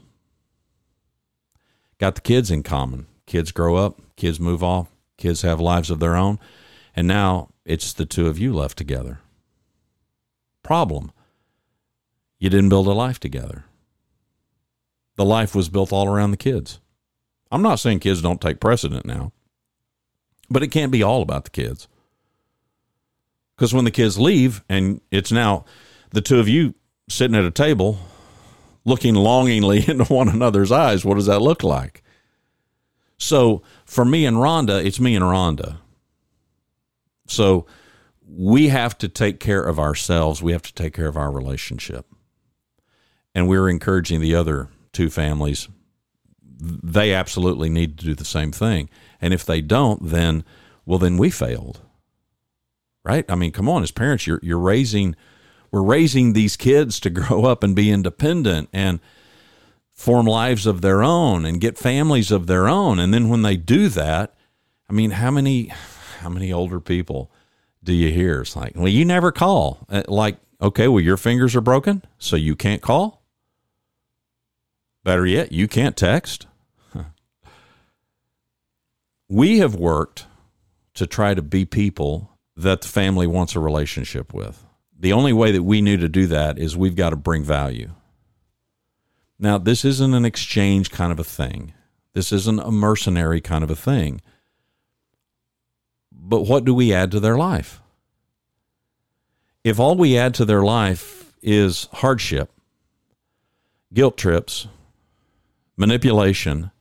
Got 1.97 2.15
the 2.15 2.21
kids 2.21 2.51
in 2.51 2.63
common 2.63 3.07
Kids 3.27 3.51
grow 3.51 3.75
up, 3.75 4.01
kids 4.15 4.39
move 4.39 4.63
off, 4.63 4.87
kids 5.17 5.43
have 5.43 5.59
lives 5.59 5.91
of 5.91 5.99
their 5.99 6.15
own, 6.15 6.39
and 6.95 7.07
now 7.07 7.49
it's 7.65 7.93
the 7.93 8.05
two 8.05 8.27
of 8.27 8.39
you 8.39 8.53
left 8.53 8.77
together. 8.77 9.19
Problem 10.63 11.11
you 12.39 12.49
didn't 12.49 12.69
build 12.69 12.87
a 12.87 12.91
life 12.91 13.19
together. 13.19 13.65
The 15.15 15.25
life 15.25 15.55
was 15.55 15.69
built 15.69 15.91
all 15.91 16.07
around 16.07 16.31
the 16.31 16.37
kids. 16.37 16.79
I'm 17.51 17.61
not 17.61 17.79
saying 17.79 17.99
kids 17.99 18.21
don't 18.21 18.41
take 18.41 18.59
precedent 18.59 19.05
now. 19.05 19.31
But 20.49 20.63
it 20.63 20.67
can't 20.67 20.91
be 20.91 21.03
all 21.03 21.21
about 21.21 21.45
the 21.45 21.49
kids. 21.49 21.87
Because 23.55 23.73
when 23.73 23.85
the 23.85 23.91
kids 23.91 24.19
leave 24.19 24.63
and 24.69 25.01
it's 25.11 25.31
now 25.31 25.65
the 26.11 26.21
two 26.21 26.39
of 26.39 26.47
you 26.47 26.75
sitting 27.09 27.35
at 27.35 27.43
a 27.43 27.51
table 27.51 27.97
looking 28.85 29.15
longingly 29.15 29.83
into 29.89 30.05
one 30.05 30.29
another's 30.29 30.71
eyes, 30.71 31.03
what 31.03 31.15
does 31.15 31.25
that 31.25 31.41
look 31.41 31.63
like? 31.63 32.03
So 33.17 33.63
for 33.85 34.05
me 34.05 34.25
and 34.25 34.37
Rhonda, 34.37 34.83
it's 34.83 34.99
me 34.99 35.15
and 35.15 35.25
Rhonda. 35.25 35.77
So 37.27 37.65
we 38.27 38.69
have 38.69 38.97
to 38.99 39.07
take 39.07 39.39
care 39.39 39.63
of 39.63 39.79
ourselves. 39.79 40.41
We 40.41 40.51
have 40.51 40.63
to 40.63 40.73
take 40.73 40.93
care 40.93 41.07
of 41.07 41.17
our 41.17 41.31
relationship. 41.31 42.05
And 43.33 43.47
we're 43.47 43.69
encouraging 43.69 44.21
the 44.21 44.35
other 44.35 44.69
two 44.93 45.09
families. 45.09 45.67
They 46.59 47.13
absolutely 47.13 47.69
need 47.69 47.97
to 47.99 48.05
do 48.05 48.15
the 48.15 48.25
same 48.25 48.51
thing. 48.51 48.89
And 49.21 49.33
if 49.33 49.45
they 49.45 49.61
don't, 49.61 50.09
then, 50.09 50.43
well, 50.85 50.99
then 50.99 51.17
we 51.17 51.29
failed. 51.29 51.81
Right? 53.03 53.25
I 53.29 53.35
mean, 53.35 53.51
come 53.51 53.69
on, 53.69 53.83
as 53.83 53.91
parents, 53.91 54.27
you're, 54.27 54.39
you're 54.43 54.59
raising, 54.59 55.15
we're 55.71 55.83
raising 55.83 56.33
these 56.33 56.57
kids 56.57 56.99
to 57.01 57.09
grow 57.11 57.45
up 57.45 57.63
and 57.63 57.75
be 57.75 57.91
independent 57.91 58.69
and 58.73 58.99
form 59.97 60.27
lives 60.27 60.65
of 60.67 60.81
their 60.81 61.03
own 61.03 61.43
and 61.43 61.59
get 61.59 61.77
families 61.77 62.31
of 62.31 62.47
their 62.47 62.69
own. 62.69 62.99
And 62.99 63.13
then 63.13 63.27
when 63.29 63.41
they 63.41 63.57
do 63.57 63.89
that, 63.89 64.35
I 64.89 64.93
mean, 64.93 65.11
how 65.11 65.31
many, 65.31 65.73
how 66.19 66.29
many 66.29 66.53
older 66.53 66.79
people 66.79 67.31
do 67.83 67.93
you 67.93 68.11
hear? 68.11 68.41
It's 68.41 68.55
like, 68.55 68.73
well, 68.75 68.87
you 68.87 69.03
never 69.03 69.31
call. 69.31 69.85
Uh, 69.89 70.03
like, 70.07 70.37
okay, 70.61 70.87
well, 70.87 71.03
your 71.03 71.17
fingers 71.17 71.55
are 71.55 71.61
broken, 71.61 72.03
so 72.19 72.35
you 72.35 72.55
can't 72.55 72.81
call. 72.81 73.23
Better 75.03 75.25
yet, 75.25 75.51
you 75.51 75.67
can't 75.67 75.97
text. 75.97 76.45
we 79.27 79.59
have 79.59 79.73
worked 79.73 80.27
to 80.93 81.07
try 81.07 81.33
to 81.33 81.41
be 81.41 81.65
people 81.65 82.37
that 82.55 82.81
the 82.81 82.87
family 82.87 83.25
wants 83.25 83.55
a 83.55 83.59
relationship 83.59 84.33
with. 84.33 84.63
The 84.99 85.13
only 85.13 85.33
way 85.33 85.51
that 85.51 85.63
we 85.63 85.81
knew 85.81 85.97
to 85.97 86.09
do 86.09 86.27
that 86.27 86.57
is 86.57 86.77
we've 86.77 86.95
got 86.95 87.11
to 87.11 87.15
bring 87.15 87.43
value. 87.43 87.91
Now, 89.39 89.57
this 89.57 89.85
isn't 89.85 90.13
an 90.13 90.25
exchange 90.25 90.91
kind 90.91 91.11
of 91.11 91.19
a 91.19 91.23
thing. 91.23 91.73
This 92.13 92.31
isn't 92.31 92.59
a 92.59 92.71
mercenary 92.71 93.41
kind 93.41 93.63
of 93.63 93.69
a 93.69 93.75
thing 93.75 94.21
but 96.27 96.41
what 96.41 96.65
do 96.65 96.73
we 96.73 96.93
add 96.93 97.11
to 97.11 97.19
their 97.19 97.37
life? 97.37 97.81
If 99.63 99.79
all 99.79 99.95
we 99.95 100.17
add 100.17 100.33
to 100.35 100.45
their 100.45 100.61
life 100.61 101.33
is 101.41 101.87
hardship, 101.93 102.51
guilt 103.93 104.17
trips, 104.17 104.67
manipulation, 105.77 106.71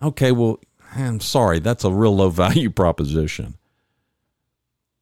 okay, 0.00 0.30
well, 0.32 0.60
I'm 0.94 1.20
sorry, 1.20 1.58
that's 1.58 1.84
a 1.84 1.90
real 1.90 2.14
low 2.14 2.30
value 2.44 2.70
proposition. 2.70 3.56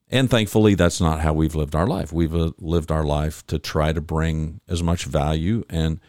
And 0.09 0.28
thankfully, 0.28 0.74
that's 0.74 1.00
not 1.00 1.20
how 1.20 1.32
we've 1.32 1.55
lived 1.55 1.74
our 1.74 1.86
life. 1.86 2.12
We've 2.12 2.34
uh, 2.34 2.53
lived 2.59 2.90
our 2.90 3.05
life 3.05 3.46
to 3.46 3.59
try 3.59 3.92
to 3.92 4.00
bring 4.00 4.61
as 4.68 4.82
much 4.82 5.05
value. 5.05 5.64
And 5.70 6.00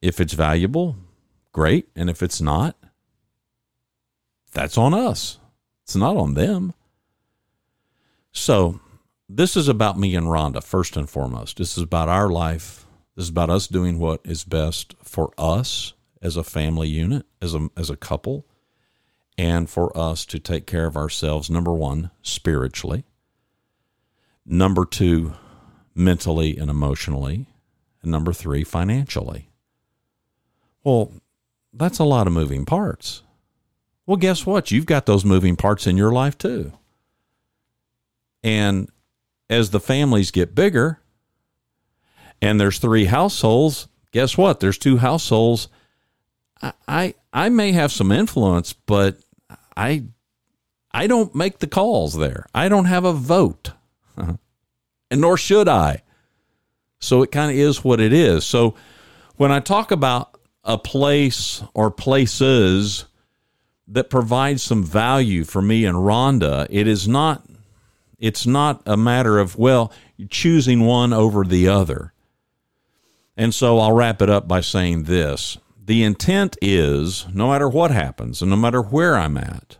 if 0.00 0.20
it's 0.20 0.32
valuable, 0.32 0.96
great. 1.52 1.88
And 1.96 2.08
if 2.08 2.22
it's 2.22 2.40
not, 2.40 2.76
that's 4.52 4.78
on 4.78 4.94
us. 4.94 5.38
It's 5.84 5.96
not 5.96 6.16
on 6.16 6.34
them. 6.34 6.74
So, 8.32 8.80
this 9.28 9.56
is 9.56 9.68
about 9.68 9.98
me 9.98 10.14
and 10.14 10.26
Rhonda, 10.26 10.62
first 10.62 10.96
and 10.96 11.08
foremost. 11.08 11.58
This 11.58 11.76
is 11.76 11.82
about 11.82 12.08
our 12.08 12.28
life. 12.30 12.86
This 13.14 13.24
is 13.24 13.30
about 13.30 13.50
us 13.50 13.66
doing 13.66 13.98
what 13.98 14.20
is 14.24 14.44
best 14.44 14.94
for 15.02 15.32
us 15.36 15.92
as 16.22 16.36
a 16.36 16.44
family 16.44 16.88
unit, 16.88 17.26
as 17.42 17.54
a, 17.54 17.68
as 17.76 17.90
a 17.90 17.96
couple, 17.96 18.46
and 19.36 19.68
for 19.68 19.96
us 19.96 20.24
to 20.26 20.38
take 20.38 20.66
care 20.66 20.86
of 20.86 20.96
ourselves, 20.96 21.50
number 21.50 21.72
one, 21.72 22.10
spiritually, 22.22 23.04
number 24.46 24.84
two, 24.84 25.34
mentally 25.94 26.56
and 26.56 26.70
emotionally, 26.70 27.46
and 28.02 28.10
number 28.10 28.32
three, 28.32 28.64
financially. 28.64 29.47
Well, 30.88 31.12
that's 31.74 31.98
a 31.98 32.04
lot 32.04 32.26
of 32.26 32.32
moving 32.32 32.64
parts. 32.64 33.22
Well, 34.06 34.16
guess 34.16 34.46
what? 34.46 34.70
You've 34.70 34.86
got 34.86 35.04
those 35.04 35.22
moving 35.22 35.54
parts 35.54 35.86
in 35.86 35.98
your 35.98 36.12
life 36.12 36.38
too. 36.38 36.72
And 38.42 38.88
as 39.50 39.68
the 39.68 39.80
families 39.80 40.30
get 40.30 40.54
bigger 40.54 41.02
and 42.40 42.58
there's 42.58 42.78
three 42.78 43.04
households, 43.04 43.86
guess 44.12 44.38
what? 44.38 44.60
There's 44.60 44.78
two 44.78 44.96
households. 44.96 45.68
I, 46.62 46.72
I 46.88 47.14
I 47.34 47.48
may 47.50 47.72
have 47.72 47.92
some 47.92 48.10
influence, 48.10 48.72
but 48.72 49.18
I 49.76 50.04
I 50.90 51.06
don't 51.06 51.34
make 51.34 51.58
the 51.58 51.66
calls 51.66 52.16
there. 52.16 52.46
I 52.54 52.70
don't 52.70 52.86
have 52.86 53.04
a 53.04 53.12
vote. 53.12 53.72
and 54.16 54.38
nor 55.10 55.36
should 55.36 55.68
I. 55.68 56.02
So 56.98 57.22
it 57.22 57.30
kind 57.30 57.50
of 57.50 57.58
is 57.58 57.84
what 57.84 58.00
it 58.00 58.14
is. 58.14 58.46
So 58.46 58.74
when 59.36 59.52
I 59.52 59.60
talk 59.60 59.90
about 59.90 60.37
a 60.64 60.78
place 60.78 61.62
or 61.74 61.90
places 61.90 63.06
that 63.86 64.10
provides 64.10 64.62
some 64.62 64.84
value 64.84 65.44
for 65.44 65.62
me 65.62 65.84
and 65.84 65.96
Rhonda. 65.96 66.66
It 66.70 66.86
is 66.86 67.08
not 67.08 67.44
it's 68.18 68.46
not 68.46 68.82
a 68.84 68.96
matter 68.96 69.38
of 69.38 69.56
well 69.56 69.92
choosing 70.28 70.80
one 70.80 71.12
over 71.12 71.44
the 71.44 71.68
other. 71.68 72.12
And 73.36 73.54
so 73.54 73.78
I'll 73.78 73.92
wrap 73.92 74.20
it 74.20 74.28
up 74.28 74.48
by 74.48 74.60
saying 74.60 75.04
this. 75.04 75.58
The 75.82 76.02
intent 76.02 76.58
is 76.60 77.26
no 77.32 77.50
matter 77.50 77.68
what 77.68 77.92
happens 77.92 78.42
and 78.42 78.50
no 78.50 78.56
matter 78.56 78.82
where 78.82 79.16
I'm 79.16 79.38
at, 79.38 79.78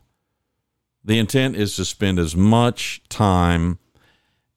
the 1.05 1.19
intent 1.19 1.57
is 1.57 1.75
to 1.77 1.85
spend 1.85 2.19
as 2.19 2.37
much 2.37 3.03
time 3.09 3.79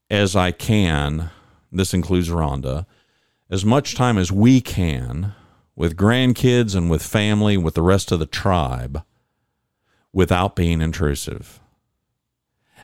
as 0.10 0.36
I 0.36 0.52
can, 0.52 1.30
this 1.72 1.94
includes 1.94 2.30
Rhonda, 2.30 2.86
as 3.50 3.66
much 3.66 3.96
time 3.96 4.18
as 4.18 4.32
we 4.32 4.62
can 4.62 5.34
with 5.76 5.98
grandkids 5.98 6.76
and 6.76 6.90
with 6.90 7.02
family, 7.02 7.58
with 7.58 7.76
the 7.76 7.82
rest 7.82 8.12
of 8.12 8.20
the 8.20 8.26
tribe 8.26 9.04
without 10.14 10.56
being 10.56 10.82
intrusive. 10.82 11.60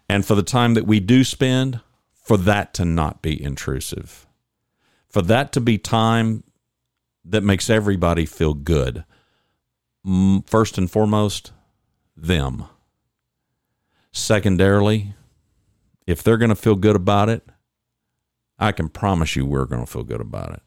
And 0.09 0.25
for 0.25 0.35
the 0.35 0.43
time 0.43 0.73
that 0.75 0.87
we 0.87 0.99
do 0.99 1.23
spend, 1.23 1.81
for 2.13 2.37
that 2.37 2.73
to 2.75 2.85
not 2.85 3.21
be 3.21 3.41
intrusive. 3.41 4.25
For 5.09 5.21
that 5.21 5.51
to 5.53 5.61
be 5.61 5.77
time 5.77 6.43
that 7.25 7.43
makes 7.43 7.69
everybody 7.69 8.25
feel 8.25 8.53
good. 8.53 9.03
First 10.45 10.77
and 10.77 10.89
foremost, 10.89 11.51
them. 12.15 12.65
Secondarily, 14.11 15.13
if 16.05 16.23
they're 16.23 16.37
going 16.37 16.49
to 16.49 16.55
feel 16.55 16.75
good 16.75 16.95
about 16.95 17.27
it, 17.27 17.43
I 18.57 18.71
can 18.71 18.89
promise 18.89 19.35
you 19.35 19.45
we're 19.45 19.65
going 19.65 19.85
to 19.85 19.91
feel 19.91 20.03
good 20.03 20.21
about 20.21 20.53
it. 20.53 20.61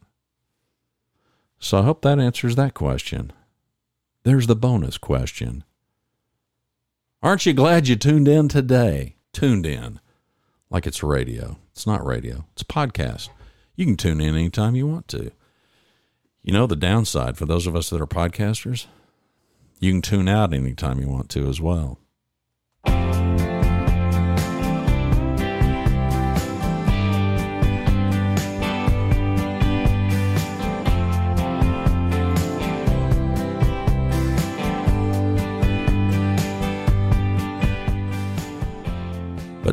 So 1.61 1.79
I 1.79 1.83
hope 1.83 2.03
that 2.03 2.19
answers 2.19 2.57
that 2.57 2.75
question. 2.75 3.33
There's 4.25 4.47
the 4.47 4.57
bonus 4.57 4.99
question. 4.99 5.63
Aren't 7.23 7.47
you 7.47 7.53
glad 7.53 7.87
you 7.87 7.97
tuned 7.97 8.27
in 8.27 8.49
today? 8.49 9.17
Tuned 9.33 9.67
in 9.67 10.01
like 10.71 10.87
it's 10.87 11.03
radio. 11.03 11.59
It's 11.73 11.87
not 11.87 12.05
radio, 12.05 12.47
it's 12.53 12.63
a 12.63 12.67
podcast. 12.67 13.29
You 13.77 13.85
can 13.85 13.97
tune 13.97 14.21
in 14.21 14.35
anytime 14.35 14.75
you 14.75 14.87
want 14.87 15.09
to. 15.09 15.33
You 16.43 16.53
know, 16.53 16.67
the 16.67 16.77
downside 16.77 17.37
for 17.37 17.47
those 17.47 17.67
of 17.67 17.77
us 17.77 17.91
that 17.91 18.01
are 18.01 18.07
podcasters, 18.07 18.87
you 19.79 19.93
can 19.93 20.03
tune 20.03 20.29
out 20.29 20.55
anytime 20.55 20.99
you 20.99 21.09
want 21.09 21.29
to 21.31 21.49
as 21.49 21.61
well. 21.61 21.99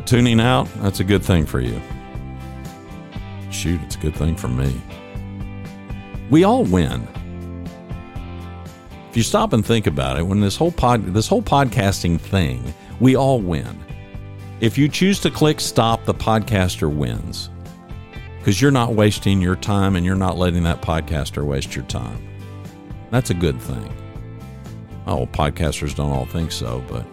Tuning 0.08 0.40
out, 0.40 0.66
that's 0.76 1.00
a 1.00 1.04
good 1.04 1.22
thing 1.22 1.44
for 1.44 1.60
you. 1.60 1.80
Shoot, 3.50 3.80
it's 3.82 3.96
a 3.96 3.98
good 3.98 4.16
thing 4.16 4.36
for 4.36 4.48
me. 4.48 4.80
We 6.30 6.44
all 6.44 6.64
win. 6.64 7.06
If 9.10 9.16
you 9.16 9.22
stop 9.22 9.52
and 9.52 9.64
think 9.64 9.86
about 9.86 10.18
it, 10.18 10.22
when 10.22 10.40
this 10.40 10.56
whole 10.56 10.72
pod 10.72 11.12
this 11.12 11.28
whole 11.28 11.42
podcasting 11.42 12.18
thing, 12.18 12.72
we 13.00 13.16
all 13.16 13.40
win. 13.40 13.84
If 14.60 14.78
you 14.78 14.88
choose 14.88 15.20
to 15.20 15.30
click 15.30 15.60
stop, 15.60 16.04
the 16.06 16.14
podcaster 16.14 16.92
wins. 16.92 17.50
Because 18.38 18.62
you're 18.62 18.70
not 18.70 18.94
wasting 18.94 19.42
your 19.42 19.56
time 19.56 19.94
and 19.94 20.06
you're 20.06 20.16
not 20.16 20.38
letting 20.38 20.62
that 20.62 20.80
podcaster 20.80 21.44
waste 21.44 21.76
your 21.76 21.84
time. 21.84 22.26
That's 23.10 23.28
a 23.28 23.34
good 23.34 23.60
thing. 23.60 23.94
Oh, 25.06 25.26
podcasters 25.26 25.94
don't 25.94 26.12
all 26.12 26.26
think 26.26 26.50
so, 26.50 26.82
but 26.88 27.06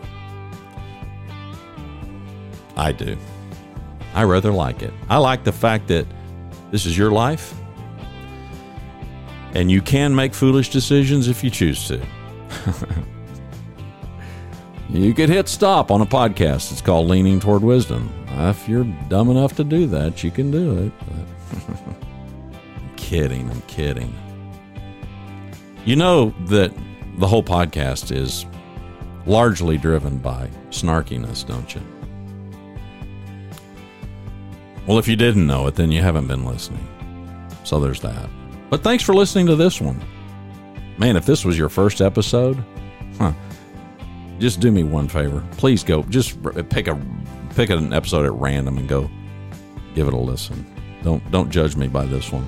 I 2.78 2.92
do. 2.92 3.18
I 4.14 4.24
rather 4.24 4.52
like 4.52 4.82
it. 4.82 4.94
I 5.10 5.18
like 5.18 5.44
the 5.44 5.52
fact 5.52 5.88
that 5.88 6.06
this 6.72 6.86
is 6.86 6.98
your 6.98 7.12
life 7.12 7.54
and 9.56 9.72
you 9.72 9.82
can 9.82 10.14
make 10.14 10.34
foolish 10.34 10.70
decisions 10.70 11.28
if 11.30 11.44
you 11.44 11.50
choose 11.50 11.88
to. 11.88 12.06
you 14.90 15.14
could 15.14 15.30
hit 15.30 15.48
stop 15.48 15.90
on 15.92 16.02
a 16.02 16.06
podcast. 16.06 16.72
It's 16.74 16.82
called 16.82 17.08
Leaning 17.08 17.40
Toward 17.40 17.64
Wisdom. 17.64 18.12
If 18.28 18.68
you're 18.68 18.84
dumb 19.08 19.32
enough 19.32 19.56
to 19.56 19.64
do 19.64 19.88
that, 19.88 20.24
you 20.24 20.30
can 20.30 20.52
do 20.52 20.78
it. 20.86 20.92
I'm 22.78 22.96
kidding. 22.98 23.50
I'm 23.50 23.62
kidding. 23.62 24.14
You 25.86 25.96
know 25.96 26.36
that 26.48 26.74
the 27.18 27.28
whole 27.28 27.44
podcast 27.44 28.14
is 28.14 28.46
largely 29.26 29.78
driven 29.78 30.18
by 30.18 30.50
snarkiness, 30.70 31.48
don't 31.48 31.74
you? 31.74 31.82
Well, 34.88 35.00
if 35.00 35.08
you 35.08 35.16
didn't 35.16 35.48
know 35.48 35.68
it, 35.68 35.76
then 35.76 35.92
you 35.92 36.02
haven't 36.02 36.28
been 36.28 36.46
listening. 36.46 36.88
So 37.64 37.80
there's 37.80 38.02
that. 38.02 38.30
But 38.70 38.84
thanks 38.84 39.04
for 39.04 39.14
listening 39.14 39.48
to 39.48 39.56
this 39.56 39.82
one. 39.82 40.00
Man, 40.98 41.16
if 41.16 41.26
this 41.26 41.44
was 41.44 41.58
your 41.58 41.70
first 41.70 42.02
episode, 42.02 42.64
huh, 43.18 43.34
just 44.40 44.60
do 44.60 44.72
me 44.72 44.84
one 44.84 45.08
favor. 45.08 45.44
Please 45.52 45.84
go, 45.84 46.04
just 46.04 46.42
pick 46.70 46.88
a 46.88 47.00
pick 47.56 47.70
an 47.70 47.94
episode 47.94 48.26
at 48.26 48.34
random 48.34 48.78
and 48.78 48.88
go 48.88 49.10
give 49.96 50.08
it 50.08 50.14
a 50.14 50.18
listen. 50.18 50.66
Don't 51.04 51.32
don't 51.32 51.50
judge 51.50 51.76
me 51.76 51.88
by 51.88 52.06
this 52.06 52.32
one. 52.32 52.48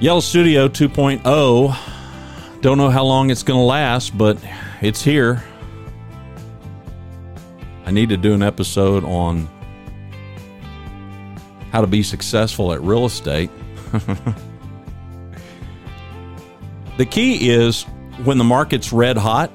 Yellow 0.00 0.20
Studio 0.20 0.66
2.0. 0.68 1.76
Don't 2.62 2.78
know 2.78 2.88
how 2.88 3.04
long 3.04 3.30
it's 3.30 3.42
going 3.42 3.58
to 3.58 3.64
last, 3.64 4.16
but 4.16 4.38
it's 4.80 5.02
here. 5.02 5.42
I 7.84 7.90
need 7.90 8.08
to 8.08 8.16
do 8.16 8.32
an 8.32 8.42
episode 8.42 9.04
on 9.04 9.48
how 11.70 11.80
to 11.80 11.86
be 11.86 12.02
successful 12.02 12.72
at 12.72 12.82
real 12.82 13.06
estate. 13.06 13.50
the 16.96 17.06
key 17.06 17.50
is 17.50 17.84
when 18.24 18.38
the 18.38 18.44
market's 18.44 18.92
red 18.92 19.16
hot 19.16 19.50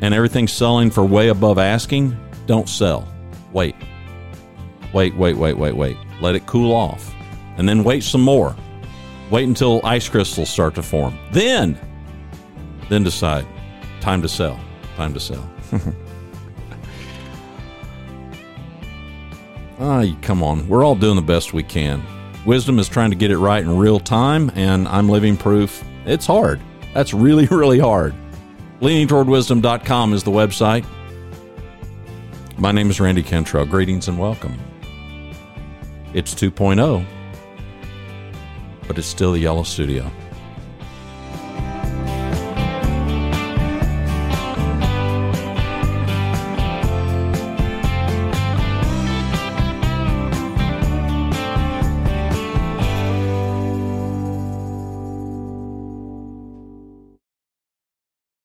and 0.00 0.14
everything's 0.14 0.52
selling 0.52 0.90
for 0.90 1.04
way 1.04 1.28
above 1.28 1.58
asking, 1.58 2.16
don't 2.46 2.68
sell. 2.68 3.12
Wait. 3.52 3.74
Wait, 4.92 5.16
wait, 5.16 5.36
wait, 5.36 5.56
wait, 5.56 5.76
wait. 5.76 5.96
Let 6.20 6.34
it 6.34 6.46
cool 6.46 6.72
off. 6.72 7.14
And 7.56 7.68
then 7.68 7.84
wait 7.84 8.02
some 8.02 8.22
more. 8.22 8.54
Wait 9.30 9.48
until 9.48 9.80
ice 9.84 10.08
crystals 10.08 10.48
start 10.48 10.74
to 10.76 10.82
form. 10.82 11.18
Then, 11.32 11.78
then 12.88 13.02
decide. 13.02 13.46
Time 14.00 14.22
to 14.22 14.28
sell. 14.28 14.60
Time 14.96 15.12
to 15.14 15.20
sell. 15.20 15.50
Ah, 19.78 20.04
come 20.22 20.42
on. 20.42 20.68
We're 20.68 20.84
all 20.84 20.94
doing 20.94 21.16
the 21.16 21.22
best 21.22 21.52
we 21.52 21.62
can. 21.62 22.02
Wisdom 22.46 22.78
is 22.78 22.88
trying 22.88 23.10
to 23.10 23.16
get 23.16 23.30
it 23.30 23.38
right 23.38 23.62
in 23.62 23.76
real 23.76 24.00
time, 24.00 24.50
and 24.54 24.88
I'm 24.88 25.08
living 25.08 25.36
proof 25.36 25.84
it's 26.06 26.26
hard. 26.26 26.60
That's 26.94 27.12
really, 27.12 27.46
really 27.50 27.78
hard. 27.80 28.14
LeaningTowardWisdom.com 28.80 30.12
is 30.12 30.22
the 30.22 30.30
website. 30.30 30.86
My 32.58 32.72
name 32.72 32.88
is 32.88 33.00
Randy 33.00 33.22
Cantrell. 33.22 33.66
Greetings 33.66 34.08
and 34.08 34.18
welcome. 34.18 34.56
It's 36.14 36.34
2.0, 36.34 37.04
but 38.86 38.96
it's 38.96 39.06
still 39.06 39.32
the 39.32 39.40
Yellow 39.40 39.64
Studio. 39.64 40.10